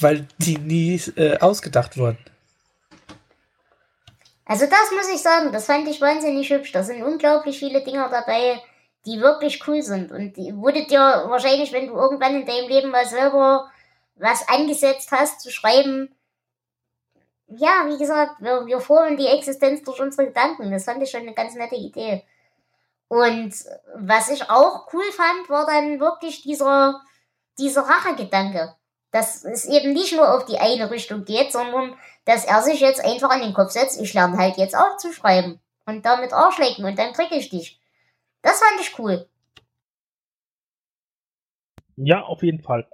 weil 0.00 0.26
die 0.38 0.56
nie 0.56 1.00
äh, 1.16 1.38
ausgedacht 1.38 1.98
wurden. 1.98 2.18
Also 4.46 4.66
das 4.66 4.90
muss 4.96 5.14
ich 5.14 5.20
sagen, 5.20 5.52
das 5.52 5.66
fand 5.66 5.86
ich 5.86 6.00
wahnsinnig 6.00 6.50
hübsch. 6.50 6.72
Da 6.72 6.82
sind 6.82 7.02
unglaublich 7.02 7.58
viele 7.58 7.84
Dinger 7.84 8.08
dabei, 8.08 8.60
die 9.06 9.20
wirklich 9.20 9.66
cool 9.68 9.82
sind. 9.82 10.10
Und 10.10 10.36
die 10.36 10.56
wurde 10.56 10.86
dir 10.86 10.98
wahrscheinlich, 11.28 11.72
wenn 11.72 11.86
du 11.86 11.94
irgendwann 11.94 12.40
in 12.40 12.46
deinem 12.46 12.68
Leben 12.68 12.90
mal 12.90 13.06
selber 13.06 13.70
was 14.16 14.48
angesetzt 14.48 15.12
hast 15.12 15.40
zu 15.40 15.50
schreiben, 15.50 16.10
ja, 17.56 17.86
wie 17.88 17.98
gesagt, 17.98 18.40
wir, 18.40 18.66
wir 18.66 18.80
formen 18.80 19.16
die 19.16 19.26
Existenz 19.26 19.82
durch 19.82 20.00
unsere 20.00 20.28
Gedanken. 20.28 20.70
Das 20.70 20.84
fand 20.84 21.02
ich 21.02 21.10
schon 21.10 21.22
eine 21.22 21.34
ganz 21.34 21.54
nette 21.54 21.76
Idee. 21.76 22.24
Und 23.08 23.52
was 23.96 24.30
ich 24.30 24.48
auch 24.50 24.92
cool 24.92 25.04
fand, 25.12 25.48
war 25.48 25.66
dann 25.66 25.98
wirklich 25.98 26.42
dieser, 26.42 27.00
dieser 27.58 27.82
Rachegedanke. 27.82 28.74
Dass 29.10 29.44
es 29.44 29.64
eben 29.64 29.92
nicht 29.92 30.14
nur 30.14 30.32
auf 30.32 30.44
die 30.44 30.58
eine 30.58 30.90
Richtung 30.90 31.24
geht, 31.24 31.50
sondern 31.50 31.96
dass 32.24 32.44
er 32.44 32.62
sich 32.62 32.80
jetzt 32.80 33.04
einfach 33.04 33.30
an 33.30 33.40
den 33.40 33.54
Kopf 33.54 33.70
setzt, 33.72 34.00
ich 34.00 34.14
lerne 34.14 34.38
halt 34.38 34.56
jetzt 34.56 34.76
auch 34.76 34.96
zu 34.98 35.12
schreiben. 35.12 35.60
Und 35.86 36.06
damit 36.06 36.32
Arschlecken 36.32 36.84
und 36.84 36.96
dann 36.96 37.12
krieg 37.12 37.32
ich 37.32 37.48
dich. 37.48 37.80
Das 38.42 38.60
fand 38.60 38.80
ich 38.80 38.96
cool. 38.98 39.28
Ja, 41.96 42.22
auf 42.22 42.44
jeden 42.44 42.62
Fall. 42.62 42.88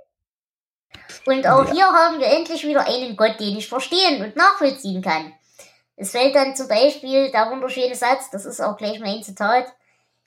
Und 1.27 1.47
auch 1.47 1.67
ja. 1.67 1.73
hier 1.73 1.87
haben 1.87 2.19
wir 2.19 2.27
endlich 2.27 2.65
wieder 2.67 2.87
einen 2.87 3.17
Gott, 3.17 3.39
den 3.41 3.57
ich 3.57 3.69
verstehen 3.69 4.25
und 4.25 4.37
nachvollziehen 4.37 5.03
kann. 5.03 5.33
Es 5.97 6.11
fällt 6.11 6.35
dann 6.35 6.55
zum 6.55 6.69
Beispiel 6.69 7.31
der 7.31 7.51
wunderschöne 7.51 7.95
Satz, 7.95 8.31
das 8.31 8.45
ist 8.45 8.61
auch 8.61 8.77
gleich 8.77 9.01
mein 9.01 9.23
Zitat, 9.23 9.67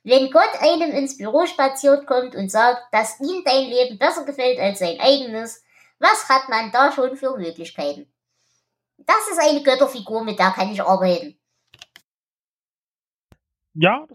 wenn 0.04 0.32
Gott 0.32 0.50
einem 0.62 0.92
ins 0.92 1.18
Büro 1.18 1.46
spaziert 1.46 2.08
kommt 2.08 2.36
und 2.36 2.50
sagt, 2.50 2.82
dass 2.92 3.20
ihm 3.20 3.44
dein 3.44 3.66
Leben 3.70 4.00
besser 4.00 4.26
gefällt 4.26 4.60
als 4.60 4.80
sein 4.80 5.00
eigenes, 5.00 5.64
was 6.00 6.28
hat 6.30 6.50
man 6.50 6.72
da 6.72 6.92
schon 6.92 7.18
für 7.18 7.38
Möglichkeiten? 7.38 8.12
Das 8.98 9.28
ist 9.32 9.40
eine 9.40 9.62
Götterfigur, 9.62 10.24
mit 10.24 10.40
der 10.40 10.52
kann 10.52 10.72
ich 10.72 10.82
arbeiten. 10.82 11.38
Ja, 13.74 14.08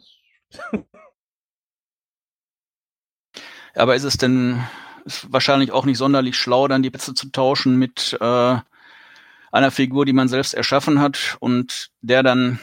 Aber 3.75 3.95
ist 3.97 4.05
es 4.05 4.17
denn 4.17 4.62
ist 5.05 5.33
wahrscheinlich 5.33 5.73
auch 5.73 5.85
nicht 5.85 5.99
sonderlich 5.99 6.37
schlau, 6.37 6.69
dann 6.69 6.83
die 6.83 6.91
Plätze 6.91 7.15
zu 7.15 7.31
tauschen 7.31 7.77
mit 7.77 8.17
äh, 8.21 8.57
einer 9.53 9.71
Figur, 9.71 10.05
die 10.05 10.13
man 10.13 10.29
selbst 10.29 10.55
erschaffen 10.55 11.01
hat 11.01 11.37
und 11.41 11.91
der 12.01 12.23
dann 12.23 12.59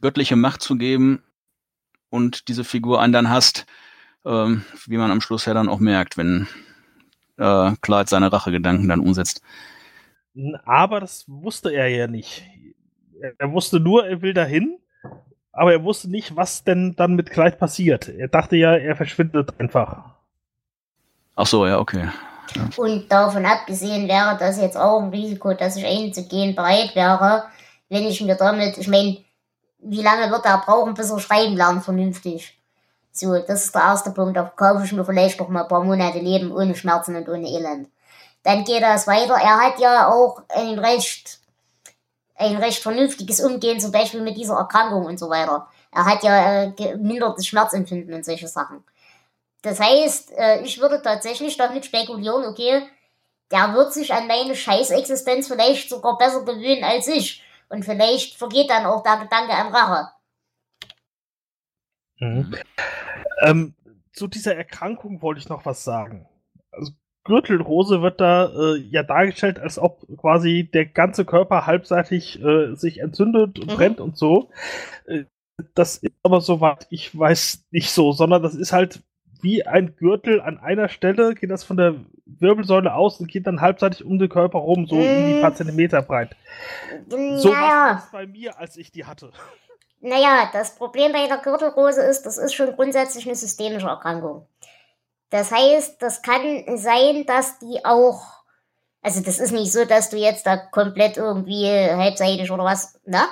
göttliche 0.00 0.36
Macht 0.36 0.62
zu 0.62 0.76
geben 0.76 1.22
und 2.10 2.48
diese 2.48 2.64
Figur 2.64 3.00
einen 3.00 3.12
dann 3.12 3.30
hasst, 3.30 3.66
ähm, 4.24 4.64
wie 4.86 4.98
man 4.98 5.10
am 5.10 5.20
Schluss 5.20 5.46
ja 5.46 5.54
dann 5.54 5.68
auch 5.68 5.78
merkt, 5.78 6.16
wenn 6.16 6.46
äh, 7.38 7.72
Clyde 7.80 8.08
seine 8.08 8.32
Rachegedanken 8.32 8.88
dann 8.88 9.00
umsetzt. 9.00 9.42
Aber 10.64 11.00
das 11.00 11.24
wusste 11.26 11.70
er 11.70 11.88
ja 11.88 12.06
nicht. 12.06 12.44
Er 13.38 13.52
wusste 13.52 13.80
nur, 13.80 14.06
er 14.06 14.22
will 14.22 14.32
dahin, 14.32 14.78
aber 15.52 15.72
er 15.72 15.84
wusste 15.84 16.10
nicht, 16.10 16.36
was 16.36 16.64
denn 16.64 16.94
dann 16.96 17.16
mit 17.16 17.30
Clyde 17.30 17.56
passiert. 17.56 18.08
Er 18.08 18.28
dachte 18.28 18.56
ja, 18.56 18.74
er 18.74 18.96
verschwindet 18.96 19.58
einfach. 19.58 20.19
Ach 21.40 21.46
so, 21.46 21.66
ja, 21.66 21.78
okay. 21.78 22.06
Ja. 22.54 22.68
Und 22.76 23.10
davon 23.10 23.46
abgesehen 23.46 24.06
wäre 24.06 24.36
das 24.38 24.58
jetzt 24.58 24.76
auch 24.76 25.00
ein 25.00 25.08
Risiko, 25.08 25.54
dass 25.54 25.76
ich 25.76 25.86
einzugehen 25.86 26.54
bereit 26.54 26.94
wäre, 26.94 27.44
wenn 27.88 28.04
ich 28.04 28.20
mir 28.20 28.34
damit, 28.34 28.76
ich 28.76 28.88
meine, 28.88 29.24
wie 29.78 30.02
lange 30.02 30.30
wird 30.30 30.44
er 30.44 30.58
brauchen, 30.58 30.92
bis 30.92 31.08
er 31.08 31.18
schreiben 31.18 31.56
lernt 31.56 31.82
vernünftig? 31.82 32.60
So, 33.10 33.38
das 33.38 33.64
ist 33.64 33.74
der 33.74 33.80
erste 33.80 34.10
Punkt. 34.10 34.36
Da 34.36 34.52
kaufe 34.54 34.84
ich 34.84 34.92
mir 34.92 35.02
vielleicht 35.02 35.40
doch 35.40 35.48
mal 35.48 35.62
ein 35.62 35.68
paar 35.68 35.82
Monate 35.82 36.18
Leben 36.18 36.52
ohne 36.52 36.74
Schmerzen 36.74 37.16
und 37.16 37.26
ohne 37.26 37.48
Elend. 37.48 37.88
Dann 38.42 38.64
geht 38.64 38.82
das 38.82 39.06
weiter. 39.06 39.34
Er 39.34 39.60
hat 39.60 39.78
ja 39.78 40.08
auch 40.08 40.42
ein 40.50 40.78
recht, 40.78 41.38
ein 42.34 42.56
recht 42.56 42.82
vernünftiges 42.82 43.40
Umgehen, 43.40 43.80
zum 43.80 43.92
Beispiel 43.92 44.20
mit 44.20 44.36
dieser 44.36 44.56
Erkrankung 44.56 45.06
und 45.06 45.18
so 45.18 45.30
weiter. 45.30 45.68
Er 45.90 46.04
hat 46.04 46.22
ja 46.22 46.64
äh, 46.64 46.72
gemindertes 46.72 47.46
Schmerzempfinden 47.46 48.12
und 48.12 48.26
solche 48.26 48.46
Sachen. 48.46 48.84
Das 49.62 49.78
heißt, 49.80 50.32
äh, 50.36 50.62
ich 50.62 50.80
würde 50.80 51.02
tatsächlich 51.02 51.56
damit 51.56 51.84
spekulieren, 51.84 52.44
okay, 52.46 52.82
der 53.50 53.74
wird 53.74 53.92
sich 53.92 54.12
an 54.14 54.26
meine 54.26 54.54
Scheißexistenz 54.54 55.48
vielleicht 55.48 55.88
sogar 55.90 56.16
besser 56.18 56.44
gewöhnen 56.44 56.84
als 56.84 57.08
ich. 57.08 57.42
Und 57.68 57.84
vielleicht 57.84 58.36
vergeht 58.36 58.70
dann 58.70 58.86
auch 58.86 59.02
der 59.02 59.18
Gedanke 59.18 59.52
an 59.52 59.74
Rache. 59.74 60.10
Mhm. 62.20 62.54
Ähm, 63.42 63.74
zu 64.12 64.26
dieser 64.28 64.54
Erkrankung 64.54 65.22
wollte 65.22 65.40
ich 65.40 65.48
noch 65.48 65.64
was 65.66 65.84
sagen. 65.84 66.28
Also 66.72 66.92
Gürtelrose 67.24 68.02
wird 68.02 68.20
da 68.20 68.46
äh, 68.46 68.76
ja 68.78 69.02
dargestellt, 69.02 69.58
als 69.58 69.78
ob 69.78 70.06
quasi 70.18 70.68
der 70.72 70.86
ganze 70.86 71.24
Körper 71.24 71.66
halbseitig 71.66 72.42
äh, 72.42 72.74
sich 72.74 72.98
entzündet 72.98 73.58
und 73.58 73.68
Mhm. 73.68 73.76
brennt 73.76 74.00
und 74.00 74.16
so. 74.16 74.50
Äh, 75.06 75.24
das 75.74 75.98
ist 75.98 76.14
aber 76.22 76.40
soweit 76.40 76.86
ich 76.90 77.16
weiß 77.16 77.66
nicht 77.70 77.90
so, 77.90 78.12
sondern 78.12 78.42
das 78.42 78.54
ist 78.54 78.72
halt 78.72 79.02
wie 79.42 79.66
ein 79.66 79.96
Gürtel 79.96 80.40
an 80.40 80.58
einer 80.58 80.88
Stelle, 80.88 81.34
geht 81.34 81.50
das 81.50 81.64
von 81.64 81.76
der 81.76 81.94
Wirbelsäule 82.26 82.94
aus 82.94 83.20
und 83.20 83.30
geht 83.30 83.46
dann 83.46 83.60
halbseitig 83.60 84.04
um 84.04 84.18
den 84.18 84.28
Körper 84.28 84.58
rum, 84.58 84.86
so 84.86 84.96
in 84.96 85.26
die 85.26 85.34
Mhm. 85.34 85.40
paar 85.40 85.54
Zentimeter 85.54 86.02
breit. 86.02 86.36
So 87.08 87.16
naja. 87.52 87.60
war 87.60 87.98
es 87.98 88.10
bei 88.12 88.26
mir, 88.26 88.58
als 88.58 88.76
ich 88.76 88.92
die 88.92 89.04
hatte. 89.04 89.32
Naja, 90.00 90.48
das 90.52 90.74
Problem 90.76 91.12
bei 91.12 91.26
der 91.26 91.38
Gürtelrose 91.38 92.02
ist, 92.02 92.22
das 92.22 92.38
ist 92.38 92.54
schon 92.54 92.74
grundsätzlich 92.74 93.26
eine 93.26 93.34
systemische 93.36 93.86
Erkrankung. 93.88 94.46
Das 95.28 95.52
heißt, 95.52 96.00
das 96.00 96.22
kann 96.22 96.76
sein, 96.78 97.24
dass 97.26 97.58
die 97.58 97.84
auch, 97.84 98.22
also 99.02 99.20
das 99.20 99.38
ist 99.38 99.52
nicht 99.52 99.72
so, 99.72 99.84
dass 99.84 100.10
du 100.10 100.16
jetzt 100.16 100.46
da 100.46 100.56
komplett 100.56 101.16
irgendwie 101.18 101.66
halbseitig 101.68 102.50
oder 102.50 102.64
was, 102.64 102.98
ne? 103.04 103.22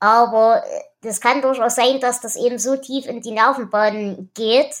Aber 0.00 0.62
äh, 0.64 0.80
das 1.02 1.20
kann 1.20 1.42
durchaus 1.42 1.74
sein, 1.76 2.00
dass 2.00 2.20
das 2.20 2.36
eben 2.36 2.58
so 2.58 2.76
tief 2.76 3.06
in 3.06 3.20
die 3.20 3.30
Nervenbahnen 3.30 4.30
geht, 4.34 4.74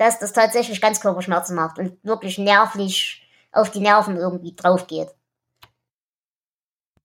dass 0.00 0.18
das 0.18 0.32
tatsächlich 0.32 0.80
ganz 0.80 1.00
Körperschmerzen 1.00 1.54
macht 1.54 1.78
und 1.78 2.02
wirklich 2.02 2.38
nervlich 2.38 3.22
auf 3.52 3.70
die 3.70 3.80
Nerven 3.80 4.16
irgendwie 4.16 4.54
drauf 4.56 4.86
geht. 4.86 5.08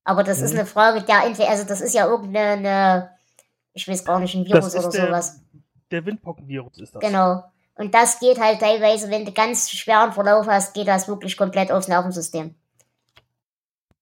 Aber 0.05 0.23
das 0.23 0.39
ist 0.39 0.53
Mhm. 0.53 0.59
eine 0.59 0.65
Frage 0.67 1.01
der, 1.01 1.25
entweder, 1.25 1.49
also 1.49 1.65
das 1.65 1.81
ist 1.81 1.93
ja 1.93 2.05
irgendeine, 2.07 2.51
eine, 2.69 3.09
ich 3.73 3.87
weiß 3.87 4.05
gar 4.05 4.19
nicht, 4.19 4.33
ein 4.35 4.45
Virus 4.45 4.73
oder 4.75 4.85
ist 4.87 4.91
der, 4.93 5.07
sowas. 5.07 5.41
der 5.91 6.05
Windpockenvirus 6.05 6.77
ist 6.77 6.95
das. 6.95 7.01
Genau. 7.01 7.43
Und 7.75 7.93
das 7.93 8.19
geht 8.19 8.39
halt 8.39 8.61
teilweise, 8.61 9.09
wenn 9.09 9.25
du 9.25 9.33
ganz 9.33 9.69
schweren 9.69 10.13
Verlauf 10.13 10.47
hast, 10.47 10.73
geht 10.73 10.87
das 10.87 11.07
wirklich 11.09 11.35
komplett 11.35 11.71
aufs 11.71 11.89
Nervensystem. 11.89 12.55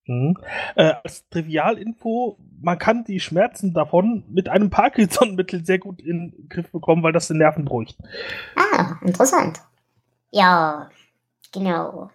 Mhm. 0.05 0.37
Äh, 0.75 0.93
als 1.03 1.27
Trivialinfo, 1.29 2.37
man 2.61 2.77
kann 2.77 3.05
die 3.05 3.19
Schmerzen 3.19 3.73
davon 3.73 4.23
mit 4.27 4.49
einem 4.49 4.69
Parkinson-Mittel 4.69 5.65
sehr 5.65 5.79
gut 5.79 6.01
in 6.01 6.31
den 6.31 6.49
Griff 6.49 6.71
bekommen, 6.71 7.03
weil 7.03 7.13
das 7.13 7.27
den 7.27 7.37
Nerven 7.37 7.65
beruhigt. 7.65 7.97
Ah, 8.55 8.95
interessant. 9.01 9.61
Ja, 10.31 10.89
genau. 11.53 12.09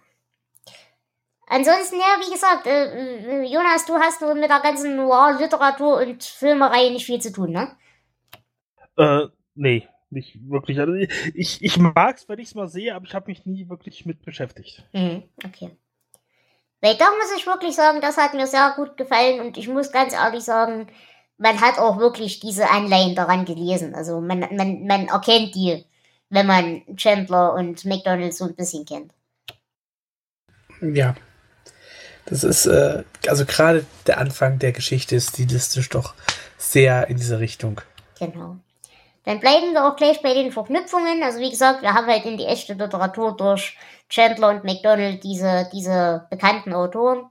Ansonsten, 1.47 1.95
ja, 1.95 2.19
wie 2.23 2.31
gesagt, 2.31 2.67
äh, 2.67 3.41
äh, 3.41 3.51
Jonas, 3.51 3.85
du 3.85 3.95
hast 3.95 4.21
nur 4.21 4.35
mit 4.35 4.51
der 4.51 4.59
ganzen 4.59 4.95
Noir-Literatur 4.95 5.99
und 5.99 6.23
Filmerei 6.23 6.89
nicht 6.89 7.07
viel 7.07 7.19
zu 7.19 7.31
tun, 7.31 7.51
ne? 7.51 7.71
Äh, 8.97 9.27
nee, 9.55 9.87
nicht 10.11 10.37
wirklich. 10.47 10.79
Also 10.79 10.93
ich, 10.93 11.63
ich 11.63 11.77
mag's, 11.77 12.29
wenn 12.29 12.37
ich's 12.37 12.53
mal 12.53 12.67
sehe, 12.67 12.93
aber 12.93 13.05
ich 13.05 13.15
habe 13.15 13.31
mich 13.31 13.47
nie 13.47 13.67
wirklich 13.67 14.05
mit 14.05 14.23
beschäftigt. 14.23 14.87
Mhm, 14.93 15.23
okay. 15.43 15.71
Weil 16.81 16.95
da 16.95 17.05
muss 17.11 17.37
ich 17.37 17.45
wirklich 17.45 17.75
sagen, 17.75 17.99
das 18.01 18.17
hat 18.17 18.33
mir 18.33 18.47
sehr 18.47 18.73
gut 18.75 18.95
gefallen 18.95 19.41
und 19.41 19.57
ich 19.57 19.67
muss 19.67 19.91
ganz 19.91 20.13
ehrlich 20.13 20.43
sagen, 20.43 20.87
man 21.37 21.59
hat 21.59 21.77
auch 21.77 21.97
wirklich 21.97 22.39
diese 22.39 22.69
Anleihen 22.69 23.15
daran 23.15 23.45
gelesen. 23.45 23.95
Also 23.95 24.21
man, 24.21 24.39
man, 24.51 24.85
man 24.85 25.07
erkennt 25.07 25.55
die, 25.55 25.85
wenn 26.29 26.45
man 26.45 26.83
Chandler 26.95 27.53
und 27.53 27.85
McDonalds 27.85 28.37
so 28.37 28.45
ein 28.45 28.55
bisschen 28.55 28.85
kennt. 28.85 29.11
Ja. 30.81 31.15
Das 32.25 32.43
ist, 32.43 32.67
äh, 32.67 33.03
also 33.27 33.45
gerade 33.45 33.85
der 34.05 34.19
Anfang 34.19 34.59
der 34.59 34.71
Geschichte 34.71 35.15
ist 35.15 35.29
stilistisch 35.29 35.89
doch 35.89 36.13
sehr 36.57 37.07
in 37.07 37.17
diese 37.17 37.39
Richtung. 37.39 37.81
Genau. 38.19 38.57
Dann 39.25 39.39
bleiben 39.39 39.73
wir 39.73 39.85
auch 39.85 39.95
gleich 39.95 40.21
bei 40.21 40.33
den 40.33 40.51
Verknüpfungen. 40.51 41.21
Also 41.23 41.39
wie 41.39 41.49
gesagt, 41.49 41.81
wir 41.81 41.93
haben 41.93 42.07
halt 42.07 42.25
in 42.25 42.37
die 42.37 42.45
echte 42.45 42.73
Literatur 42.73 43.35
durch 43.35 43.77
Chandler 44.09 44.49
und 44.49 44.63
McDonald 44.63 45.23
diese, 45.23 45.69
diese 45.73 46.25
bekannten 46.29 46.73
Autoren. 46.73 47.29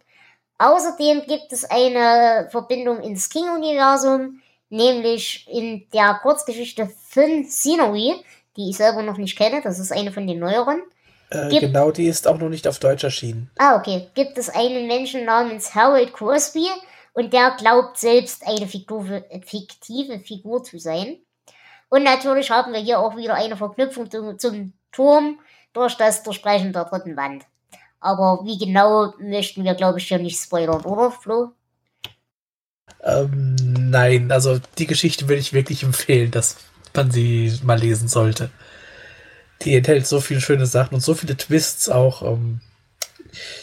Außerdem 0.59 1.23
gibt 1.27 1.53
es 1.53 1.65
eine 1.65 2.49
Verbindung 2.51 3.01
ins 3.01 3.31
King-Universum, 3.31 4.41
nämlich 4.71 5.47
in 5.51 5.87
der 5.93 6.19
Kurzgeschichte 6.23 6.91
Thin 7.13 7.49
Scenery, 7.49 8.15
die 8.57 8.71
ich 8.71 8.77
selber 8.77 9.03
noch 9.03 9.17
nicht 9.17 9.39
kenne. 9.39 9.61
Das 9.63 9.79
ist 9.79 9.93
eine 9.93 10.13
von 10.13 10.27
den 10.27 10.41
neueren. 10.41 10.83
Äh, 11.31 11.49
Gibt- 11.49 11.63
genau, 11.63 11.91
die 11.91 12.07
ist 12.07 12.27
auch 12.27 12.39
noch 12.39 12.49
nicht 12.49 12.67
auf 12.67 12.79
Deutsch 12.79 13.05
erschienen. 13.05 13.51
Ah, 13.59 13.77
okay. 13.77 14.09
Gibt 14.15 14.37
es 14.39 14.49
einen 14.51 14.87
Menschen 14.87 15.25
namens 15.25 15.75
Harold 15.75 16.13
Crosby 16.13 16.67
und 17.13 17.33
der 17.33 17.53
glaubt 17.59 17.99
selbst 17.99 18.47
eine 18.47 18.67
fiktive, 18.67 19.25
fiktive 19.45 20.21
Figur 20.21 20.65
zu 20.65 20.79
sein. 20.79 21.19
Und 21.89 22.05
natürlich 22.05 22.51
haben 22.51 22.73
wir 22.73 22.81
hier 22.81 22.99
auch 22.99 23.17
wieder 23.17 23.35
eine 23.35 23.57
Verknüpfung 23.57 24.11
zum, 24.11 24.39
zum 24.39 24.73
Turm 24.93 25.41
durch 25.73 25.97
das 25.97 26.23
Durchbrechen 26.23 26.73
der 26.73 26.85
dritten 26.85 27.17
Wand. 27.17 27.45
Aber 28.01 28.41
wie 28.45 28.59
genau 28.59 29.15
möchten 29.19 29.65
wir, 29.65 29.75
glaube 29.75 29.99
ich, 29.99 30.09
hier 30.09 30.19
nicht 30.19 30.41
spoilern, 30.41 30.85
oder, 30.85 31.11
Flo? 31.11 31.53
Ähm, 33.03 33.57
nein, 33.91 34.31
also 34.31 34.59
die 34.79 34.87
Geschichte 34.87 35.29
würde 35.29 35.41
ich 35.41 35.53
wirklich 35.53 35.83
empfehlen, 35.83 36.31
dass 36.31 36.57
man 36.95 37.11
sie 37.11 37.59
mal 37.63 37.79
lesen 37.79 38.09
sollte. 38.09 38.51
Die 39.63 39.75
enthält 39.75 40.07
so 40.07 40.21
viele 40.21 40.41
schöne 40.41 40.67
Sachen 40.67 40.95
und 40.95 41.01
so 41.01 41.15
viele 41.15 41.37
Twists 41.37 41.89
auch. 41.89 42.23
Ähm, 42.23 42.61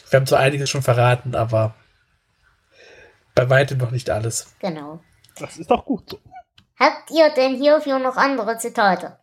wir 0.10 0.20
haben 0.20 0.28
zwar 0.28 0.40
einiges 0.40 0.70
schon 0.70 0.82
verraten, 0.82 1.36
aber 1.36 1.76
bei 3.34 3.50
weitem 3.50 3.78
noch 3.78 3.92
nicht 3.92 4.10
alles. 4.10 4.54
Genau. 4.60 5.02
Das 5.38 5.58
ist 5.58 5.70
doch 5.70 5.86
gut 5.86 6.10
so. 6.10 6.20
Habt 6.78 7.12
ihr 7.12 7.30
denn 7.30 7.56
hierfür 7.56 8.00
noch 8.00 8.18
andere 8.18 8.58
Zitate? 8.58 9.18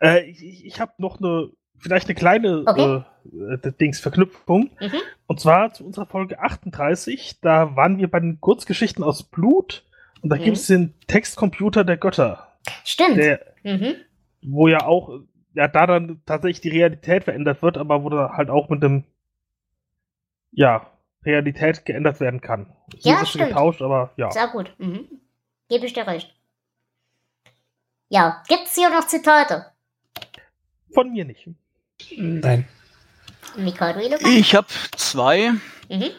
Äh, 0.00 0.24
ich 0.30 0.64
ich, 0.66 0.80
habe 0.80 0.92
noch 0.98 1.18
eine, 1.20 1.50
vielleicht 1.78 2.06
eine 2.06 2.14
kleine 2.14 2.64
Okay. 2.66 3.02
äh, 3.64 3.72
Dings 3.80 4.00
Verknüpfung. 4.00 4.70
Mhm. 4.80 4.92
Und 5.26 5.40
zwar 5.40 5.72
zu 5.72 5.86
unserer 5.86 6.06
Folge 6.06 6.40
38. 6.40 7.40
Da 7.40 7.76
waren 7.76 7.98
wir 7.98 8.10
bei 8.10 8.20
den 8.20 8.40
Kurzgeschichten 8.40 9.02
aus 9.04 9.22
Blut. 9.22 9.84
Und 10.22 10.30
da 10.30 10.36
Mhm. 10.36 10.42
gibt 10.42 10.56
es 10.58 10.66
den 10.66 10.94
Textcomputer 11.06 11.84
der 11.84 11.96
Götter, 11.96 12.48
Stimmt. 12.84 13.16
der, 13.16 13.40
Mhm. 13.64 13.94
wo 14.42 14.68
ja 14.68 14.84
auch, 14.86 15.20
ja, 15.54 15.66
da 15.68 15.86
dann 15.86 16.20
tatsächlich 16.26 16.60
die 16.60 16.68
Realität 16.78 17.24
verändert 17.24 17.62
wird, 17.62 17.76
aber 17.78 18.04
wo 18.04 18.08
da 18.10 18.32
halt 18.36 18.50
auch 18.50 18.68
mit 18.68 18.82
dem, 18.82 19.04
ja, 20.52 20.86
Realität 21.24 21.84
geändert 21.84 22.20
werden 22.20 22.40
kann. 22.40 22.72
Ja, 22.98 23.14
ist 23.14 23.18
schon 23.20 23.26
stimmt. 23.28 23.48
getauscht, 23.50 23.80
aber 23.82 24.10
ja. 24.16 24.30
Sehr 24.30 24.48
gut. 24.48 24.74
Mhm. 24.78 25.08
Gebe 25.68 25.86
ich 25.86 25.92
dir 25.92 26.06
recht. 26.06 26.34
Ja, 28.12 28.42
gibt's 28.46 28.74
hier 28.74 28.90
noch 28.90 29.06
Zitate? 29.06 29.64
Von 30.92 31.12
mir 31.12 31.24
nicht. 31.24 31.48
Nein. 32.18 32.68
Mikado? 33.56 34.00
Ich 34.00 34.54
habe 34.54 34.66
zwei. 34.98 35.52
Mhm. 35.88 36.10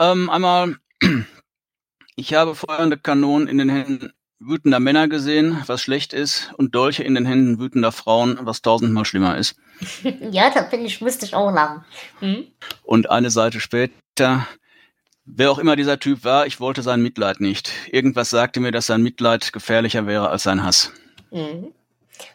Ähm, 0.00 0.28
einmal, 0.28 0.74
ich 2.16 2.34
habe 2.34 2.56
feuernde 2.56 2.98
Kanonen 2.98 3.46
in 3.46 3.58
den 3.58 3.68
Händen 3.68 4.12
wütender 4.40 4.80
Männer 4.80 5.06
gesehen, 5.06 5.62
was 5.66 5.82
schlecht 5.82 6.12
ist, 6.12 6.52
und 6.56 6.74
Dolche 6.74 7.04
in 7.04 7.14
den 7.14 7.26
Händen 7.26 7.60
wütender 7.60 7.92
Frauen, 7.92 8.40
was 8.40 8.60
tausendmal 8.60 9.04
schlimmer 9.04 9.38
ist. 9.38 9.54
Ja, 10.32 10.50
da 10.50 10.62
bin 10.62 10.84
ich, 10.84 11.00
musste 11.00 11.26
ich 11.26 11.36
auch 11.36 11.52
lachen. 11.52 11.84
Mhm. 12.20 12.48
Und 12.82 13.08
eine 13.08 13.30
Seite 13.30 13.60
später, 13.60 14.48
wer 15.24 15.52
auch 15.52 15.58
immer 15.60 15.76
dieser 15.76 16.00
Typ 16.00 16.24
war, 16.24 16.48
ich 16.48 16.58
wollte 16.58 16.82
sein 16.82 17.02
Mitleid 17.02 17.40
nicht. 17.40 17.70
Irgendwas 17.92 18.30
sagte 18.30 18.58
mir, 18.58 18.72
dass 18.72 18.86
sein 18.86 19.02
Mitleid 19.04 19.52
gefährlicher 19.52 20.08
wäre 20.08 20.28
als 20.28 20.42
sein 20.42 20.64
Hass. 20.64 20.92
Mhm. 21.30 21.72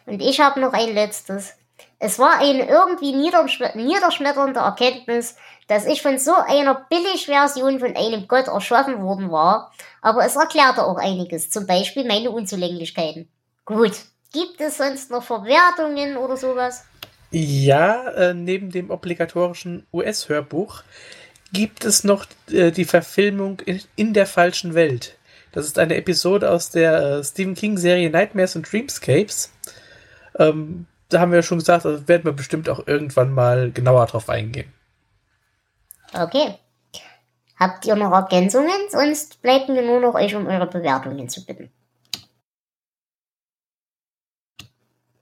Und 0.06 0.22
ich 0.22 0.40
habe 0.40 0.60
noch 0.60 0.72
ein 0.72 0.94
letztes. 0.94 1.54
Es 1.98 2.18
war 2.18 2.38
eine 2.38 2.68
irgendwie 2.68 3.12
niederschme 3.12 3.70
niederschmetternde 3.74 4.60
Erkenntnis, 4.60 5.36
dass 5.68 5.86
ich 5.86 6.02
von 6.02 6.18
so 6.18 6.34
einer 6.34 6.86
Billigversion 6.90 7.80
von 7.80 7.96
einem 7.96 8.28
Gott 8.28 8.48
erschaffen 8.48 9.02
worden 9.02 9.30
war, 9.30 9.72
aber 10.00 10.24
es 10.24 10.36
erklärte 10.36 10.84
auch 10.84 10.96
einiges, 10.96 11.50
zum 11.50 11.66
Beispiel 11.66 12.04
meine 12.04 12.30
Unzulänglichkeiten. 12.30 13.28
Gut, 13.64 13.92
gibt 14.32 14.60
es 14.60 14.78
sonst 14.78 15.10
noch 15.10 15.22
Verwertungen 15.22 16.16
oder 16.16 16.36
sowas? 16.36 16.84
Ja, 17.30 18.08
äh, 18.10 18.34
neben 18.34 18.70
dem 18.70 18.90
obligatorischen 18.90 19.86
US-Hörbuch 19.92 20.82
gibt 21.52 21.84
es 21.84 22.04
noch 22.04 22.26
äh, 22.50 22.70
die 22.70 22.84
Verfilmung 22.84 23.60
in, 23.60 23.80
in 23.96 24.12
der 24.12 24.26
falschen 24.26 24.74
Welt. 24.74 25.16
Das 25.52 25.66
ist 25.66 25.78
eine 25.78 25.96
Episode 25.96 26.50
aus 26.50 26.70
der 26.70 27.18
äh, 27.18 27.24
Stephen 27.24 27.54
King-Serie 27.54 28.10
Nightmares 28.10 28.56
and 28.56 28.70
Dreamscapes. 28.70 29.52
Ähm, 30.38 30.86
da 31.10 31.20
haben 31.20 31.30
wir 31.30 31.36
ja 31.36 31.42
schon 31.42 31.58
gesagt, 31.58 31.84
also 31.84 32.08
werden 32.08 32.24
wir 32.24 32.32
bestimmt 32.32 32.68
auch 32.68 32.86
irgendwann 32.86 33.32
mal 33.32 33.70
genauer 33.70 34.06
drauf 34.06 34.28
eingehen. 34.30 34.72
Okay. 36.14 36.54
Habt 37.58 37.86
ihr 37.86 37.94
noch 37.94 38.12
Ergänzungen? 38.12 38.70
Sonst 38.90 39.40
bleibt 39.42 39.68
mir 39.68 39.82
nur 39.82 40.00
noch 40.00 40.14
euch 40.14 40.34
um 40.34 40.46
eure 40.46 40.66
Bewertungen 40.66 41.28
zu 41.28 41.44
bitten. 41.44 41.70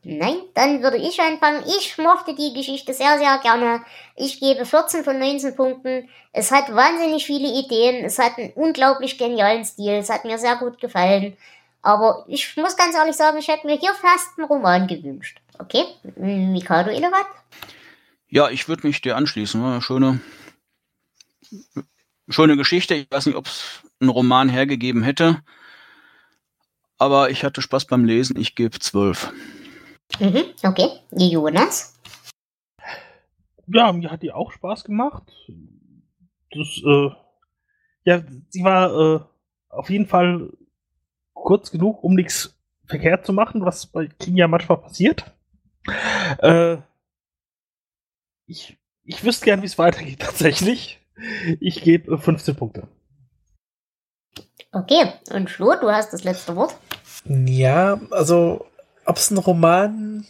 Nein, 0.02 0.36
dann 0.54 0.82
würde 0.82 0.96
ich 0.96 1.20
anfangen. 1.20 1.62
Ich 1.66 1.98
mochte 1.98 2.34
die 2.34 2.54
Geschichte 2.54 2.94
sehr, 2.94 3.18
sehr 3.18 3.38
gerne. 3.38 3.84
Ich 4.16 4.40
gebe 4.40 4.64
14 4.64 5.04
von 5.04 5.18
19 5.18 5.54
Punkten. 5.54 6.08
Es 6.32 6.50
hat 6.50 6.74
wahnsinnig 6.74 7.26
viele 7.26 7.48
Ideen. 7.48 8.04
Es 8.04 8.18
hat 8.18 8.38
einen 8.38 8.52
unglaublich 8.54 9.18
genialen 9.18 9.64
Stil. 9.64 9.92
Es 9.92 10.08
hat 10.08 10.24
mir 10.24 10.38
sehr 10.38 10.56
gut 10.56 10.80
gefallen. 10.80 11.36
Aber 11.82 12.24
ich 12.28 12.56
muss 12.56 12.76
ganz 12.76 12.94
ehrlich 12.94 13.16
sagen, 13.16 13.38
ich 13.38 13.48
hätte 13.48 13.66
mir 13.66 13.78
hier 13.78 13.92
fast 13.92 14.38
einen 14.38 14.46
Roman 14.46 14.86
gewünscht. 14.86 15.40
Okay, 15.58 15.84
Mikado 16.16 16.90
Elevat? 16.90 17.26
Ja, 18.28 18.48
ich 18.48 18.68
würde 18.68 18.86
mich 18.86 19.02
dir 19.02 19.16
anschließen. 19.16 19.82
Schöne, 19.82 20.20
schöne 22.28 22.56
Geschichte. 22.56 22.94
Ich 22.94 23.10
weiß 23.10 23.26
nicht, 23.26 23.36
ob 23.36 23.46
es 23.46 23.80
einen 24.00 24.10
Roman 24.10 24.48
hergegeben 24.48 25.02
hätte. 25.02 25.42
Aber 26.96 27.28
ich 27.30 27.44
hatte 27.44 27.60
Spaß 27.60 27.86
beim 27.86 28.06
Lesen. 28.06 28.38
Ich 28.38 28.54
gebe 28.54 28.78
12. 28.78 29.32
Mhm, 30.18 30.44
okay. 30.64 30.88
Jonas? 31.12 31.98
Ja, 33.66 33.92
mir 33.92 34.10
hat 34.10 34.22
die 34.22 34.32
auch 34.32 34.50
Spaß 34.52 34.84
gemacht. 34.84 35.22
Das, 36.50 36.68
äh, 36.84 37.10
ja, 38.04 38.22
sie 38.48 38.64
war 38.64 38.90
äh, 38.90 39.20
auf 39.68 39.90
jeden 39.90 40.06
Fall 40.06 40.50
kurz 41.32 41.70
genug, 41.70 42.02
um 42.02 42.14
nichts 42.14 42.58
verkehrt 42.86 43.24
zu 43.24 43.32
machen, 43.32 43.64
was 43.64 43.86
bei 43.86 44.08
King 44.08 44.36
ja 44.36 44.48
manchmal 44.48 44.78
passiert. 44.78 45.24
Äh, 46.38 46.78
ich, 48.46 48.76
ich 49.04 49.24
wüsste 49.24 49.44
gern, 49.44 49.62
wie 49.62 49.66
es 49.66 49.78
weitergeht 49.78 50.18
tatsächlich. 50.20 51.00
Ich 51.60 51.82
gebe 51.82 52.18
15 52.18 52.56
Punkte. 52.56 52.88
Okay, 54.72 55.12
und 55.32 55.50
Flo, 55.50 55.74
du 55.80 55.90
hast 55.90 56.12
das 56.12 56.24
letzte 56.24 56.56
Wort. 56.56 56.76
Ja, 57.24 58.00
also 58.10 58.66
ob 59.04 59.16
es 59.16 59.30
ein 59.30 59.38
Roman, 59.38 60.26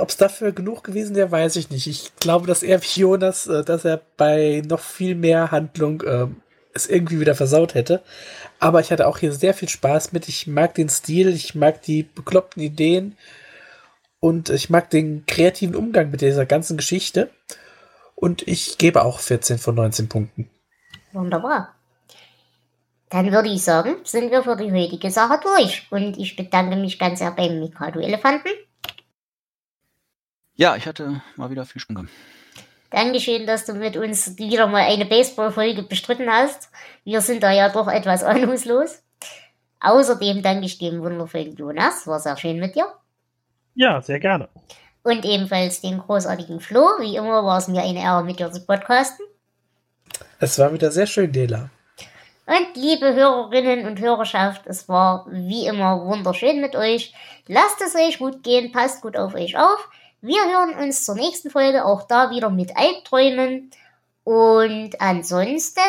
ob 0.00 0.08
es 0.08 0.16
dafür 0.16 0.52
genug 0.52 0.84
gewesen 0.84 1.16
wäre, 1.16 1.30
weiß 1.30 1.56
ich 1.56 1.70
nicht. 1.70 1.86
Ich 1.86 2.12
glaube, 2.16 2.46
dass 2.46 2.62
er 2.62 2.80
Jonas, 2.80 3.46
äh, 3.46 3.64
dass 3.64 3.84
er 3.84 4.00
bei 4.16 4.62
noch 4.66 4.80
viel 4.80 5.14
mehr 5.14 5.50
Handlung 5.50 6.02
äh, 6.02 6.26
es 6.74 6.86
irgendwie 6.86 7.20
wieder 7.20 7.34
versaut 7.34 7.74
hätte. 7.74 8.02
Aber 8.58 8.80
ich 8.80 8.90
hatte 8.90 9.06
auch 9.06 9.18
hier 9.18 9.32
sehr 9.32 9.54
viel 9.54 9.68
Spaß 9.68 10.12
mit. 10.12 10.28
Ich 10.28 10.46
mag 10.46 10.74
den 10.74 10.88
Stil, 10.88 11.28
ich 11.28 11.54
mag 11.54 11.82
die 11.82 12.02
bekloppten 12.02 12.62
Ideen 12.62 13.16
und 14.20 14.50
ich 14.50 14.70
mag 14.70 14.90
den 14.90 15.24
kreativen 15.26 15.76
Umgang 15.76 16.10
mit 16.10 16.20
dieser 16.20 16.46
ganzen 16.46 16.76
Geschichte. 16.76 17.30
Und 18.14 18.46
ich 18.46 18.78
gebe 18.78 19.04
auch 19.04 19.20
14 19.20 19.58
von 19.58 19.74
19 19.74 20.08
Punkten. 20.08 20.50
Wunderbar. 21.12 21.73
Dann 23.14 23.30
würde 23.30 23.48
ich 23.48 23.62
sagen, 23.62 23.98
sind 24.02 24.32
wir 24.32 24.42
für 24.42 24.56
die 24.56 24.72
heutige 24.72 25.08
Sache 25.08 25.38
durch. 25.40 25.86
Und 25.90 26.18
ich 26.18 26.34
bedanke 26.34 26.74
mich 26.74 26.98
ganz 26.98 27.20
sehr 27.20 27.30
beim 27.30 27.60
Mikado 27.60 28.00
Elefanten. 28.00 28.48
Ja, 30.56 30.74
ich 30.74 30.84
hatte 30.84 31.22
mal 31.36 31.48
wieder 31.48 31.64
viel 31.64 31.80
Spaß. 31.80 32.06
Dankeschön, 32.90 33.46
dass 33.46 33.66
du 33.66 33.74
mit 33.74 33.96
uns 33.96 34.36
wieder 34.36 34.66
mal 34.66 34.82
eine 34.82 35.06
Baseball-Folge 35.06 35.84
bestritten 35.84 36.28
hast. 36.28 36.70
Wir 37.04 37.20
sind 37.20 37.44
da 37.44 37.52
ja 37.52 37.68
doch 37.68 37.86
etwas 37.86 38.24
ahnungslos. 38.24 39.04
Außerdem 39.78 40.42
danke 40.42 40.66
ich 40.66 40.78
dem 40.78 41.00
wundervollen 41.00 41.54
Jonas. 41.54 42.08
War 42.08 42.18
sehr 42.18 42.36
schön 42.36 42.58
mit 42.58 42.74
dir. 42.74 42.88
Ja, 43.76 44.02
sehr 44.02 44.18
gerne. 44.18 44.48
Und 45.04 45.24
ebenfalls 45.24 45.80
den 45.80 45.98
großartigen 45.98 46.58
Flo. 46.58 46.80
Wie 46.98 47.14
immer 47.14 47.44
war 47.44 47.58
es 47.58 47.68
mir 47.68 47.84
eine 47.84 48.02
Ehre, 48.02 48.24
mit 48.24 48.40
dir 48.40 48.50
zu 48.50 48.66
podcasten. 48.66 49.24
Es 50.40 50.58
war 50.58 50.72
wieder 50.72 50.90
sehr 50.90 51.06
schön, 51.06 51.30
Dela. 51.30 51.70
Und 52.46 52.76
liebe 52.76 53.14
Hörerinnen 53.14 53.86
und 53.86 54.00
Hörerschaft, 54.00 54.66
es 54.66 54.86
war 54.86 55.26
wie 55.30 55.66
immer 55.66 56.04
wunderschön 56.04 56.60
mit 56.60 56.76
euch. 56.76 57.14
Lasst 57.46 57.80
es 57.80 57.94
euch 57.94 58.18
gut 58.18 58.42
gehen, 58.42 58.70
passt 58.70 59.00
gut 59.00 59.16
auf 59.16 59.34
euch 59.34 59.56
auf. 59.56 59.88
Wir 60.20 60.44
hören 60.44 60.74
uns 60.74 61.06
zur 61.06 61.14
nächsten 61.14 61.48
Folge 61.48 61.86
auch 61.86 62.02
da 62.06 62.30
wieder 62.30 62.50
mit 62.50 62.76
Albträumen. 62.76 63.70
Und 64.24 65.00
ansonsten 65.00 65.80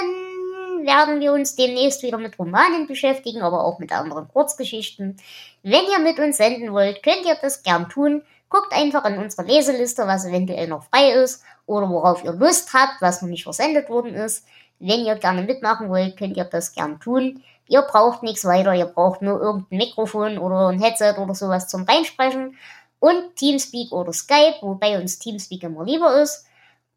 werden 0.84 1.20
wir 1.20 1.34
uns 1.34 1.56
demnächst 1.56 2.04
wieder 2.04 2.18
mit 2.18 2.40
Romanen 2.40 2.88
beschäftigen, 2.88 3.42
aber 3.42 3.66
auch 3.66 3.80
mit 3.80 3.92
anderen 3.92 4.30
Kurzgeschichten. 4.30 5.18
Wenn 5.62 5.84
ihr 5.92 6.00
mit 6.00 6.20
uns 6.20 6.38
senden 6.38 6.72
wollt, 6.72 7.04
könnt 7.04 7.26
ihr 7.26 7.36
das 7.36 7.64
gern 7.64 7.90
tun. 7.90 8.22
Guckt 8.48 8.72
einfach 8.72 9.04
in 9.06 9.18
unsere 9.18 9.46
Leseliste, 9.46 10.08
was 10.08 10.26
eventuell 10.26 10.68
noch 10.70 10.86
frei 10.86 11.12
ist 11.12 11.44
oder 11.66 11.90
worauf 11.90 12.24
ihr 12.24 12.32
Lust 12.32 12.74
habt, 12.74 13.02
was 13.02 13.22
noch 13.22 13.28
nicht 13.28 13.44
versendet 13.44 13.90
worden 13.90 14.14
ist. 14.14 14.46
Wenn 14.80 15.06
ihr 15.06 15.16
gerne 15.16 15.44
mitmachen 15.44 15.90
wollt, 15.90 16.18
könnt 16.18 16.38
ihr 16.38 16.44
das 16.46 16.74
gern 16.74 17.00
tun. 17.00 17.44
Ihr 17.68 17.82
braucht 17.82 18.24
nichts 18.24 18.46
weiter, 18.46 18.74
ihr 18.74 18.86
braucht 18.86 19.22
nur 19.22 19.42
irgendein 19.42 19.78
Mikrofon 19.78 20.38
oder 20.38 20.68
ein 20.68 20.82
Headset 20.82 21.16
oder 21.18 21.34
sowas 21.34 21.68
zum 21.68 21.84
Reinsprechen 21.84 22.56
und 23.00 23.36
Teamspeak 23.36 23.92
oder 23.92 24.14
Skype, 24.14 24.58
wobei 24.62 25.00
uns 25.00 25.20
Teamspeak 25.20 25.64
immer 25.64 25.84
lieber 25.84 26.22
ist. 26.22 26.46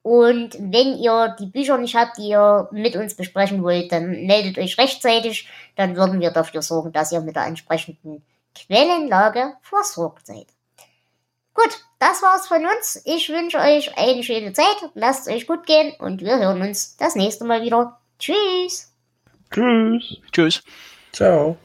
Und 0.03 0.55
wenn 0.59 0.97
ihr 0.97 1.37
die 1.39 1.47
Bücher 1.47 1.77
nicht 1.79 1.95
habt, 1.95 2.19
die 2.19 2.29
ihr 2.29 2.69
mit 2.73 2.97
uns 2.97 3.15
besprechen 3.15 3.63
wollt, 3.63 3.93
dann 3.93 4.11
meldet 4.27 4.59
euch 4.59 4.79
rechtzeitig. 4.79 5.49
Dann 5.77 5.97
würden 5.97 6.21
wir 6.21 6.31
dafür 6.31 6.63
sorgen, 6.63 6.93
dass 6.93 7.13
ihr 7.13 7.21
mit 7.21 7.37
der 7.37 7.47
entsprechenden 7.47 8.23
Quellenlage 8.55 9.55
versorgt 9.61 10.27
seid. 10.27 10.47
Gut, 11.59 11.77
das 11.99 12.23
war's 12.23 12.47
von 12.47 12.65
uns. 12.65 13.03
Ich 13.05 13.29
wünsche 13.31 13.59
euch 13.59 13.99
eine 13.99 14.23
schöne 14.23 14.53
Zeit. 14.53 14.77
Lasst 14.95 15.27
es 15.27 15.35
euch 15.35 15.47
gut 15.49 15.67
gehen 15.67 15.93
und 15.99 16.21
wir 16.23 16.39
hören 16.39 16.63
uns 16.63 16.97
das 16.97 17.17
nächste 17.17 17.45
Mal 17.45 17.63
wieder. 17.63 17.99
Tschüss. 18.21 18.93
Tschüss. 19.51 20.19
Tschüss. 20.31 20.63
Ciao. 21.13 21.59